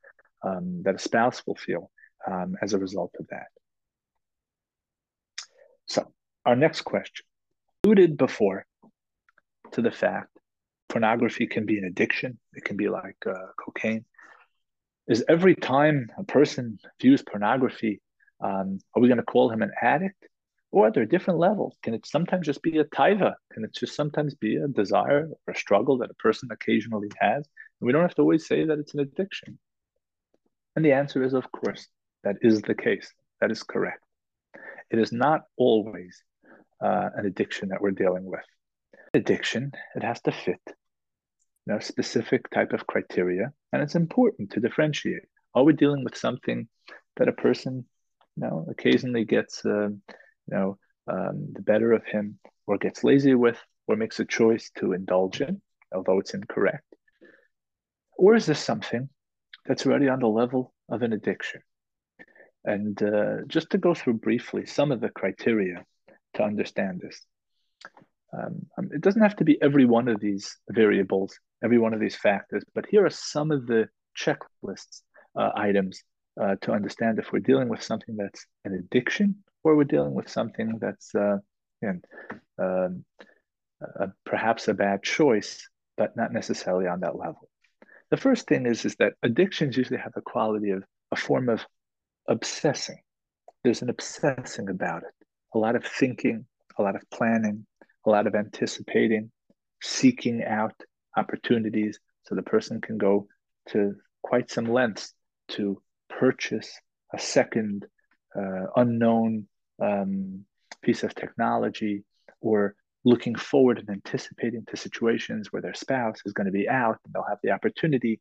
um, 0.43 0.81
that 0.83 0.95
a 0.95 0.99
spouse 0.99 1.41
will 1.45 1.55
feel 1.55 1.91
um, 2.27 2.55
as 2.61 2.73
a 2.73 2.77
result 2.77 3.11
of 3.19 3.27
that. 3.29 3.47
So, 5.87 6.11
our 6.45 6.55
next 6.55 6.81
question 6.81 7.25
alluded 7.83 8.17
before 8.17 8.65
to 9.71 9.81
the 9.81 9.91
fact 9.91 10.29
pornography 10.89 11.47
can 11.47 11.65
be 11.65 11.77
an 11.77 11.85
addiction, 11.85 12.37
it 12.53 12.65
can 12.65 12.77
be 12.77 12.89
like 12.89 13.17
uh, 13.25 13.33
cocaine. 13.57 14.05
Is 15.07 15.23
every 15.27 15.55
time 15.55 16.09
a 16.17 16.23
person 16.23 16.77
views 17.01 17.23
pornography, 17.23 18.01
um, 18.41 18.79
are 18.95 19.01
we 19.01 19.07
going 19.07 19.17
to 19.17 19.23
call 19.23 19.49
him 19.49 19.61
an 19.61 19.71
addict? 19.81 20.27
Or 20.71 20.87
are 20.87 20.91
there 20.91 21.05
different 21.05 21.39
levels? 21.39 21.75
Can 21.83 21.93
it 21.93 22.05
sometimes 22.05 22.45
just 22.45 22.61
be 22.61 22.77
a 22.77 22.85
taiva? 22.85 23.33
Can 23.51 23.65
it 23.65 23.73
just 23.73 23.93
sometimes 23.95 24.35
be 24.35 24.55
a 24.55 24.67
desire 24.67 25.27
or 25.45 25.53
a 25.53 25.57
struggle 25.57 25.97
that 25.97 26.11
a 26.11 26.15
person 26.15 26.49
occasionally 26.51 27.09
has? 27.19 27.45
And 27.79 27.87
we 27.87 27.91
don't 27.91 28.03
have 28.03 28.15
to 28.15 28.21
always 28.21 28.47
say 28.47 28.63
that 28.65 28.79
it's 28.79 28.93
an 28.93 29.01
addiction. 29.01 29.59
And 30.75 30.85
the 30.85 30.93
answer 30.93 31.23
is, 31.23 31.33
of 31.33 31.51
course, 31.51 31.87
that 32.23 32.37
is 32.41 32.61
the 32.61 32.75
case. 32.75 33.11
That 33.39 33.51
is 33.51 33.63
correct. 33.63 34.03
It 34.89 34.99
is 34.99 35.11
not 35.11 35.41
always 35.57 36.23
uh, 36.83 37.09
an 37.15 37.25
addiction 37.25 37.69
that 37.69 37.81
we're 37.81 37.91
dealing 37.91 38.25
with. 38.25 38.45
Addiction, 39.13 39.71
it 39.95 40.03
has 40.03 40.21
to 40.21 40.31
fit 40.31 40.61
you 41.65 41.73
know, 41.73 41.79
specific 41.79 42.49
type 42.49 42.73
of 42.73 42.87
criteria, 42.87 43.51
and 43.71 43.81
it's 43.81 43.95
important 43.95 44.51
to 44.51 44.59
differentiate. 44.59 45.23
Are 45.53 45.63
we 45.63 45.73
dealing 45.73 46.03
with 46.03 46.17
something 46.17 46.67
that 47.17 47.27
a 47.27 47.33
person, 47.33 47.85
you 48.35 48.43
know, 48.43 48.65
occasionally 48.69 49.25
gets, 49.25 49.63
uh, 49.65 49.89
you 49.89 49.99
know, 50.47 50.77
um, 51.07 51.49
the 51.53 51.61
better 51.61 51.91
of 51.91 52.05
him, 52.05 52.39
or 52.67 52.77
gets 52.77 53.03
lazy 53.03 53.35
with, 53.35 53.59
or 53.87 53.95
makes 53.95 54.19
a 54.19 54.25
choice 54.25 54.71
to 54.77 54.93
indulge 54.93 55.41
in, 55.41 55.61
although 55.93 56.19
it's 56.19 56.33
incorrect? 56.33 56.85
Or 58.17 58.35
is 58.35 58.45
this 58.45 58.59
something 58.59 59.09
that's 59.65 59.85
already 59.85 60.09
on 60.09 60.19
the 60.19 60.27
level 60.27 60.73
of 60.89 61.01
an 61.01 61.13
addiction? 61.13 61.61
And 62.63 63.01
uh, 63.01 63.37
just 63.47 63.71
to 63.71 63.77
go 63.77 63.93
through 63.93 64.15
briefly 64.15 64.65
some 64.65 64.91
of 64.91 65.01
the 65.01 65.09
criteria 65.09 65.83
to 66.35 66.43
understand 66.43 67.01
this. 67.01 67.25
Um, 68.33 68.65
um, 68.77 68.89
it 68.93 69.01
doesn't 69.01 69.21
have 69.21 69.35
to 69.37 69.43
be 69.43 69.61
every 69.61 69.85
one 69.85 70.07
of 70.07 70.21
these 70.21 70.57
variables, 70.69 71.37
every 71.63 71.77
one 71.77 71.93
of 71.93 71.99
these 71.99 72.15
factors, 72.15 72.63
but 72.73 72.85
here 72.85 73.05
are 73.05 73.09
some 73.09 73.51
of 73.51 73.67
the 73.67 73.89
checklists 74.17 75.01
uh, 75.37 75.49
items 75.55 76.01
uh, 76.39 76.55
to 76.61 76.71
understand 76.71 77.19
if 77.19 77.33
we're 77.33 77.39
dealing 77.39 77.67
with 77.67 77.83
something 77.83 78.15
that's 78.15 78.45
an 78.63 78.73
addiction 78.73 79.35
or 79.63 79.75
we're 79.75 79.83
dealing 79.83 80.13
with 80.13 80.29
something 80.29 80.77
that's 80.79 81.13
uh, 81.13 81.37
again, 81.81 82.01
um, 82.57 83.03
perhaps 84.25 84.67
a 84.67 84.73
bad 84.73 85.03
choice, 85.03 85.67
but 85.97 86.15
not 86.15 86.31
necessarily 86.31 86.87
on 86.87 87.01
that 87.01 87.15
level. 87.15 87.49
The 88.11 88.17
first 88.17 88.45
thing 88.45 88.65
is, 88.65 88.83
is 88.83 88.95
that 88.99 89.13
addictions 89.23 89.77
usually 89.77 89.99
have 89.99 90.11
the 90.13 90.21
quality 90.21 90.71
of 90.71 90.83
a 91.11 91.15
form 91.15 91.47
of 91.47 91.65
obsessing. 92.27 92.99
There's 93.63 93.81
an 93.81 93.89
obsessing 93.89 94.69
about 94.69 95.03
it, 95.03 95.25
a 95.53 95.57
lot 95.57 95.77
of 95.77 95.85
thinking, 95.85 96.45
a 96.77 96.83
lot 96.83 96.97
of 96.97 97.09
planning, 97.09 97.65
a 98.05 98.09
lot 98.09 98.27
of 98.27 98.35
anticipating, 98.35 99.31
seeking 99.81 100.43
out 100.43 100.73
opportunities 101.15 101.99
so 102.23 102.35
the 102.35 102.41
person 102.41 102.81
can 102.81 102.97
go 102.97 103.27
to 103.69 103.95
quite 104.23 104.51
some 104.51 104.65
lengths 104.65 105.13
to 105.49 105.81
purchase 106.09 106.69
a 107.13 107.19
second 107.19 107.85
uh, 108.35 108.65
unknown 108.75 109.47
um, 109.81 110.45
piece 110.81 111.03
of 111.03 111.15
technology 111.15 112.03
or 112.41 112.75
looking 113.03 113.35
forward 113.35 113.79
and 113.79 113.89
anticipating 113.89 114.63
to 114.65 114.77
situations 114.77 115.51
where 115.51 115.61
their 115.61 115.73
spouse 115.73 116.19
is 116.25 116.33
going 116.33 116.45
to 116.45 116.51
be 116.51 116.69
out 116.69 116.97
and 117.03 117.13
they'll 117.13 117.23
have 117.27 117.39
the 117.43 117.51
opportunity 117.51 118.19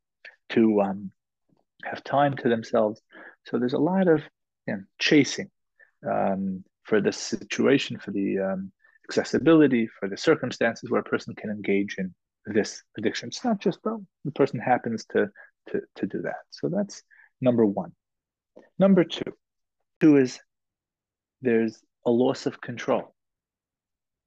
to 0.51 0.81
um, 0.81 1.11
have 1.85 2.03
time 2.03 2.37
to 2.37 2.49
themselves. 2.49 3.01
So 3.47 3.59
there's 3.59 3.75
a 3.75 3.79
lot 3.79 4.09
of 4.09 4.23
you 4.67 4.75
know, 4.75 4.83
chasing 4.99 5.51
um, 6.09 6.65
for 6.85 7.01
the 7.01 7.13
situation, 7.13 7.99
for 7.99 8.11
the 8.11 8.39
um, 8.39 8.73
accessibility, 9.09 9.89
for 9.99 10.09
the 10.09 10.17
circumstances 10.17 10.91
where 10.91 11.01
a 11.01 11.05
person 11.05 11.35
can 11.35 11.51
engage 11.51 11.97
in 11.99 12.15
this 12.47 12.83
addiction. 12.97 13.29
It's 13.29 13.45
not 13.45 13.61
just 13.61 13.81
oh, 13.85 14.05
the 14.25 14.33
person 14.33 14.61
happens 14.61 15.05
to, 15.13 15.31
to, 15.71 15.81
to 15.97 16.07
do 16.07 16.23
that. 16.23 16.37
So 16.51 16.69
that's 16.69 17.03
number 17.41 17.67
one. 17.67 17.93
Number 18.79 19.05
two, 19.05 19.33
two 20.01 20.17
is 20.17 20.41
there's 21.43 21.81
a 22.07 22.11
loss 22.11 22.47
of 22.47 22.61
control. 22.61 23.15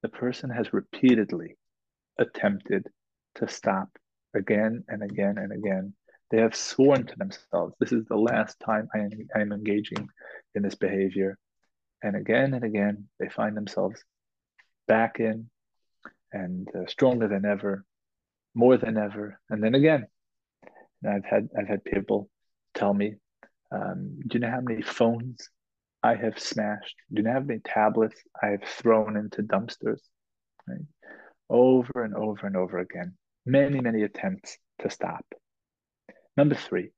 The 0.04 0.10
person 0.10 0.50
has 0.50 0.74
repeatedly 0.74 1.56
attempted 2.18 2.86
to 3.36 3.48
stop 3.48 3.88
again 4.34 4.84
and 4.86 5.02
again 5.02 5.38
and 5.38 5.50
again 5.50 5.94
they 6.30 6.42
have 6.42 6.54
sworn 6.54 7.06
to 7.06 7.16
themselves, 7.16 7.74
this 7.80 7.90
is 7.90 8.04
the 8.04 8.18
last 8.18 8.60
time 8.60 8.86
I 8.94 8.98
am, 8.98 9.10
I 9.34 9.40
am 9.40 9.50
engaging 9.50 10.06
in 10.54 10.62
this 10.62 10.74
behavior. 10.74 11.38
And 12.02 12.16
again 12.16 12.52
and 12.52 12.64
again, 12.64 13.08
they 13.18 13.30
find 13.30 13.56
themselves 13.56 14.04
back 14.86 15.20
in 15.20 15.48
and 16.34 16.68
uh, 16.76 16.84
stronger 16.86 17.26
than 17.26 17.46
ever, 17.46 17.86
more 18.54 18.76
than 18.76 18.98
ever. 18.98 19.40
And 19.48 19.64
then 19.64 19.74
again, 19.74 20.06
and 21.02 21.14
I've 21.14 21.24
had 21.24 21.48
I've 21.58 21.68
had 21.68 21.82
people 21.82 22.28
tell 22.74 22.92
me, 22.92 23.14
um, 23.72 24.18
"Do 24.18 24.34
you 24.34 24.40
know 24.40 24.50
how 24.50 24.60
many 24.60 24.82
phones 24.82 25.48
I 26.04 26.14
have 26.16 26.38
smashed? 26.38 26.96
Do 27.12 27.22
not 27.22 27.32
have 27.34 27.46
many 27.46 27.60
tablets 27.60 28.22
I 28.40 28.48
have 28.48 28.62
thrown 28.62 29.16
into 29.16 29.42
dumpsters?" 29.42 30.00
Right? 30.68 30.86
Over 31.48 32.04
and 32.04 32.14
over 32.14 32.46
and 32.46 32.56
over 32.56 32.78
again, 32.78 33.16
many 33.46 33.80
many 33.80 34.02
attempts 34.02 34.58
to 34.80 34.90
stop. 34.90 35.24
Number 36.36 36.54
three, 36.54 36.90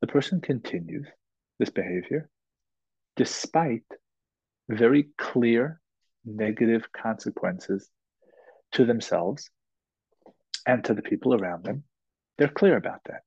the 0.00 0.06
person 0.06 0.40
continues 0.40 1.08
this 1.58 1.70
behavior 1.70 2.30
despite 3.16 3.84
very 4.68 5.08
clear 5.18 5.80
negative 6.24 6.92
consequences 6.92 7.90
to 8.72 8.84
themselves 8.84 9.50
and 10.66 10.84
to 10.84 10.94
the 10.94 11.02
people 11.02 11.34
around 11.34 11.64
them. 11.64 11.82
They're 12.36 12.48
clear 12.48 12.76
about 12.76 13.00
that. 13.06 13.22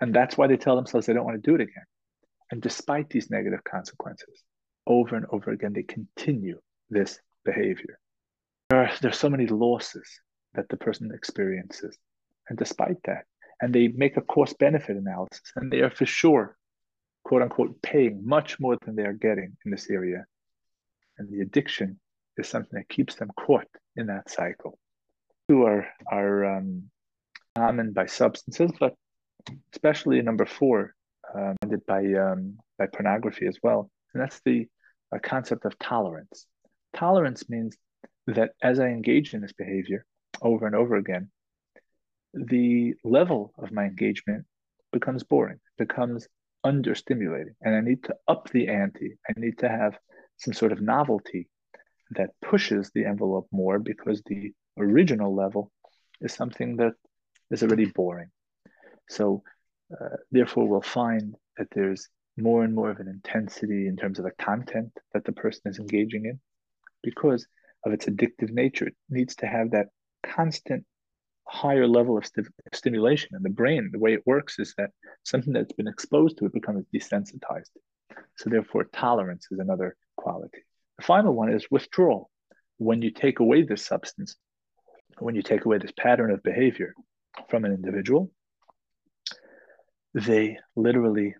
And 0.00 0.14
that's 0.14 0.38
why 0.38 0.46
they 0.46 0.56
tell 0.56 0.76
themselves 0.76 1.06
they 1.06 1.12
don't 1.12 1.26
want 1.26 1.42
to 1.42 1.50
do 1.50 1.54
it 1.54 1.60
again. 1.60 1.84
And 2.50 2.60
despite 2.60 3.10
these 3.10 3.30
negative 3.30 3.62
consequences, 3.64 4.42
over 4.86 5.16
and 5.16 5.26
over 5.30 5.50
again, 5.52 5.72
they 5.72 5.84
continue 5.84 6.60
this 6.88 7.20
behavior. 7.44 7.98
There 8.70 8.84
are, 8.84 8.90
there 9.00 9.10
are 9.10 9.14
so 9.14 9.30
many 9.30 9.46
losses 9.46 10.08
that 10.54 10.68
the 10.68 10.76
person 10.76 11.10
experiences. 11.14 11.96
And 12.48 12.58
despite 12.58 12.96
that, 13.04 13.24
and 13.60 13.74
they 13.74 13.88
make 13.88 14.16
a 14.16 14.22
cost 14.22 14.58
benefit 14.58 14.96
analysis 14.96 15.52
and 15.56 15.70
they 15.70 15.80
are 15.80 15.90
for 15.90 16.06
sure 16.06 16.56
quote 17.24 17.42
unquote 17.42 17.80
paying 17.82 18.26
much 18.26 18.58
more 18.58 18.76
than 18.84 18.96
they 18.96 19.04
are 19.04 19.12
getting 19.12 19.56
in 19.64 19.70
this 19.70 19.90
area 19.90 20.24
and 21.18 21.28
the 21.30 21.40
addiction 21.40 21.98
is 22.36 22.48
something 22.48 22.78
that 22.78 22.88
keeps 22.88 23.14
them 23.16 23.30
caught 23.38 23.68
in 23.96 24.06
that 24.06 24.30
cycle 24.30 24.78
who 25.48 25.64
are 25.64 25.86
are 26.10 26.56
um, 26.56 26.84
common 27.54 27.92
by 27.92 28.06
substances 28.06 28.70
but 28.80 28.94
especially 29.72 30.20
number 30.22 30.46
four 30.46 30.94
um, 31.34 31.56
by 31.86 32.04
um, 32.14 32.56
by 32.78 32.86
pornography 32.86 33.46
as 33.46 33.58
well 33.62 33.90
and 34.14 34.22
that's 34.22 34.40
the 34.44 34.66
uh, 35.14 35.18
concept 35.22 35.64
of 35.64 35.78
tolerance 35.78 36.46
tolerance 36.94 37.48
means 37.48 37.76
that 38.26 38.50
as 38.62 38.80
i 38.80 38.86
engage 38.86 39.34
in 39.34 39.40
this 39.40 39.52
behavior 39.52 40.04
over 40.42 40.66
and 40.66 40.74
over 40.74 40.96
again 40.96 41.30
the 42.34 42.94
level 43.04 43.52
of 43.58 43.72
my 43.72 43.84
engagement 43.84 44.44
becomes 44.92 45.22
boring, 45.22 45.60
becomes 45.78 46.28
understimulating, 46.64 47.54
and 47.62 47.74
I 47.74 47.80
need 47.80 48.04
to 48.04 48.14
up 48.28 48.50
the 48.50 48.68
ante. 48.68 49.16
I 49.28 49.32
need 49.36 49.58
to 49.58 49.68
have 49.68 49.98
some 50.36 50.54
sort 50.54 50.72
of 50.72 50.80
novelty 50.80 51.48
that 52.12 52.30
pushes 52.42 52.90
the 52.94 53.04
envelope 53.04 53.48
more 53.52 53.78
because 53.78 54.22
the 54.26 54.52
original 54.78 55.34
level 55.34 55.70
is 56.20 56.32
something 56.32 56.76
that 56.76 56.92
is 57.50 57.62
already 57.62 57.86
boring. 57.86 58.30
So, 59.08 59.42
uh, 59.92 60.16
therefore, 60.30 60.68
we'll 60.68 60.82
find 60.82 61.34
that 61.56 61.68
there's 61.72 62.08
more 62.36 62.64
and 62.64 62.74
more 62.74 62.90
of 62.90 63.00
an 63.00 63.08
intensity 63.08 63.86
in 63.86 63.96
terms 63.96 64.18
of 64.18 64.24
the 64.24 64.30
content 64.32 64.92
that 65.12 65.24
the 65.24 65.32
person 65.32 65.62
is 65.66 65.78
engaging 65.78 66.26
in 66.26 66.40
because 67.02 67.46
of 67.84 67.92
its 67.92 68.06
addictive 68.06 68.50
nature. 68.50 68.86
It 68.86 68.96
needs 69.08 69.36
to 69.36 69.46
have 69.46 69.72
that 69.72 69.88
constant 70.22 70.84
higher 71.46 71.86
level 71.86 72.16
of 72.16 72.26
st- 72.26 72.46
stimulation 72.72 73.30
in 73.34 73.42
the 73.42 73.50
brain. 73.50 73.90
The 73.92 73.98
way 73.98 74.14
it 74.14 74.26
works 74.26 74.58
is 74.58 74.74
that 74.78 74.90
something 75.24 75.52
that's 75.52 75.72
been 75.72 75.88
exposed 75.88 76.38
to 76.38 76.46
it 76.46 76.52
becomes 76.52 76.86
desensitized. 76.94 77.70
So 78.36 78.50
therefore, 78.50 78.84
tolerance 78.84 79.48
is 79.50 79.58
another 79.58 79.96
quality. 80.16 80.58
The 80.98 81.04
final 81.04 81.34
one 81.34 81.52
is 81.52 81.66
withdrawal. 81.70 82.30
When 82.78 83.02
you 83.02 83.10
take 83.10 83.40
away 83.40 83.62
this 83.62 83.84
substance, 83.84 84.36
when 85.18 85.34
you 85.34 85.42
take 85.42 85.64
away 85.64 85.78
this 85.78 85.92
pattern 85.98 86.30
of 86.30 86.42
behavior 86.42 86.94
from 87.48 87.64
an 87.64 87.72
individual, 87.72 88.30
they 90.14 90.58
literally 90.76 91.34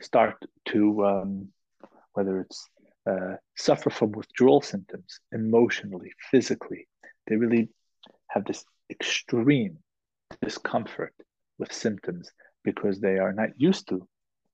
start 0.00 0.36
to, 0.66 1.04
um, 1.04 1.48
whether 2.12 2.40
it's 2.40 2.68
uh, 3.08 3.36
suffer 3.56 3.90
from 3.90 4.12
withdrawal 4.12 4.60
symptoms 4.60 5.20
emotionally, 5.32 6.12
physically. 6.30 6.86
They 7.26 7.36
really 7.36 7.70
have 8.28 8.44
this 8.44 8.64
extreme 8.90 9.78
discomfort 10.42 11.14
with 11.58 11.72
symptoms 11.72 12.30
because 12.64 13.00
they 13.00 13.18
are 13.18 13.32
not 13.32 13.50
used 13.56 13.88
to 13.88 14.06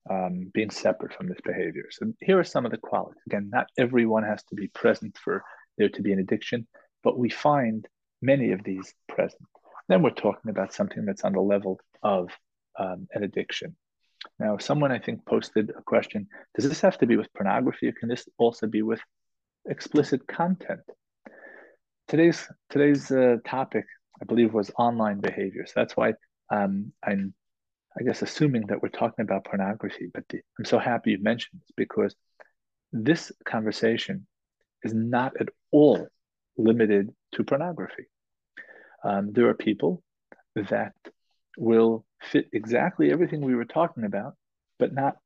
um, 0.09 0.51
being 0.53 0.69
separate 0.69 1.13
from 1.13 1.27
this 1.27 1.41
behavior. 1.43 1.85
So 1.91 2.13
here 2.21 2.39
are 2.39 2.43
some 2.43 2.65
of 2.65 2.71
the 2.71 2.77
qualities. 2.77 3.21
Again, 3.27 3.49
not 3.51 3.67
everyone 3.77 4.23
has 4.23 4.43
to 4.45 4.55
be 4.55 4.67
present 4.67 5.17
for 5.17 5.43
there 5.77 5.89
to 5.89 6.01
be 6.01 6.13
an 6.13 6.19
addiction, 6.19 6.67
but 7.03 7.17
we 7.17 7.29
find 7.29 7.87
many 8.21 8.51
of 8.51 8.63
these 8.63 8.93
present. 9.09 9.41
Then 9.89 10.01
we're 10.01 10.11
talking 10.11 10.49
about 10.49 10.73
something 10.73 11.05
that's 11.05 11.23
on 11.23 11.33
the 11.33 11.41
level 11.41 11.79
of 12.01 12.29
um, 12.79 13.07
an 13.13 13.23
addiction. 13.23 13.75
Now, 14.39 14.57
someone 14.57 14.91
I 14.91 14.99
think 14.99 15.25
posted 15.25 15.71
a 15.77 15.81
question 15.81 16.27
Does 16.55 16.67
this 16.67 16.81
have 16.81 16.97
to 16.99 17.05
be 17.05 17.17
with 17.17 17.33
pornography, 17.33 17.87
or 17.87 17.93
can 17.93 18.09
this 18.09 18.27
also 18.37 18.67
be 18.67 18.81
with 18.81 19.01
explicit 19.67 20.27
content? 20.27 20.81
Today's 22.07 22.47
today's 22.69 23.11
uh, 23.11 23.37
topic, 23.45 23.85
I 24.21 24.25
believe, 24.25 24.53
was 24.53 24.71
online 24.77 25.19
behavior. 25.19 25.65
So 25.65 25.73
that's 25.75 25.97
why 25.97 26.13
um, 26.49 26.91
I'm, 27.03 27.33
I 27.99 28.03
guess, 28.03 28.21
assuming 28.21 28.67
that 28.67 28.81
we're 28.81 28.89
talking 28.89 29.23
about 29.23 29.45
pornography. 29.45 30.09
But 30.13 30.27
the, 30.29 30.41
I'm 30.59 30.65
so 30.65 30.79
happy 30.79 31.11
you 31.11 31.21
mentioned 31.21 31.61
this 31.61 31.71
because 31.75 32.15
this 32.91 33.31
conversation 33.45 34.27
is 34.83 34.93
not 34.93 35.33
at 35.39 35.49
all 35.71 36.07
limited 36.57 37.09
to 37.33 37.43
pornography. 37.43 38.05
Um, 39.03 39.33
there 39.33 39.49
are 39.49 39.53
people 39.53 40.03
that 40.55 40.93
will 41.57 42.04
fit 42.21 42.49
exactly 42.53 43.11
everything 43.11 43.41
we 43.41 43.55
were 43.55 43.65
talking 43.65 44.03
about, 44.03 44.35
but 44.79 44.93
not 44.93 45.17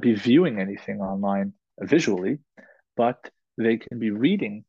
be 0.00 0.14
viewing 0.14 0.60
anything 0.60 1.00
online 1.00 1.52
visually, 1.80 2.38
but 2.96 3.30
they 3.58 3.76
can 3.76 3.98
be 3.98 4.10
reading 4.10 4.64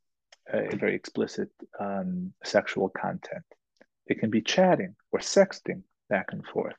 a 0.52 0.76
very 0.76 0.96
explicit 0.96 1.50
um, 1.80 2.34
sexual 2.44 2.90
content. 2.90 3.44
They 4.08 4.16
can 4.16 4.30
be 4.30 4.42
chatting 4.42 4.96
or 5.12 5.20
sexting 5.20 5.84
back 6.10 6.28
and 6.32 6.46
forth. 6.46 6.76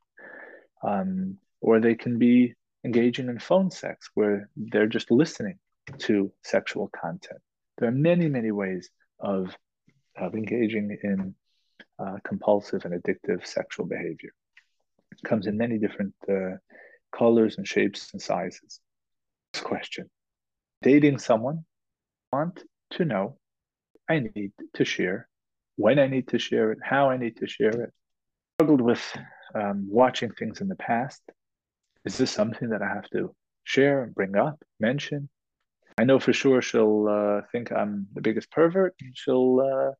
Um, 0.83 1.39
or 1.61 1.81
they 1.81 1.95
can 1.95 2.19
be 2.19 2.55
engaging 2.85 3.29
in 3.29 3.39
phone 3.39 3.71
sex 3.71 4.11
where 4.15 4.49
they're 4.57 4.87
just 4.87 5.11
listening 5.11 5.59
to 5.99 6.33
sexual 6.45 6.89
content. 6.89 7.41
There 7.77 7.89
are 7.89 7.93
many, 7.93 8.29
many 8.29 8.53
ways 8.53 8.89
of, 9.19 9.57
of 10.17 10.35
engaging 10.35 10.97
in 11.03 11.35
uh, 11.99 12.19
compulsive 12.25 12.85
and 12.85 12.95
addictive 12.95 13.47
sexual 13.47 13.87
behavior. 13.87 14.31
It 15.23 15.29
comes 15.29 15.47
in 15.47 15.57
many 15.57 15.79
different 15.79 16.15
uh, 16.29 16.57
colors 17.13 17.57
and 17.59 17.67
shapes 17.67 18.11
and 18.13 18.23
sizes. 18.23 18.81
Next 19.55 19.65
question 19.65 20.09
Dating 20.83 21.19
someone, 21.19 21.65
want 22.33 22.63
to 22.93 23.05
know 23.05 23.39
I 24.09 24.21
need 24.35 24.53
to 24.75 24.85
share, 24.85 25.29
when 25.77 25.99
I 25.99 26.07
need 26.07 26.29
to 26.29 26.39
share 26.39 26.73
it, 26.73 26.79
how 26.83 27.11
I 27.11 27.17
need 27.17 27.37
to 27.39 27.47
share 27.47 27.83
it. 27.83 27.93
Struggled 28.57 28.81
with 28.81 29.03
um, 29.55 29.87
watching 29.91 30.33
things 30.33 30.61
in 30.61 30.69
the 30.69 30.77
past. 30.77 31.23
Is 32.05 32.17
this 32.17 32.31
something 32.31 32.71
that 32.71 32.83
I 32.83 32.89
have 32.89 33.09
to 33.11 33.35
share 33.65 34.03
and 34.03 34.15
bring 34.15 34.37
up, 34.37 34.63
mention? 34.81 35.29
I 35.99 36.05
know 36.05 36.19
for 36.19 36.33
sure 36.33 36.63
she'll 36.63 37.09
uh, 37.09 37.47
think 37.51 37.73
I'm 37.73 38.07
the 38.15 38.21
biggest 38.21 38.51
pervert. 38.51 38.95
And 39.01 39.17
she'll 39.17 39.61
uh, 39.61 39.93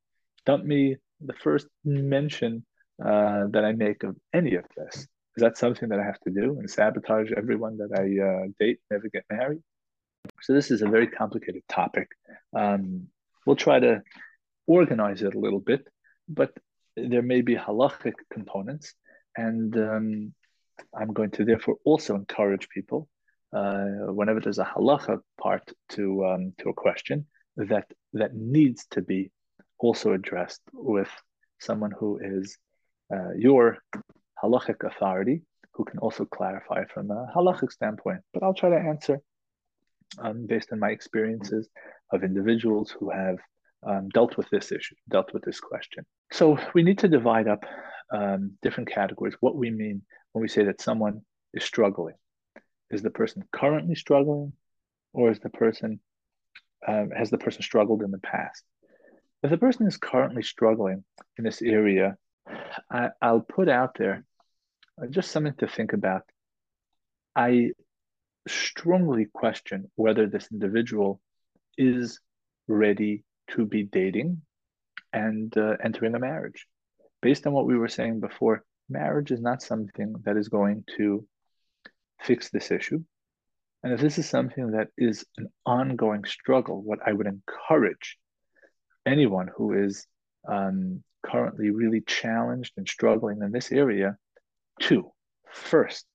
dump 0.45 0.63
me 0.63 0.95
the 1.19 1.33
first 1.33 1.67
mention 1.83 2.65
uh, 3.03 3.47
that 3.51 3.63
I 3.65 3.73
make 3.73 4.03
of 4.03 4.15
any 4.33 4.55
of 4.55 4.65
this. 4.75 5.07
Is 5.37 5.41
that 5.41 5.57
something 5.57 5.89
that 5.89 5.99
I 5.99 6.03
have 6.03 6.19
to 6.21 6.31
do 6.31 6.57
and 6.59 6.69
sabotage 6.69 7.31
everyone 7.35 7.77
that 7.77 7.91
I 7.93 8.05
uh, 8.27 8.47
date, 8.59 8.79
never 8.91 9.07
get 9.09 9.23
married? 9.31 9.61
So 10.41 10.53
this 10.53 10.71
is 10.71 10.81
a 10.81 10.89
very 10.89 11.07
complicated 11.07 11.63
topic. 11.69 12.09
Um, 12.53 13.07
we'll 13.45 13.55
try 13.55 13.79
to 13.79 14.01
organize 14.67 15.21
it 15.21 15.35
a 15.35 15.39
little 15.39 15.59
bit, 15.59 15.87
but 16.27 16.51
there 16.97 17.21
may 17.21 17.41
be 17.41 17.55
halachic 17.55 18.15
components, 18.31 18.93
and 19.37 19.75
um, 19.77 20.33
I'm 20.93 21.13
going 21.13 21.31
to 21.31 21.45
therefore 21.45 21.77
also 21.85 22.15
encourage 22.15 22.67
people 22.69 23.07
uh, 23.53 24.11
whenever 24.13 24.39
there's 24.39 24.59
a 24.59 24.65
halacha 24.65 25.19
part 25.41 25.71
to 25.89 26.25
um, 26.25 26.53
to 26.59 26.69
a 26.69 26.73
question 26.73 27.25
that 27.55 27.85
that 28.13 28.35
needs 28.35 28.85
to 28.91 29.01
be 29.01 29.31
also 29.79 30.13
addressed 30.13 30.61
with 30.73 31.09
someone 31.59 31.91
who 31.97 32.19
is 32.21 32.57
uh, 33.13 33.31
your 33.35 33.77
halachic 34.43 34.83
authority, 34.83 35.41
who 35.73 35.85
can 35.85 35.99
also 35.99 36.25
clarify 36.25 36.83
from 36.93 37.09
a 37.11 37.27
halachic 37.35 37.71
standpoint. 37.71 38.19
But 38.33 38.43
I'll 38.43 38.53
try 38.53 38.69
to 38.69 38.75
answer 38.75 39.19
um, 40.21 40.45
based 40.45 40.69
on 40.71 40.79
my 40.79 40.89
experiences 40.89 41.69
of 42.11 42.23
individuals 42.23 42.91
who 42.91 43.11
have 43.11 43.37
um, 43.87 44.09
dealt 44.09 44.37
with 44.37 44.49
this 44.49 44.71
issue, 44.71 44.95
dealt 45.09 45.33
with 45.33 45.43
this 45.43 45.59
question. 45.59 46.05
So 46.31 46.57
we 46.73 46.83
need 46.83 46.99
to 46.99 47.07
divide 47.07 47.47
up 47.47 47.63
um, 48.11 48.51
different 48.61 48.89
categories. 48.89 49.35
What 49.39 49.55
we 49.55 49.69
mean 49.69 50.01
when 50.33 50.41
we 50.41 50.47
say 50.47 50.65
that 50.65 50.81
someone 50.81 51.21
is 51.53 51.63
struggling. 51.63 52.15
Is 52.91 53.01
the 53.01 53.11
person 53.11 53.43
currently 53.51 53.95
struggling, 53.95 54.53
or 55.13 55.29
is 55.29 55.39
the 55.39 55.49
person 55.49 55.99
um, 56.87 57.11
has 57.15 57.29
the 57.29 57.37
person 57.37 57.61
struggled 57.61 58.01
in 58.01 58.11
the 58.11 58.19
past? 58.19 58.63
If 59.43 59.51
the 59.51 59.57
person 59.57 59.87
is 59.87 59.97
currently 59.97 60.43
struggling 60.43 61.03
in 61.37 61.43
this 61.43 61.61
area, 61.61 62.17
I, 62.91 63.09
I'll 63.21 63.41
put 63.41 63.69
out 63.69 63.95
there 63.97 64.25
uh, 65.01 65.07
just 65.07 65.31
something 65.31 65.55
to 65.59 65.67
think 65.67 65.93
about. 65.93 66.23
I 67.35 67.71
strongly 68.47 69.27
question 69.33 69.91
whether 69.95 70.27
this 70.27 70.49
individual 70.51 71.21
is 71.77 72.19
ready 72.67 73.23
to 73.51 73.65
be 73.65 73.83
dating 73.83 74.41
and 75.13 75.55
uh, 75.57 75.77
entering 75.83 76.15
a 76.15 76.19
marriage. 76.19 76.67
Based 77.21 77.45
on 77.47 77.53
what 77.53 77.65
we 77.65 77.77
were 77.77 77.87
saying 77.87 78.19
before, 78.19 78.63
marriage 78.89 79.31
is 79.31 79.41
not 79.41 79.61
something 79.61 80.15
that 80.23 80.37
is 80.37 80.49
going 80.49 80.83
to 80.97 81.25
fix 82.21 82.49
this 82.49 82.71
issue. 82.71 83.03
And 83.83 83.93
if 83.93 84.01
this 84.01 84.17
is 84.17 84.27
something 84.27 84.71
that 84.71 84.89
is 84.97 85.25
an 85.37 85.47
ongoing 85.65 86.25
struggle, 86.25 86.81
what 86.81 86.99
I 87.05 87.13
would 87.13 87.27
encourage 87.27 88.17
anyone 89.05 89.49
who 89.55 89.85
is 89.85 90.05
um, 90.47 91.03
currently 91.25 91.69
really 91.69 92.01
challenged 92.01 92.73
and 92.77 92.87
struggling 92.87 93.41
in 93.41 93.51
this 93.51 93.71
area 93.71 94.17
to 94.81 95.11
first 95.51 96.05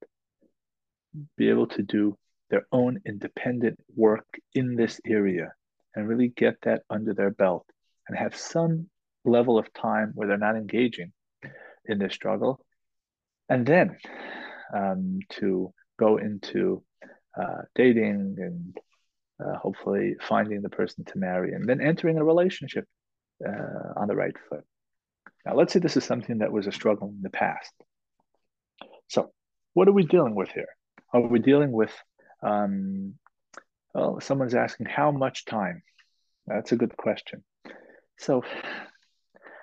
be 1.37 1.49
able 1.49 1.67
to 1.67 1.83
do 1.83 2.17
their 2.51 2.67
own 2.73 3.01
independent 3.07 3.79
work 3.97 4.27
in 4.55 4.77
this 4.77 5.01
area 5.07 5.53
and 5.95 6.09
really 6.09 6.29
get 6.29 6.57
that 6.63 6.83
under 6.91 7.15
their 7.15 7.31
belt 7.31 7.67
and 8.09 8.19
have 8.19 8.37
some 8.37 8.89
level 9.25 9.59
of 9.59 9.73
time 9.73 10.13
where 10.15 10.29
they're 10.29 10.37
not 10.37 10.57
engaging 10.57 11.13
in 11.87 11.99
this 11.99 12.15
struggle. 12.15 12.61
And 13.49 13.67
then 13.67 13.97
um, 14.75 15.21
to 15.31 15.73
go 15.99 16.17
into 16.17 16.83
uh, 17.41 17.63
dating 17.75 18.37
and 18.39 18.77
uh, 19.45 19.59
hopefully 19.59 20.17
finding 20.21 20.63
the 20.63 20.69
person 20.69 21.05
to 21.05 21.19
marry 21.19 21.53
and 21.53 21.69
then 21.69 21.81
entering 21.81 22.19
a 22.19 22.25
relationship 22.25 22.87
uh, 23.47 23.93
on 23.97 24.09
the 24.09 24.17
right 24.17 24.35
foot. 24.49 24.65
Now, 25.47 25.55
let's 25.55 25.73
say 25.73 25.79
this 25.79 25.97
is 25.97 26.05
something 26.05 26.39
that 26.39 26.53
was 26.53 26.67
a 26.67 26.73
struggle 26.73 27.09
in 27.09 27.23
the 27.23 27.31
past. 27.31 27.73
So, 29.09 29.33
what 29.75 29.89
are 29.89 29.93
we 29.93 30.05
dealing 30.05 30.35
with 30.35 30.51
here? 30.51 30.69
Are 31.13 31.21
we 31.21 31.39
dealing 31.39 31.71
with 31.71 31.93
um, 32.43 33.15
well, 33.95 34.21
someone's 34.21 34.55
asking 34.55 34.87
how 34.87 35.11
much 35.13 35.45
time. 35.45 35.83
That's 36.47 36.73
a 36.73 36.77
good 36.77 36.97
question. 36.97 37.43
So 38.19 38.43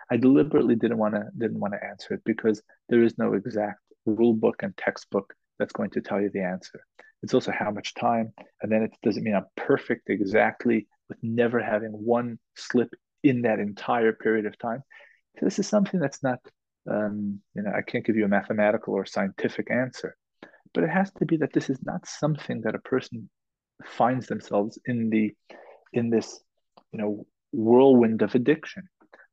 I 0.10 0.18
deliberately 0.18 0.76
didn't 0.76 0.98
want 0.98 1.14
to 1.16 1.26
didn't 1.38 1.60
want 1.60 1.74
to 1.74 1.86
answer 1.86 2.16
it 2.16 2.22
because 2.26 2.62
there 2.90 3.04
is 3.04 3.18
no 3.18 3.34
exact 3.34 3.80
rule 4.06 4.34
book 4.34 4.64
and 4.64 4.76
textbook 4.76 5.34
that's 5.60 5.74
going 5.74 5.92
to 5.92 6.02
tell 6.02 6.20
you 6.20 6.30
the 6.34 6.44
answer. 6.44 6.82
It's 7.24 7.36
also 7.36 7.52
how 7.52 7.70
much 7.70 7.94
time, 7.94 8.34
and 8.62 8.72
then 8.72 8.82
it 8.82 8.92
doesn't 9.04 9.24
mean 9.24 9.36
I'm 9.36 9.46
perfect 9.56 10.10
exactly 10.10 10.88
with 11.08 11.20
never 11.22 11.60
having 11.60 11.92
one 11.92 12.40
slip 12.56 12.90
in 13.24 13.44
that 13.44 13.60
entire 13.60 14.14
period 14.14 14.48
of 14.48 14.58
time. 14.58 14.82
So 15.40 15.46
this 15.46 15.60
is 15.60 15.68
something 15.68 16.00
that's 16.00 16.24
not, 16.24 16.40
um, 16.90 17.42
you 17.56 17.64
know, 17.64 17.72
I 17.72 17.82
can't 17.82 18.06
give 18.06 18.16
you 18.16 18.26
a 18.26 18.30
mathematical 18.30 18.94
or 18.94 19.06
scientific 19.06 19.72
answer 19.72 20.16
but 20.74 20.84
it 20.84 20.90
has 20.90 21.12
to 21.14 21.26
be 21.26 21.38
that 21.38 21.54
this 21.54 21.70
is 21.70 21.80
not 21.84 22.08
something 22.08 22.62
that 22.62 22.76
a 22.76 22.80
person 22.80 23.30
finds 23.86 24.28
themselves 24.28 24.80
in 24.86 25.10
the 25.10 25.34
in 25.94 26.10
this 26.10 26.40
you 26.92 27.00
know 27.00 27.26
whirlwind 27.52 28.22
of 28.22 28.36
addiction. 28.36 28.88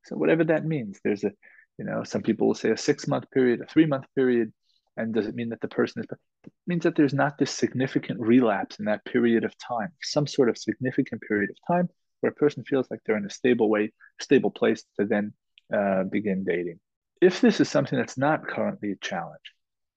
So 0.04 0.16
whatever 0.16 0.44
that 0.44 0.64
means 0.64 1.00
there's 1.02 1.24
a 1.24 1.32
you 1.78 1.84
know 1.84 2.02
some 2.04 2.22
people 2.22 2.48
will 2.48 2.54
say 2.54 2.70
a 2.70 2.76
six 2.76 3.06
month 3.06 3.30
period 3.30 3.60
a 3.60 3.66
three 3.66 3.86
month 3.86 4.06
period 4.14 4.52
and 4.96 5.14
does 5.14 5.26
it 5.26 5.34
mean 5.34 5.50
that 5.50 5.60
the 5.60 5.68
person 5.68 6.02
is 6.02 6.06
it 6.10 6.52
means 6.66 6.82
that 6.82 6.96
there's 6.96 7.14
not 7.14 7.38
this 7.38 7.50
significant 7.50 8.20
relapse 8.20 8.78
in 8.78 8.86
that 8.86 9.04
period 9.04 9.44
of 9.44 9.52
time 9.58 9.92
some 10.02 10.26
sort 10.26 10.48
of 10.48 10.58
significant 10.58 11.22
period 11.22 11.50
of 11.50 11.56
time 11.72 11.88
where 12.20 12.32
a 12.32 12.34
person 12.34 12.64
feels 12.64 12.88
like 12.90 13.00
they're 13.04 13.16
in 13.16 13.24
a 13.26 13.30
stable 13.30 13.68
way 13.68 13.92
stable 14.20 14.50
place 14.50 14.82
to 14.98 15.06
then 15.06 15.32
uh, 15.72 16.04
begin 16.04 16.44
dating 16.44 16.78
if 17.20 17.40
this 17.40 17.60
is 17.60 17.68
something 17.68 17.98
that's 17.98 18.18
not 18.18 18.46
currently 18.46 18.92
a 18.92 18.96
challenge 18.96 19.52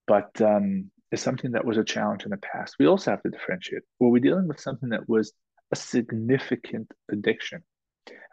but 0.07 0.41
um, 0.41 0.91
is 1.11 1.21
something 1.21 1.51
that 1.51 1.65
was 1.65 1.77
a 1.77 1.83
challenge 1.83 2.23
in 2.23 2.31
the 2.31 2.37
past. 2.37 2.75
We 2.79 2.87
also 2.87 3.11
have 3.11 3.21
to 3.23 3.29
differentiate. 3.29 3.83
Were 3.99 4.09
we 4.09 4.19
dealing 4.19 4.47
with 4.47 4.59
something 4.59 4.89
that 4.89 5.07
was 5.07 5.33
a 5.71 5.75
significant 5.75 6.91
addiction 7.11 7.63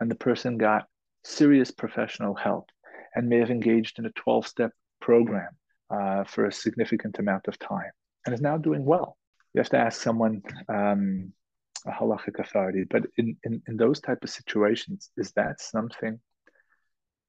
and 0.00 0.10
the 0.10 0.14
person 0.14 0.58
got 0.58 0.86
serious 1.24 1.70
professional 1.70 2.34
help 2.34 2.70
and 3.14 3.28
may 3.28 3.38
have 3.38 3.50
engaged 3.50 3.98
in 3.98 4.06
a 4.06 4.12
12 4.12 4.46
step 4.46 4.72
program 5.00 5.50
uh, 5.90 6.24
for 6.24 6.46
a 6.46 6.52
significant 6.52 7.18
amount 7.18 7.48
of 7.48 7.58
time 7.58 7.90
and 8.24 8.34
is 8.34 8.40
now 8.40 8.56
doing 8.56 8.84
well. 8.84 9.16
You 9.54 9.60
have 9.60 9.70
to 9.70 9.78
ask 9.78 10.00
someone, 10.00 10.42
um, 10.68 11.32
a 11.86 11.92
halachic 11.92 12.38
authority, 12.38 12.84
but 12.88 13.04
in, 13.16 13.36
in, 13.44 13.62
in 13.68 13.76
those 13.76 14.00
type 14.00 14.18
of 14.22 14.30
situations, 14.30 15.10
is 15.16 15.32
that 15.32 15.60
something 15.60 16.18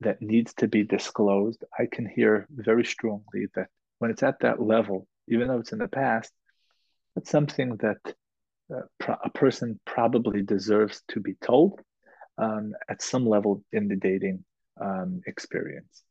that 0.02 0.22
needs 0.22 0.54
to 0.56 0.68
be 0.68 0.84
disclosed? 0.84 1.64
I 1.78 1.88
can 1.92 2.08
hear 2.08 2.48
very 2.50 2.86
strongly 2.86 3.48
that 3.56 3.68
when 4.00 4.12
it's 4.12 4.24
at 4.24 4.40
that 4.42 4.62
level, 4.62 5.08
even 5.28 5.48
though 5.48 5.60
it's 5.60 5.74
in 5.74 5.80
the 5.80 5.88
past, 5.88 6.32
it's 7.16 7.30
something 7.30 7.78
that 7.78 7.98
uh, 8.74 8.82
pro- 9.00 9.18
a 9.24 9.30
person 9.30 9.80
probably 9.86 10.42
deserves 10.42 11.02
to 11.10 11.20
be 11.20 11.36
told 11.42 11.82
um, 12.38 12.74
at 12.90 13.02
some 13.02 13.28
level 13.28 13.64
in 13.72 13.88
the 13.88 13.96
dating 13.96 14.44
um, 14.80 15.22
experience. 15.28 16.04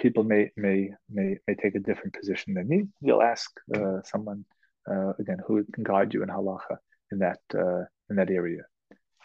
People 0.00 0.24
may 0.24 0.50
may 0.56 0.90
may 1.08 1.36
may 1.46 1.54
take 1.54 1.76
a 1.76 1.78
different 1.78 2.14
position 2.14 2.54
than 2.54 2.66
me. 2.66 2.84
You'll 3.00 3.22
ask 3.22 3.48
uh, 3.72 4.02
someone 4.04 4.44
uh, 4.90 5.12
again 5.20 5.38
who 5.46 5.64
can 5.72 5.84
guide 5.84 6.12
you 6.12 6.22
in 6.24 6.28
halacha 6.28 6.78
in 7.12 7.18
that 7.20 7.38
uh, 7.54 7.84
in 8.10 8.16
that 8.16 8.30
area. 8.30 8.62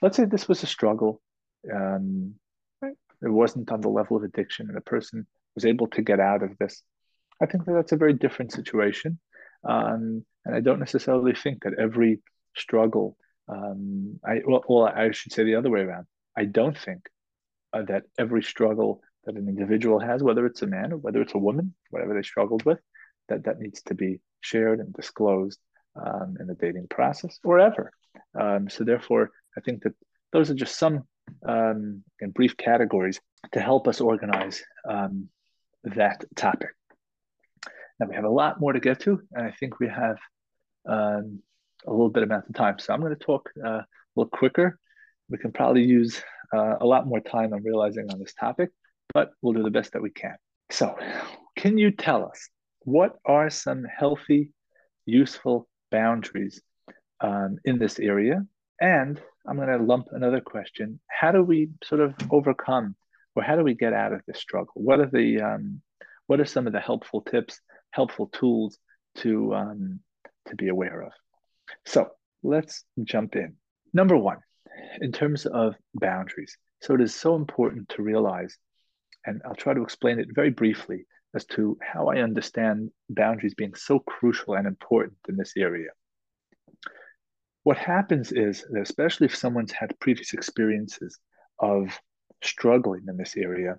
Let's 0.02 0.18
say 0.18 0.26
this 0.26 0.48
was 0.48 0.62
a 0.62 0.68
struggle. 0.68 1.22
Um? 1.74 2.36
It 3.22 3.30
wasn't 3.30 3.72
on 3.72 3.82
the 3.82 3.90
level 3.90 4.18
of 4.18 4.24
addiction, 4.24 4.68
and 4.68 4.78
the 4.78 4.82
person 4.82 5.26
was 5.56 5.66
able 5.66 5.88
to 5.88 6.02
get 6.02 6.20
out 6.20 6.44
of 6.44 6.58
this. 6.60 6.84
I 7.42 7.46
think 7.46 7.66
that 7.66 7.74
that's 7.74 7.92
a 7.92 7.98
very 7.98 8.14
different 8.14 8.52
situation, 8.52 9.20
um, 9.68 10.24
and 10.46 10.56
I 10.56 10.60
don't 10.60 10.80
necessarily 10.80 11.34
think 11.34 11.64
that 11.64 11.80
every 11.80 12.22
struggle. 12.56 13.18
Um, 13.48 14.20
I 14.26 14.42
well, 14.46 14.64
well, 14.68 14.86
I 14.86 15.12
should 15.12 15.32
say 15.32 15.44
the 15.44 15.56
other 15.56 15.70
way 15.70 15.82
around. 15.82 16.06
I 16.36 16.46
don't 16.46 16.78
think 16.78 17.02
uh, 17.74 17.84
that 17.84 18.04
every 18.18 18.44
struggle 18.44 19.02
that 19.26 19.36
an 19.36 19.48
individual 19.48 20.00
has, 20.00 20.24
whether 20.24 20.46
it's 20.46 20.62
a 20.62 20.68
man 20.68 20.94
or 20.94 20.98
whether 20.98 21.22
it's 21.22 21.34
a 21.34 21.40
woman, 21.40 21.74
whatever 21.90 22.14
they 22.14 22.22
struggled 22.22 22.64
with, 22.66 22.80
that 23.30 23.46
that 23.46 23.60
needs 23.60 23.82
to 23.84 23.94
be 23.94 24.20
shared 24.42 24.80
and 24.80 24.94
disclosed 24.94 25.60
um, 25.96 26.36
in 26.40 26.48
the 26.48 26.56
dating 26.56 26.88
process 26.90 27.40
or 27.44 27.60
ever. 27.60 27.92
Um, 28.40 28.70
so 28.70 28.84
therefore, 28.84 29.32
I 29.58 29.62
think 29.62 29.84
that 29.84 29.94
those 30.32 30.50
are 30.50 30.56
just 30.56 30.78
some 30.78 31.04
um, 31.48 32.04
brief 32.34 32.58
categories 32.58 33.20
to 33.54 33.60
help 33.60 33.88
us 33.88 34.02
organize 34.02 34.64
um, 34.88 35.30
that 35.84 36.24
topic. 36.36 36.70
Now 38.00 38.08
we 38.08 38.16
have 38.16 38.26
a 38.26 38.30
lot 38.30 38.60
more 38.60 38.74
to 38.74 38.80
get 38.80 39.00
to, 39.02 39.22
and 39.32 39.48
I 39.48 39.52
think 39.52 39.80
we 39.80 39.88
have 39.88 40.18
um, 40.88 41.42
a 41.86 41.92
little 41.92 42.10
bit 42.10 42.24
amount 42.24 42.46
of 42.50 42.56
time. 42.56 42.80
So 42.80 42.94
I'm 42.94 43.02
going 43.02 43.16
to 43.16 43.24
talk 43.24 43.50
uh, 43.64 43.70
a 43.70 43.86
little 44.16 44.30
quicker. 44.30 44.80
We 45.30 45.38
can 45.38 45.52
probably 45.52 45.84
use 45.84 46.22
uh, 46.54 46.76
a 46.80 46.86
lot 46.86 47.08
more 47.08 47.20
time 47.20 47.54
I'm 47.54 47.64
realizing 47.64 48.08
on 48.12 48.20
this 48.20 48.34
topic, 48.34 48.70
but 49.14 49.32
we'll 49.42 49.54
do 49.54 49.64
the 49.64 49.72
best 49.72 49.94
that 49.94 50.02
we 50.02 50.10
can. 50.10 50.36
So, 50.70 50.96
can 51.56 51.78
you 51.78 51.92
tell 51.92 52.26
us 52.26 52.50
what 52.82 53.18
are 53.26 53.50
some 53.50 53.84
healthy, 53.84 54.52
useful 55.06 55.68
boundaries 55.92 56.62
um, 57.20 57.58
in 57.66 57.80
this 57.80 58.00
area? 58.00 58.46
And 58.80 59.20
I'm 59.48 59.58
going 59.58 59.70
to 59.70 59.84
lump 59.84 60.08
another 60.12 60.42
question: 60.42 61.00
How 61.08 61.32
do 61.32 61.44
we 61.44 61.70
sort 61.84 62.02
of 62.02 62.14
overcome, 62.32 62.96
or 63.36 63.44
how 63.44 63.56
do 63.56 63.64
we 63.64 63.74
get 63.74 63.94
out 63.94 64.14
of 64.14 64.22
this 64.28 64.40
struggle? 64.40 64.74
What 64.76 65.00
are 65.00 65.10
the 65.10 65.42
um, 65.42 65.82
what 66.28 66.40
are 66.40 66.46
some 66.46 66.68
of 66.68 66.74
the 66.74 66.80
helpful 66.80 67.22
tips, 67.22 67.60
helpful 67.92 68.28
tools 68.28 68.78
to 69.18 69.56
um, 69.56 70.00
to 70.48 70.56
be 70.56 70.68
aware 70.68 71.02
of? 71.02 71.12
So 71.86 72.10
let's 72.44 72.84
jump 73.04 73.36
in. 73.36 73.56
Number 73.94 74.18
one, 74.18 74.38
in 75.02 75.12
terms 75.12 75.46
of 75.46 75.76
boundaries. 75.94 76.58
So 76.82 76.94
it 76.94 77.02
is 77.02 77.16
so 77.16 77.36
important 77.36 77.90
to 77.90 78.04
realize, 78.04 78.56
and 79.26 79.42
I'll 79.46 79.56
try 79.56 79.74
to 79.74 79.84
explain 79.84 80.20
it 80.20 80.28
very 80.34 80.52
briefly 80.52 81.06
as 81.36 81.46
to 81.46 81.78
how 81.82 82.08
I 82.08 82.20
understand 82.22 82.92
boundaries 83.10 83.56
being 83.56 83.76
so 83.76 84.00
crucial 84.00 84.56
and 84.56 84.68
important 84.68 85.18
in 85.28 85.38
this 85.38 85.54
area. 85.58 85.90
What 87.68 87.78
happens 87.78 88.32
is 88.32 88.66
that, 88.70 88.80
especially 88.80 89.26
if 89.26 89.36
someone's 89.36 89.74
had 89.74 90.00
previous 90.00 90.34
experiences 90.34 91.20
of 91.60 92.00
struggling 92.42 93.04
in 93.10 93.18
this 93.18 93.36
area, 93.36 93.78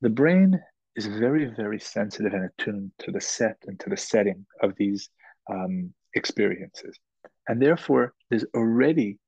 the 0.00 0.08
brain 0.08 0.58
is 0.96 1.04
very, 1.04 1.44
very 1.44 1.78
sensitive 1.78 2.32
and 2.32 2.46
attuned 2.46 2.92
to 3.00 3.12
the 3.12 3.20
set 3.20 3.58
and 3.66 3.78
to 3.80 3.90
the 3.90 3.98
setting 3.98 4.46
of 4.62 4.72
these 4.78 5.10
um, 5.50 5.92
experiences. 6.14 6.98
And 7.46 7.60
therefore, 7.60 8.14
there's 8.30 8.46
already 8.54 9.18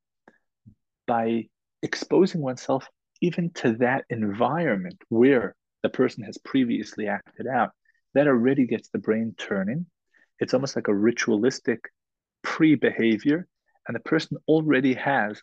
by 1.06 1.50
exposing 1.82 2.40
oneself 2.40 2.88
even 3.20 3.50
to 3.56 3.74
that 3.80 4.06
environment 4.08 4.96
where 5.10 5.54
the 5.82 5.90
person 5.90 6.24
has 6.24 6.38
previously 6.38 7.06
acted 7.06 7.46
out, 7.46 7.72
that 8.14 8.28
already 8.28 8.66
gets 8.66 8.88
the 8.88 8.98
brain 8.98 9.34
turning. 9.36 9.84
It's 10.38 10.54
almost 10.54 10.74
like 10.74 10.88
a 10.88 10.94
ritualistic 10.94 11.90
pre 12.42 12.74
behavior, 12.74 13.46
and 13.86 13.94
the 13.94 14.00
person 14.00 14.38
already 14.48 14.94
has 14.94 15.42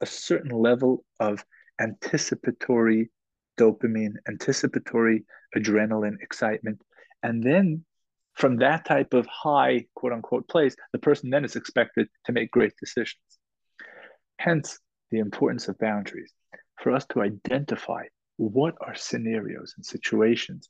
a 0.00 0.06
certain 0.06 0.50
level 0.50 1.04
of 1.20 1.44
anticipatory 1.80 3.10
dopamine, 3.58 4.14
anticipatory 4.28 5.24
adrenaline 5.56 6.16
excitement. 6.20 6.80
And 7.22 7.42
then 7.42 7.84
from 8.34 8.56
that 8.56 8.84
type 8.84 9.14
of 9.14 9.26
high, 9.26 9.86
quote 9.94 10.12
unquote, 10.12 10.48
place, 10.48 10.74
the 10.92 10.98
person 10.98 11.30
then 11.30 11.44
is 11.44 11.56
expected 11.56 12.08
to 12.24 12.32
make 12.32 12.50
great 12.50 12.72
decisions. 12.80 13.20
Hence, 14.38 14.78
the 15.10 15.18
importance 15.18 15.68
of 15.68 15.78
boundaries 15.78 16.32
for 16.82 16.92
us 16.92 17.04
to 17.12 17.20
identify 17.20 18.04
what 18.38 18.74
are 18.80 18.94
scenarios 18.94 19.74
and 19.76 19.84
situations 19.84 20.68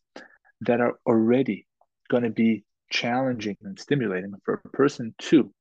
that 0.62 0.80
are 0.80 0.98
already 1.06 1.66
going 2.10 2.24
to 2.24 2.30
be 2.30 2.64
challenging 2.90 3.56
and 3.62 3.78
stimulating 3.78 4.32
for 4.44 4.60
a 4.64 4.68
person 4.70 5.14
to 5.18 5.52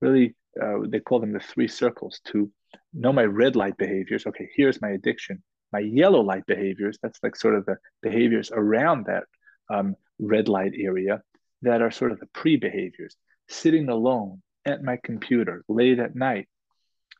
really 0.00 0.34
uh, 0.62 0.78
they 0.88 1.00
call 1.00 1.20
them 1.20 1.32
the 1.32 1.40
three 1.40 1.68
circles 1.68 2.20
to 2.24 2.50
know 2.92 3.12
my 3.12 3.24
red 3.24 3.56
light 3.56 3.76
behaviors 3.76 4.26
okay 4.26 4.48
here's 4.54 4.80
my 4.80 4.90
addiction 4.90 5.42
my 5.72 5.80
yellow 5.80 6.20
light 6.20 6.46
behaviors 6.46 6.98
that's 7.02 7.18
like 7.22 7.36
sort 7.36 7.54
of 7.54 7.64
the 7.66 7.76
behaviors 8.02 8.50
around 8.52 9.06
that 9.06 9.24
um, 9.70 9.94
red 10.18 10.48
light 10.48 10.72
area 10.78 11.22
that 11.62 11.82
are 11.82 11.90
sort 11.90 12.12
of 12.12 12.20
the 12.20 12.26
pre 12.26 12.56
behaviors 12.56 13.16
sitting 13.48 13.88
alone 13.88 14.42
at 14.64 14.82
my 14.82 14.98
computer 15.02 15.64
late 15.68 15.98
at 15.98 16.14
night 16.14 16.48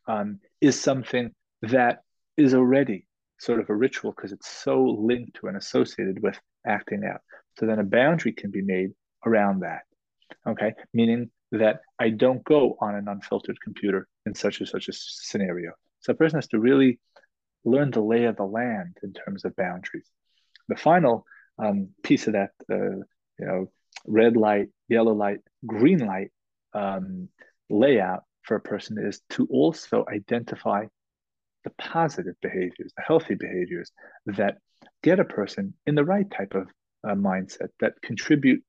um, 0.09 0.41
is 0.61 0.81
something 0.81 1.31
that 1.63 2.01
is 2.37 2.55
already 2.55 3.07
sort 3.39 3.61
of 3.61 3.69
a 3.71 3.75
ritual 3.75 4.13
because 4.13 4.33
it's 4.33 4.49
so 4.49 4.83
linked 4.83 5.37
to 5.37 5.47
and 5.47 5.57
associated 5.57 6.23
with 6.23 6.39
acting 6.67 7.03
out. 7.05 7.21
So 7.59 7.67
then 7.67 7.79
a 7.79 7.85
boundary 7.85 8.33
can 8.33 8.51
be 8.51 8.63
made 8.63 8.91
around 9.25 9.61
that. 9.61 9.83
Okay, 10.47 10.75
meaning 10.93 11.31
that 11.53 11.81
I 11.99 12.11
don't 12.11 12.45
go 12.45 12.77
on 12.81 12.95
an 12.95 13.09
unfiltered 13.09 13.61
computer 13.61 14.09
in 14.25 14.35
such 14.35 14.61
and 14.61 14.69
such 14.69 14.89
a 14.89 14.93
scenario. 14.93 15.73
So 16.01 16.13
a 16.13 16.17
person 16.17 16.39
has 16.39 16.49
to 16.49 16.59
really 16.59 16.99
learn 17.65 17.91
the 17.91 18.01
lay 18.01 18.25
of 18.25 18.37
the 18.37 18.45
land 18.45 18.97
in 19.03 19.13
terms 19.13 19.45
of 19.45 19.57
boundaries. 19.57 20.09
The 20.69 20.77
final 20.77 21.25
um, 21.59 21.91
piece 22.03 22.27
of 22.27 22.35
that, 22.35 22.51
uh, 22.71 22.97
you 23.39 23.47
know, 23.47 23.71
red 24.07 24.37
light, 24.37 24.69
yellow 24.89 25.13
light, 25.13 25.39
green 25.67 25.99
light 25.99 26.31
um, 26.75 27.29
layout 27.71 28.25
for 28.43 28.57
a 28.57 28.61
person 28.61 28.99
is 28.99 29.21
to 29.31 29.47
also 29.51 30.05
identify 30.13 30.87
the 31.65 31.71
positive 31.79 32.37
behaviors, 32.41 32.93
the 32.97 33.03
healthy 33.03 33.35
behaviors 33.35 33.91
that 34.27 34.59
get 35.03 35.19
a 35.19 35.25
person 35.25 35.75
in 35.87 35.95
the 35.95 36.05
right 36.05 36.31
type 36.31 36.55
of 36.55 36.69
uh, 37.05 37.15
mindset 37.15 37.69
that 37.81 37.95
contribute 38.03 38.63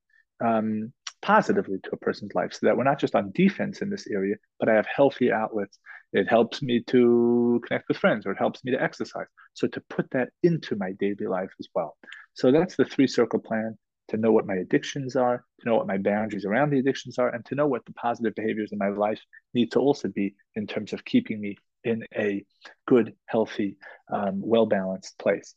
um, 0.44 0.92
positively 1.22 1.78
to 1.84 1.90
a 1.94 1.98
person's 1.98 2.36
life 2.36 2.54
so 2.54 2.68
that 2.68 2.78
we're 2.78 2.84
not 2.84 3.00
just 3.00 3.16
on 3.16 3.32
defense 3.34 3.82
in 3.82 3.90
this 3.90 4.08
area, 4.08 4.36
but 4.60 4.70
I 4.70 4.76
have 4.76 4.88
healthy 4.88 5.32
outlets. 5.32 5.80
It 6.14 6.28
helps 6.28 6.62
me 6.62 6.84
to 6.88 7.62
connect 7.68 7.88
with 7.88 7.98
friends 7.98 8.26
or 8.26 8.32
it 8.32 8.38
helps 8.38 8.64
me 8.64 8.72
to 8.72 8.82
exercise. 8.82 9.28
So 9.54 9.68
to 9.68 9.82
put 9.90 10.10
that 10.12 10.30
into 10.44 10.76
my 10.76 10.94
daily 10.94 11.28
life 11.28 11.52
as 11.60 11.68
well. 11.76 11.98
So 12.34 12.52
that's 12.52 12.76
the 12.76 12.86
three 12.86 13.08
circle 13.08 13.40
plan 13.40 13.78
to 14.10 14.18
know 14.18 14.32
what 14.32 14.48
my 14.48 14.56
addictions 14.56 15.16
are, 15.16 15.44
to 15.60 15.68
know 15.68 15.76
what 15.76 15.88
my 15.88 15.98
boundaries 15.98 16.46
around 16.46 16.70
the 16.70 16.80
addictions 16.80 17.20
are, 17.20 17.30
and 17.30 17.46
to 17.46 17.56
know 17.56 17.68
what 17.68 17.86
the 17.86 17.94
positive 17.94 18.36
behaviors 18.36 18.72
in 18.72 18.78
my 18.78 18.90
life 18.90 19.20
need 19.54 19.72
to 19.74 19.80
also 19.80 20.08
be 20.08 20.36
in 20.56 20.66
terms 20.66 20.94
of 20.94 21.04
keeping 21.04 21.42
me 21.42 21.58
in 21.84 22.04
a 22.16 22.46
good, 22.88 23.14
healthy, 23.26 23.78
um, 24.12 24.42
well 24.42 24.66
balanced 24.66 25.18
place. 25.18 25.56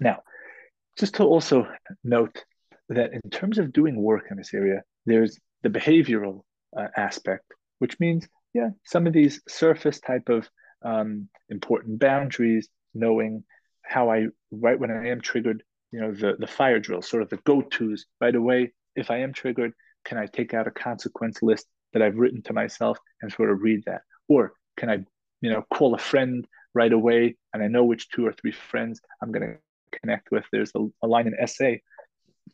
Now, 0.00 0.22
just 0.96 1.16
to 1.16 1.24
also 1.24 1.66
note 2.04 2.44
that 2.88 3.12
in 3.12 3.30
terms 3.30 3.58
of 3.58 3.72
doing 3.72 4.00
work 4.00 4.26
in 4.30 4.36
this 4.36 4.54
area, 4.54 4.82
there's 5.06 5.38
the 5.62 5.68
behavioral 5.68 6.42
uh, 6.76 6.86
aspect, 6.96 7.44
which 7.78 7.98
means, 7.98 8.28
yeah, 8.54 8.70
some 8.84 9.06
of 9.06 9.12
these 9.12 9.40
surface 9.48 10.00
type 10.00 10.28
of 10.28 10.48
um, 10.84 11.28
important 11.48 11.98
boundaries, 11.98 12.68
knowing 12.94 13.44
how 13.82 14.10
I, 14.10 14.26
right 14.50 14.78
when 14.78 14.90
I 14.90 15.08
am 15.08 15.20
triggered, 15.20 15.62
you 15.92 16.00
know, 16.00 16.12
the, 16.12 16.36
the 16.38 16.46
fire 16.46 16.78
drill, 16.78 17.02
sort 17.02 17.22
of 17.22 17.30
the 17.30 17.38
go 17.38 17.62
tos 17.62 18.06
right 18.20 18.34
away. 18.34 18.72
If 18.94 19.10
I 19.10 19.18
am 19.18 19.32
triggered, 19.32 19.72
can 20.04 20.18
I 20.18 20.26
take 20.26 20.54
out 20.54 20.66
a 20.66 20.70
consequence 20.70 21.42
list 21.42 21.66
that 21.92 22.02
I've 22.02 22.16
written 22.16 22.42
to 22.42 22.52
myself 22.52 22.98
and 23.22 23.32
sort 23.32 23.50
of 23.50 23.60
read 23.60 23.82
that? 23.86 24.02
Or 24.28 24.52
can 24.76 24.90
I, 24.90 25.04
you 25.40 25.50
know, 25.50 25.64
call 25.72 25.94
a 25.94 25.98
friend 25.98 26.46
right 26.74 26.92
away 26.92 27.36
and 27.52 27.62
I 27.62 27.68
know 27.68 27.84
which 27.84 28.10
two 28.10 28.26
or 28.26 28.32
three 28.32 28.52
friends 28.52 29.00
I'm 29.22 29.32
going 29.32 29.48
to 29.48 29.98
connect 29.98 30.30
with. 30.30 30.44
There's 30.52 30.72
a, 30.74 30.86
a 31.02 31.06
line 31.06 31.26
in 31.26 31.46
SA, 31.46 31.72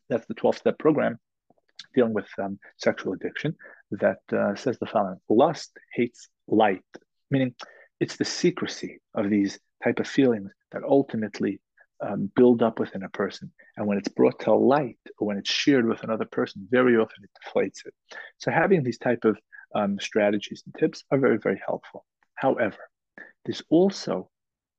that's 0.09 0.27
the 0.27 0.35
12 0.35 0.57
step 0.57 0.79
program 0.79 1.19
dealing 1.95 2.15
with 2.15 2.29
um, 2.43 2.59
sexual 2.77 3.13
addiction, 3.13 3.55
that 3.91 4.21
uh, 4.33 4.55
says 4.55 4.79
the 4.79 4.87
following 4.87 5.19
Lust 5.29 5.77
hates 5.95 6.29
light, 6.47 6.83
meaning 7.31 7.55
it's 8.01 8.17
the 8.17 8.25
secrecy 8.25 9.01
of 9.15 9.31
these 9.31 9.59
type 9.85 9.99
of 10.01 10.09
feelings 10.09 10.51
that 10.73 10.83
ultimately 10.85 11.61
um, 12.01 12.31
build 12.35 12.63
up 12.63 12.79
within 12.79 13.05
a 13.05 13.09
person. 13.11 13.53
And 13.77 13.87
when 13.87 13.99
it's 13.99 14.09
brought 14.09 14.41
to 14.41 14.55
light 14.55 14.99
or 15.19 15.29
when 15.29 15.39
it's 15.39 15.51
shared 15.51 15.87
with 15.87 16.03
another 16.03 16.25
person, 16.25 16.67
very 16.71 16.97
often 16.97 17.23
it 17.23 17.31
deflates 17.45 17.87
it. 17.87 17.95
So 18.39 18.51
having 18.51 18.83
these 18.83 18.99
type 18.99 19.25
of 19.25 19.39
um, 19.75 19.99
strategies 20.01 20.63
and 20.67 20.75
tips 20.79 21.05
are 21.11 21.19
very, 21.19 21.39
very 21.39 21.61
helpful. 21.65 22.05
However, 22.35 22.79
there's 23.45 23.63
also 23.71 24.31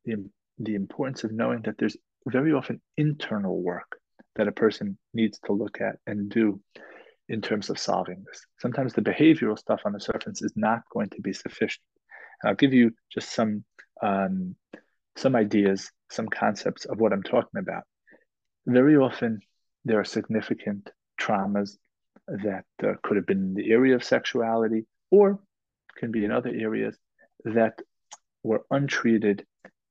the, 0.05 0.25
the 0.59 0.75
importance 0.75 1.23
of 1.23 1.31
knowing 1.31 1.61
that 1.63 1.77
there's 1.77 1.97
very 2.27 2.53
often 2.53 2.81
internal 2.97 3.61
work 3.61 3.99
that 4.35 4.47
a 4.47 4.51
person 4.51 4.97
needs 5.13 5.39
to 5.45 5.53
look 5.53 5.81
at 5.81 5.97
and 6.07 6.29
do 6.29 6.59
in 7.29 7.41
terms 7.41 7.69
of 7.69 7.79
solving 7.79 8.23
this. 8.25 8.45
Sometimes 8.59 8.93
the 8.93 9.01
behavioral 9.01 9.57
stuff 9.57 9.81
on 9.85 9.93
the 9.93 9.99
surface 9.99 10.41
is 10.41 10.53
not 10.55 10.81
going 10.91 11.09
to 11.09 11.21
be 11.21 11.33
sufficient. 11.33 11.83
And 12.41 12.49
I'll 12.49 12.55
give 12.55 12.73
you 12.73 12.91
just 13.11 13.33
some 13.33 13.63
um, 14.01 14.55
some 15.15 15.35
ideas, 15.35 15.91
some 16.09 16.27
concepts 16.27 16.85
of 16.85 16.99
what 16.99 17.13
I'm 17.13 17.23
talking 17.23 17.59
about. 17.59 17.83
Very 18.65 18.97
often, 18.97 19.39
there 19.85 19.99
are 19.99 20.05
significant 20.05 20.89
traumas 21.21 21.77
that 22.27 22.65
uh, 22.83 22.93
could 23.03 23.17
have 23.17 23.27
been 23.27 23.37
in 23.37 23.53
the 23.53 23.71
area 23.71 23.95
of 23.95 24.03
sexuality 24.03 24.85
or 25.11 25.39
can 25.97 26.11
be 26.11 26.25
in 26.25 26.31
other 26.31 26.49
areas 26.49 26.97
that 27.45 27.79
were 28.41 28.65
untreated 28.71 29.45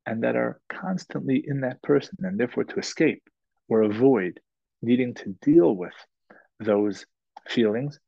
and 0.07 0.25
that 0.25 0.35
are 0.35 0.61
constantly 0.69 1.45
in 1.47 1.61
that 1.61 1.81
person, 1.83 2.17
and 2.23 2.39
therefore 2.39 2.65
to 2.65 2.79
escape 2.79 3.23
or 3.69 3.83
avoid 3.83 4.41
needing 4.83 5.15
to 5.15 5.37
deal 5.43 5.75
with 5.75 5.95
those 6.61 7.07
feelings, 7.49 7.99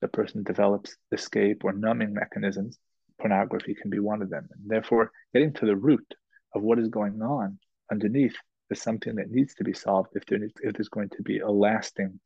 the 0.00 0.08
person 0.08 0.42
develops 0.42 0.96
escape 1.12 1.64
or 1.64 1.72
numbing 1.72 2.12
mechanisms. 2.12 2.78
Pornography 3.18 3.74
can 3.74 3.90
be 3.90 3.98
one 3.98 4.22
of 4.22 4.30
them. 4.30 4.48
And 4.52 4.68
therefore, 4.68 5.10
getting 5.32 5.52
to 5.54 5.66
the 5.66 5.76
root 5.76 6.14
of 6.54 6.62
what 6.62 6.78
is 6.78 6.88
going 6.88 7.22
on 7.22 7.58
underneath 7.90 8.36
is 8.70 8.82
something 8.82 9.14
that 9.16 9.30
needs 9.30 9.54
to 9.54 9.64
be 9.64 9.72
solved 9.72 10.10
if, 10.14 10.26
there, 10.26 10.40
if 10.42 10.74
there's 10.74 10.88
going 10.88 11.10
to 11.10 11.22
be 11.22 11.38
a 11.38 11.48
lasting 11.48 12.20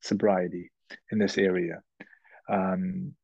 sobriety 0.00 0.70
in 1.10 1.18
this 1.18 1.38
area. 1.38 1.80
Um, 2.48 3.14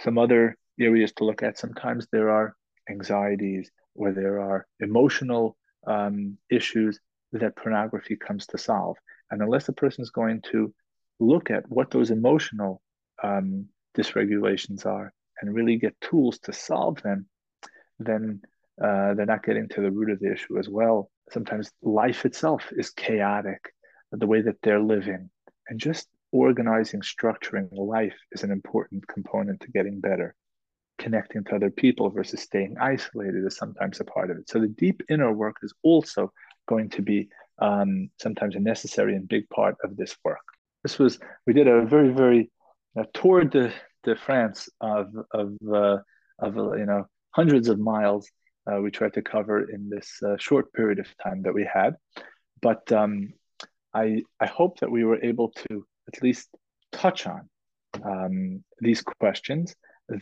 some 0.00 0.18
other 0.18 0.56
areas 0.78 1.12
to 1.12 1.24
look 1.24 1.42
at 1.42 1.58
sometimes 1.58 2.06
there 2.12 2.30
are 2.30 2.54
anxieties 2.88 3.70
or 3.94 4.12
there 4.12 4.40
are 4.40 4.66
emotional 4.80 5.56
um, 5.86 6.36
issues 6.50 7.00
that 7.32 7.56
pornography 7.56 8.16
comes 8.16 8.46
to 8.48 8.58
solve. 8.58 8.96
And 9.30 9.42
unless 9.42 9.66
the 9.66 9.72
person 9.72 10.02
is 10.02 10.10
going 10.10 10.42
to 10.52 10.72
look 11.20 11.50
at 11.50 11.68
what 11.68 11.90
those 11.90 12.10
emotional 12.10 12.80
um, 13.22 13.66
dysregulations 13.96 14.86
are 14.86 15.12
and 15.40 15.54
really 15.54 15.76
get 15.76 16.00
tools 16.00 16.38
to 16.40 16.52
solve 16.52 17.02
them, 17.02 17.26
then 17.98 18.40
uh, 18.82 19.14
they're 19.14 19.26
not 19.26 19.44
getting 19.44 19.68
to 19.68 19.80
the 19.80 19.90
root 19.90 20.10
of 20.10 20.20
the 20.20 20.32
issue 20.32 20.58
as 20.58 20.68
well. 20.68 21.10
Sometimes 21.30 21.70
life 21.82 22.24
itself 22.24 22.72
is 22.72 22.90
chaotic, 22.90 23.72
the 24.12 24.26
way 24.26 24.40
that 24.40 24.56
they're 24.62 24.80
living. 24.80 25.30
And 25.68 25.78
just 25.78 26.08
organizing, 26.32 27.00
structuring 27.00 27.68
life 27.72 28.16
is 28.32 28.44
an 28.44 28.50
important 28.50 29.06
component 29.08 29.60
to 29.60 29.70
getting 29.70 30.00
better. 30.00 30.34
Connecting 30.98 31.44
to 31.44 31.56
other 31.56 31.70
people 31.70 32.10
versus 32.10 32.40
staying 32.40 32.76
isolated 32.80 33.44
is 33.44 33.56
sometimes 33.56 34.00
a 34.00 34.04
part 34.04 34.30
of 34.30 34.38
it. 34.38 34.48
So 34.48 34.60
the 34.60 34.68
deep 34.68 35.02
inner 35.08 35.32
work 35.32 35.56
is 35.62 35.72
also 35.82 36.32
going 36.68 36.90
to 36.90 37.02
be 37.02 37.28
um, 37.60 38.10
sometimes 38.20 38.54
a 38.54 38.60
necessary 38.60 39.16
and 39.16 39.28
big 39.28 39.48
part 39.50 39.76
of 39.82 39.96
this 39.96 40.16
work. 40.24 40.46
This 40.82 40.98
was 40.98 41.18
we 41.46 41.52
did 41.52 41.66
a 41.66 41.84
very 41.84 42.10
very 42.10 42.50
uh, 42.98 43.04
tour 43.14 43.44
de, 43.44 43.72
de 44.04 44.14
France 44.16 44.68
of 44.80 45.06
of 45.32 45.56
uh, 45.72 45.98
of 46.38 46.54
you 46.56 46.86
know 46.86 47.06
hundreds 47.30 47.68
of 47.68 47.78
miles. 47.78 48.30
Uh, 48.70 48.80
we 48.80 48.90
tried 48.90 49.14
to 49.14 49.22
cover 49.22 49.70
in 49.70 49.88
this 49.88 50.08
uh, 50.22 50.36
short 50.38 50.72
period 50.72 50.98
of 50.98 51.06
time 51.24 51.42
that 51.42 51.54
we 51.54 51.64
had, 51.64 51.96
but 52.60 52.90
um, 52.92 53.32
I 53.94 54.22
I 54.40 54.46
hope 54.46 54.78
that 54.80 54.90
we 54.90 55.04
were 55.04 55.22
able 55.22 55.50
to 55.68 55.86
at 56.08 56.22
least 56.22 56.48
touch 56.92 57.26
on 57.26 57.48
um, 58.04 58.64
these 58.80 59.02
questions 59.02 59.74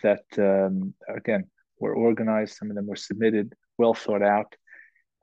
that 0.03 0.25
um, 0.39 0.95
again 1.15 1.45
were 1.79 1.95
organized. 1.95 2.57
Some 2.57 2.71
of 2.71 2.77
them 2.77 2.87
were 2.87 2.97
submitted, 2.97 3.53
well 3.79 3.95
thought 3.95 4.23
out, 4.23 4.55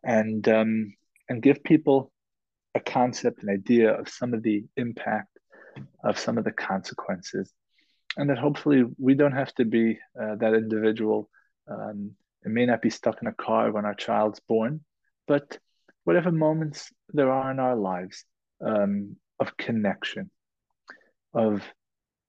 and 0.04 0.48
um, 0.48 0.94
and 1.30 1.42
give 1.42 1.64
people 1.64 2.12
a 2.76 2.80
concept, 2.80 3.44
an 3.44 3.50
idea 3.50 3.94
of 3.94 4.10
some 4.10 4.34
of 4.34 4.44
the 4.44 4.66
impact 4.78 5.30
of 6.04 6.20
some 6.20 6.38
of 6.38 6.44
the 6.44 6.52
consequences, 6.52 7.52
and 8.18 8.30
that 8.30 8.38
hopefully 8.38 8.84
we 8.98 9.16
don't 9.16 9.32
have 9.32 9.54
to 9.56 9.66
be 9.66 10.00
uh, 10.20 10.36
that 10.36 10.54
individual. 10.54 11.30
Um, 11.68 12.12
it 12.46 12.52
may 12.52 12.66
not 12.66 12.82
be 12.82 12.90
stuck 12.90 13.22
in 13.22 13.28
a 13.28 13.34
car 13.34 13.72
when 13.72 13.86
our 13.86 13.96
child's 13.96 14.40
born, 14.42 14.82
but 15.28 15.58
whatever 16.04 16.32
moments 16.32 16.92
there 17.10 17.32
are 17.32 17.52
in 17.52 17.60
our 17.60 17.76
lives 17.76 18.26
um, 18.64 19.16
of 19.40 19.56
connection, 19.58 20.30
of 21.34 21.64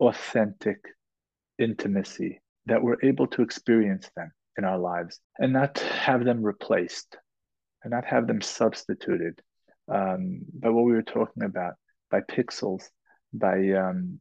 authentic 0.00 0.78
intimacy, 1.58 2.40
that 2.66 2.82
we're 2.82 3.02
able 3.02 3.26
to 3.26 3.42
experience 3.42 4.08
them 4.16 4.32
in 4.56 4.64
our 4.64 4.78
lives 4.78 5.20
and 5.38 5.52
not 5.52 5.78
have 5.78 6.24
them 6.24 6.42
replaced 6.42 7.16
and 7.84 7.92
not 7.92 8.04
have 8.06 8.26
them 8.26 8.40
substituted 8.40 9.40
um, 9.88 10.40
by 10.52 10.70
what 10.70 10.84
we 10.84 10.92
were 10.92 11.02
talking 11.02 11.44
about, 11.44 11.74
by 12.10 12.20
pixels, 12.20 12.84
by 13.32 13.70
um, 13.72 14.18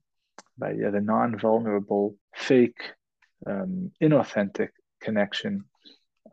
by 0.58 0.72
uh, 0.74 0.92
the 0.92 1.02
non-vulnerable, 1.02 2.16
fake, 2.36 2.82
um, 3.48 3.92
inauthentic 4.02 4.70
connection 5.02 5.64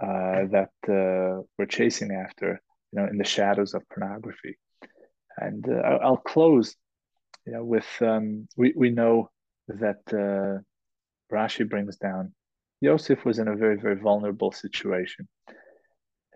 uh, 0.01 0.45
that 0.51 0.71
uh, 0.89 1.43
we're 1.59 1.67
chasing 1.69 2.13
after, 2.13 2.61
you 2.93 3.01
know, 3.01 3.07
in 3.07 3.17
the 3.17 3.25
shadows 3.25 3.73
of 3.75 3.89
pornography. 3.89 4.59
And 5.39 5.67
uh, 5.69 5.99
I'll 6.03 6.17
close, 6.17 6.77
you 7.47 7.53
know, 7.53 7.65
with 7.65 7.89
um, 8.01 8.49
we 8.57 8.75
we 8.77 8.91
know 8.91 9.31
that 9.69 10.01
uh, 10.13 10.61
Rashi 11.33 11.69
brings 11.69 11.97
down 11.97 12.35
Yosef 12.81 13.25
was 13.25 13.39
in 13.39 13.49
a 13.49 13.57
very 13.57 13.77
very 13.77 13.97
vulnerable 13.97 14.53
situation 14.53 15.29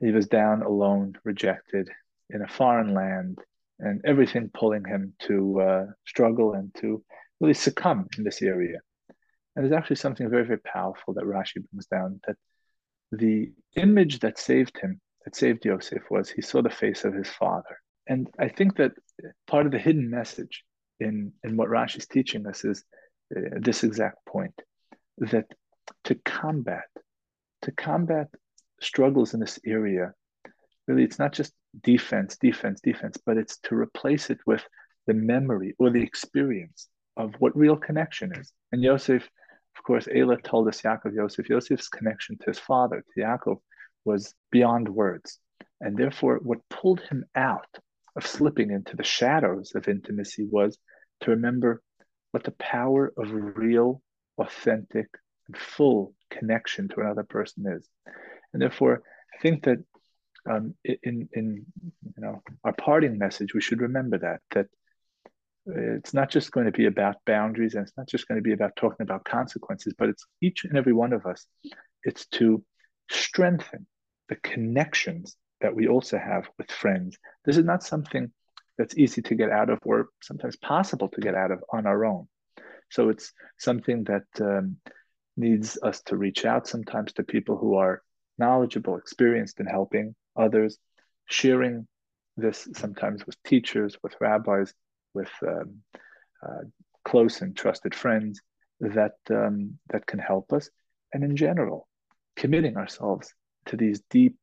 he 0.00 0.10
was 0.10 0.26
down 0.26 0.62
alone, 0.62 1.14
rejected 1.24 1.88
in 2.30 2.42
a 2.42 2.48
foreign 2.48 2.94
land, 2.94 3.38
and 3.78 4.00
everything 4.04 4.50
pulling 4.52 4.84
him 4.84 5.14
to 5.20 5.60
uh, 5.60 5.86
struggle 6.06 6.54
and 6.54 6.74
to 6.76 7.02
really 7.40 7.54
succumb 7.54 8.08
in 8.16 8.24
this 8.24 8.42
area. 8.42 8.78
And 9.54 9.64
there's 9.64 9.76
actually 9.76 9.96
something 9.96 10.28
very, 10.28 10.44
very 10.44 10.60
powerful 10.60 11.14
that 11.14 11.24
Rashi 11.24 11.64
brings 11.70 11.86
down 11.86 12.20
that 12.26 12.36
the 13.12 13.52
image 13.76 14.20
that 14.20 14.38
saved 14.38 14.78
him, 14.78 15.00
that 15.24 15.36
saved 15.36 15.64
Yosef, 15.64 16.02
was 16.10 16.28
he 16.28 16.42
saw 16.42 16.62
the 16.62 16.70
face 16.70 17.04
of 17.04 17.14
his 17.14 17.28
father. 17.28 17.78
And 18.06 18.28
I 18.38 18.48
think 18.48 18.76
that 18.76 18.92
part 19.46 19.66
of 19.66 19.72
the 19.72 19.78
hidden 19.78 20.10
message 20.10 20.64
in, 21.00 21.32
in 21.42 21.56
what 21.56 21.68
Rashi 21.68 21.98
is 21.98 22.06
teaching 22.06 22.46
us 22.46 22.64
is 22.64 22.84
uh, 23.34 23.40
this 23.60 23.84
exact 23.84 24.26
point 24.26 24.54
that 25.18 25.46
to 26.04 26.14
combat, 26.16 26.88
to 27.62 27.72
combat 27.72 28.28
struggles 28.84 29.34
in 29.34 29.40
this 29.40 29.58
area, 29.66 30.12
really, 30.86 31.04
it's 31.04 31.18
not 31.18 31.32
just 31.32 31.52
defense, 31.82 32.36
defense, 32.36 32.80
defense, 32.80 33.16
but 33.24 33.36
it's 33.36 33.58
to 33.58 33.74
replace 33.74 34.30
it 34.30 34.38
with 34.46 34.62
the 35.06 35.14
memory 35.14 35.74
or 35.78 35.90
the 35.90 36.02
experience 36.02 36.88
of 37.16 37.34
what 37.38 37.56
real 37.56 37.76
connection 37.76 38.32
is. 38.36 38.52
And 38.72 38.82
Yosef, 38.82 39.22
of 39.76 39.82
course, 39.82 40.06
Eileh 40.06 40.42
toldos 40.42 40.82
Yaakov 40.82 41.14
Yosef, 41.14 41.48
Yosef's 41.48 41.88
connection 41.88 42.38
to 42.38 42.46
his 42.46 42.58
father, 42.58 43.04
to 43.14 43.20
Yaakov, 43.20 43.58
was 44.04 44.34
beyond 44.50 44.88
words. 44.88 45.38
And 45.80 45.96
therefore, 45.96 46.38
what 46.42 46.68
pulled 46.70 47.00
him 47.00 47.24
out 47.34 47.78
of 48.16 48.26
slipping 48.26 48.70
into 48.70 48.96
the 48.96 49.02
shadows 49.02 49.72
of 49.74 49.88
intimacy 49.88 50.46
was 50.50 50.78
to 51.20 51.30
remember 51.30 51.82
what 52.30 52.44
the 52.44 52.52
power 52.52 53.12
of 53.16 53.30
real, 53.30 54.02
authentic, 54.38 55.08
and 55.46 55.56
full 55.56 56.14
connection 56.30 56.88
to 56.88 57.00
another 57.00 57.22
person 57.22 57.64
is. 57.66 57.88
And 58.54 58.62
therefore, 58.62 59.02
I 59.34 59.42
think 59.42 59.64
that 59.64 59.84
um, 60.48 60.74
in 60.84 61.28
in 61.32 61.66
you 62.16 62.22
know 62.22 62.42
our 62.62 62.72
parting 62.72 63.18
message, 63.18 63.52
we 63.52 63.60
should 63.60 63.80
remember 63.80 64.16
that 64.18 64.40
that 64.52 64.66
it's 65.66 66.14
not 66.14 66.30
just 66.30 66.52
going 66.52 66.66
to 66.66 66.72
be 66.72 66.86
about 66.86 67.16
boundaries, 67.26 67.74
and 67.74 67.86
it's 67.86 67.96
not 67.96 68.08
just 68.08 68.28
going 68.28 68.38
to 68.38 68.42
be 68.42 68.52
about 68.52 68.76
talking 68.76 69.02
about 69.02 69.24
consequences, 69.24 69.94
but 69.98 70.08
it's 70.08 70.24
each 70.40 70.64
and 70.64 70.76
every 70.76 70.92
one 70.92 71.12
of 71.12 71.26
us. 71.26 71.46
It's 72.04 72.26
to 72.28 72.62
strengthen 73.10 73.86
the 74.28 74.36
connections 74.36 75.36
that 75.60 75.74
we 75.74 75.88
also 75.88 76.18
have 76.18 76.48
with 76.58 76.70
friends. 76.70 77.18
This 77.44 77.56
is 77.56 77.64
not 77.64 77.82
something 77.82 78.30
that's 78.78 78.96
easy 78.96 79.22
to 79.22 79.34
get 79.34 79.50
out 79.50 79.70
of, 79.70 79.78
or 79.84 80.08
sometimes 80.22 80.56
possible 80.56 81.08
to 81.08 81.20
get 81.20 81.34
out 81.34 81.50
of 81.50 81.64
on 81.72 81.86
our 81.86 82.04
own. 82.04 82.28
So 82.90 83.08
it's 83.08 83.32
something 83.58 84.04
that 84.04 84.26
um, 84.40 84.76
needs 85.36 85.78
us 85.82 86.02
to 86.02 86.16
reach 86.16 86.44
out 86.44 86.68
sometimes 86.68 87.12
to 87.14 87.24
people 87.24 87.56
who 87.56 87.74
are 87.74 88.02
knowledgeable, 88.38 88.96
experienced 88.96 89.60
in 89.60 89.66
helping 89.66 90.14
others, 90.36 90.78
sharing 91.26 91.86
this 92.36 92.68
sometimes 92.74 93.24
with 93.26 93.40
teachers, 93.44 93.96
with 94.02 94.14
rabbis, 94.20 94.72
with 95.14 95.30
um, 95.46 95.80
uh, 96.42 96.62
close 97.04 97.40
and 97.42 97.56
trusted 97.56 97.94
friends 97.94 98.40
that 98.80 99.14
um, 99.30 99.78
that 99.90 100.06
can 100.06 100.18
help 100.18 100.52
us, 100.52 100.68
and 101.12 101.22
in 101.22 101.36
general, 101.36 101.88
committing 102.36 102.76
ourselves 102.76 103.32
to 103.66 103.76
these 103.76 104.02
deep, 104.10 104.36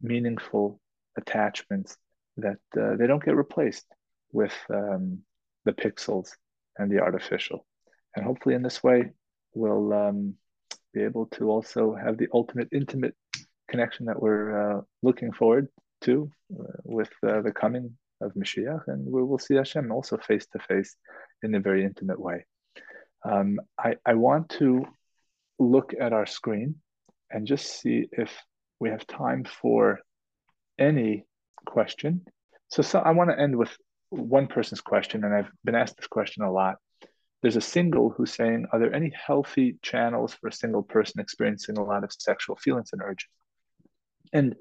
meaningful 0.00 0.80
attachments 1.16 1.96
that 2.38 2.58
uh, 2.80 2.96
they 2.96 3.06
don't 3.06 3.22
get 3.24 3.36
replaced 3.36 3.86
with 4.32 4.54
um, 4.70 5.20
the 5.64 5.72
pixels 5.72 6.30
and 6.78 6.90
the 6.90 7.00
artificial. 7.00 7.66
And 8.16 8.24
hopefully, 8.24 8.54
in 8.54 8.62
this 8.62 8.82
way, 8.82 9.12
we'll 9.54 9.92
um, 9.92 10.34
be 10.92 11.02
able 11.02 11.26
to 11.26 11.50
also 11.50 11.94
have 11.94 12.16
the 12.16 12.28
ultimate 12.32 12.68
intimate 12.72 13.14
connection 13.74 14.06
that 14.06 14.22
we're 14.24 14.50
uh, 14.62 14.80
looking 15.02 15.32
forward 15.32 15.66
to 16.02 16.30
uh, 16.60 16.78
with 16.84 17.12
uh, 17.26 17.40
the 17.46 17.50
coming 17.50 17.86
of 18.20 18.32
Mashiach, 18.34 18.84
and 18.86 19.00
we 19.14 19.22
will 19.28 19.42
see 19.46 19.56
Hashem 19.56 19.90
also 19.90 20.16
face 20.16 20.46
to 20.52 20.58
face 20.60 20.94
in 21.42 21.54
a 21.54 21.60
very 21.68 21.82
intimate 21.84 22.20
way. 22.28 22.38
Um, 23.30 23.58
I, 23.86 23.90
I 24.06 24.14
want 24.14 24.44
to 24.60 24.84
look 25.58 25.88
at 26.04 26.12
our 26.12 26.26
screen 26.26 26.76
and 27.32 27.48
just 27.52 27.80
see 27.80 28.06
if 28.12 28.30
we 28.78 28.90
have 28.90 29.06
time 29.06 29.42
for 29.60 29.98
any 30.78 31.24
question. 31.66 32.12
So, 32.68 32.82
so 32.82 33.00
I 33.00 33.10
want 33.10 33.30
to 33.30 33.40
end 33.44 33.56
with 33.56 33.72
one 34.10 34.46
person's 34.46 34.82
question, 34.92 35.24
and 35.24 35.34
I've 35.34 35.50
been 35.64 35.74
asked 35.74 35.96
this 35.96 36.06
question 36.06 36.44
a 36.44 36.52
lot. 36.52 36.76
There's 37.42 37.56
a 37.56 37.72
single 37.76 38.10
who's 38.10 38.34
saying, 38.34 38.66
Are 38.72 38.78
there 38.78 38.94
any 38.94 39.12
healthy 39.26 39.78
channels 39.82 40.34
for 40.34 40.46
a 40.48 40.52
single 40.62 40.84
person 40.84 41.20
experiencing 41.20 41.76
a 41.76 41.84
lot 41.84 42.04
of 42.04 42.12
sexual 42.12 42.56
feelings 42.56 42.90
and 42.92 43.02
urges? 43.02 43.28
And 44.34 44.56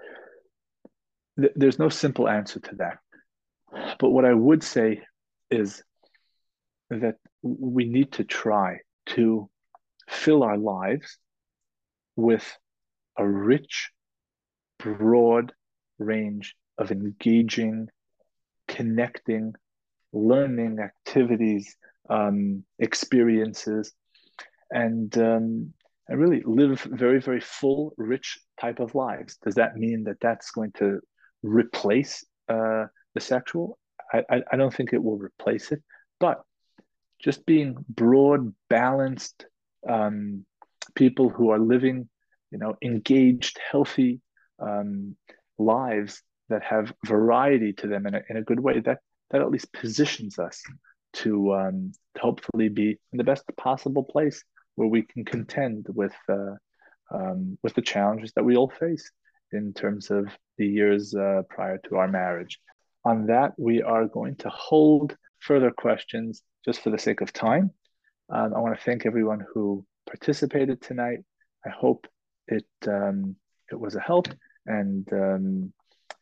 th- 1.39 1.53
there's 1.55 1.79
no 1.79 1.89
simple 1.89 2.29
answer 2.29 2.59
to 2.61 2.75
that. 2.75 2.99
But 3.99 4.11
what 4.11 4.23
I 4.23 4.33
would 4.33 4.63
say 4.63 5.01
is 5.49 5.83
that 6.89 7.15
we 7.41 7.85
need 7.85 8.13
to 8.13 8.23
try 8.23 8.79
to 9.07 9.49
fill 10.07 10.43
our 10.43 10.57
lives 10.57 11.17
with 12.15 12.45
a 13.17 13.27
rich, 13.27 13.89
broad 14.77 15.53
range 15.97 16.55
of 16.77 16.91
engaging, 16.91 17.87
connecting, 18.67 19.53
learning 20.11 20.79
activities, 20.79 21.75
um, 22.09 22.63
experiences, 22.77 23.93
and 24.69 25.17
um, 25.17 25.73
and 26.07 26.19
really 26.19 26.41
live 26.45 26.81
very 26.81 27.19
very 27.19 27.39
full, 27.39 27.93
rich 27.97 28.39
type 28.59 28.79
of 28.79 28.95
lives. 28.95 29.37
Does 29.43 29.55
that 29.55 29.75
mean 29.75 30.03
that 30.05 30.19
that's 30.19 30.51
going 30.51 30.71
to 30.73 30.99
replace 31.41 32.25
uh, 32.49 32.85
the 33.13 33.21
sexual? 33.21 33.77
I, 34.11 34.23
I, 34.29 34.41
I 34.51 34.55
don't 34.57 34.73
think 34.73 34.93
it 34.93 35.03
will 35.03 35.17
replace 35.17 35.71
it, 35.71 35.81
but 36.19 36.41
just 37.19 37.45
being 37.45 37.75
broad, 37.87 38.53
balanced 38.69 39.45
um, 39.87 40.45
people 40.95 41.29
who 41.29 41.51
are 41.51 41.59
living, 41.59 42.09
you 42.51 42.57
know, 42.57 42.75
engaged, 42.81 43.59
healthy 43.71 44.19
um, 44.59 45.15
lives 45.57 46.21
that 46.49 46.63
have 46.63 46.93
variety 47.05 47.73
to 47.73 47.87
them 47.87 48.05
in 48.05 48.15
a, 48.15 48.21
in 48.29 48.37
a 48.37 48.43
good 48.43 48.59
way, 48.59 48.79
that 48.81 48.99
that 49.31 49.41
at 49.41 49.49
least 49.49 49.73
positions 49.73 50.37
us 50.37 50.61
to, 51.13 51.53
um, 51.53 51.91
to 52.15 52.21
hopefully 52.21 52.69
be 52.69 52.99
in 53.11 53.17
the 53.17 53.23
best 53.23 53.43
possible 53.57 54.03
place 54.03 54.43
where 54.75 54.87
we 54.87 55.03
can 55.03 55.25
contend 55.25 55.87
with 55.89 56.15
uh, 56.29 56.55
um, 57.11 57.57
with 57.63 57.73
the 57.75 57.81
challenges 57.81 58.31
that 58.35 58.43
we 58.43 58.55
all 58.55 58.69
face 58.69 59.11
in 59.51 59.73
terms 59.73 60.09
of 60.09 60.27
the 60.57 60.65
years 60.65 61.13
uh, 61.13 61.43
prior 61.49 61.77
to 61.77 61.97
our 61.97 62.07
marriage. 62.07 62.59
On 63.05 63.27
that, 63.27 63.53
we 63.57 63.81
are 63.83 64.07
going 64.07 64.35
to 64.37 64.49
hold 64.49 65.15
further 65.39 65.71
questions 65.71 66.41
just 66.65 66.81
for 66.81 66.89
the 66.89 66.97
sake 66.97 67.21
of 67.21 67.33
time. 67.33 67.71
Um, 68.29 68.53
I 68.55 68.59
want 68.59 68.77
to 68.77 68.83
thank 68.83 69.05
everyone 69.05 69.45
who 69.53 69.85
participated 70.07 70.81
tonight. 70.81 71.19
I 71.65 71.69
hope 71.69 72.07
it 72.47 72.65
um, 72.87 73.35
it 73.71 73.79
was 73.79 73.95
a 73.95 73.99
help 73.99 74.27
and 74.65 75.07
um, 75.11 75.73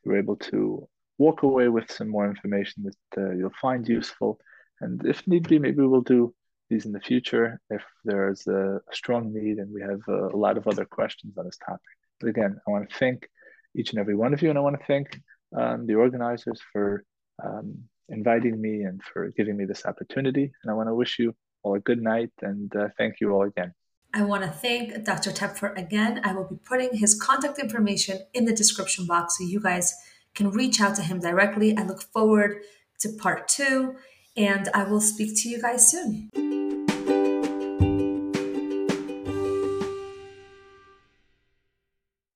you 0.04 0.12
were 0.12 0.18
able 0.18 0.38
to 0.38 0.88
walk 1.18 1.44
away 1.44 1.68
with 1.68 1.92
some 1.92 2.10
more 2.10 2.28
information 2.28 2.84
that 2.84 3.22
uh, 3.22 3.32
you'll 3.32 3.52
find 3.62 3.88
useful. 3.88 4.40
And 4.80 5.06
if 5.06 5.28
need 5.28 5.48
be, 5.48 5.60
maybe 5.60 5.84
we'll 5.84 6.02
do 6.02 6.34
these 6.72 6.86
in 6.86 6.94
the 6.94 7.00
future 7.02 7.60
if 7.70 7.84
there's 8.06 8.48
a, 8.48 8.80
strong 8.92 9.34
need 9.34 9.58
and 9.58 9.72
we 9.72 9.82
have 9.82 10.02
a, 10.08 10.36
lot 10.36 10.58
of 10.58 10.68
other 10.68 10.86
questions 10.86 11.38
on 11.38 11.46
this 11.46 11.58
topic. 11.58 11.82
But 12.20 12.30
again, 12.30 12.60
I 12.66 12.72
want 12.72 12.90
to 12.90 12.98
thank 12.98 13.28
each 13.76 13.92
and 13.92 14.00
every 14.00 14.16
one 14.16 14.34
of 14.34 14.42
you, 14.42 14.50
and 14.50 14.58
I 14.58 14.62
want 14.62 14.80
to 14.80 14.86
thank 14.86 15.22
um, 15.56 15.86
the 15.86 15.96
organizers 15.96 16.60
for 16.72 17.04
um, 17.44 17.78
inviting 18.10 18.60
me 18.60 18.84
and 18.84 19.02
for 19.04 19.30
giving 19.38 19.58
me 19.58 19.66
this 19.66 19.86
opportunity. 19.86 20.52
And 20.62 20.72
I 20.72 20.74
want 20.74 20.90
to 20.90 20.96
wish 20.96 21.20
you 21.20 21.36
all 21.64 21.76
a 21.76 21.80
good 21.80 22.02
night 22.02 22.32
and 22.42 22.74
uh, 22.76 22.88
thank 22.98 23.16
you 23.20 23.32
all 23.34 23.44
again. 23.44 23.74
I 24.14 24.24
want 24.24 24.44
to 24.44 24.50
thank 24.50 25.06
Dr. 25.06 25.32
Tepfer 25.32 25.78
again. 25.78 26.22
I 26.24 26.34
will 26.34 26.48
be 26.48 26.58
putting 26.58 26.98
his 26.98 27.20
contact 27.20 27.60
information 27.60 28.20
in 28.34 28.46
the 28.46 28.54
description 28.54 29.06
box 29.06 29.38
so 29.38 29.44
you 29.44 29.62
guys 29.62 29.94
can 30.36 30.52
reach 30.52 30.82
out 30.82 30.96
to 30.96 31.02
him 31.02 31.20
directly. 31.20 31.78
I 31.78 31.84
look 31.84 32.02
forward 32.02 32.62
to 33.00 33.10
part 33.18 33.48
two, 33.48 33.96
and 34.36 34.70
I 34.74 34.84
will 34.84 35.02
speak 35.02 35.42
to 35.42 35.50
you 35.50 35.62
guys 35.62 35.90
soon. 35.90 36.61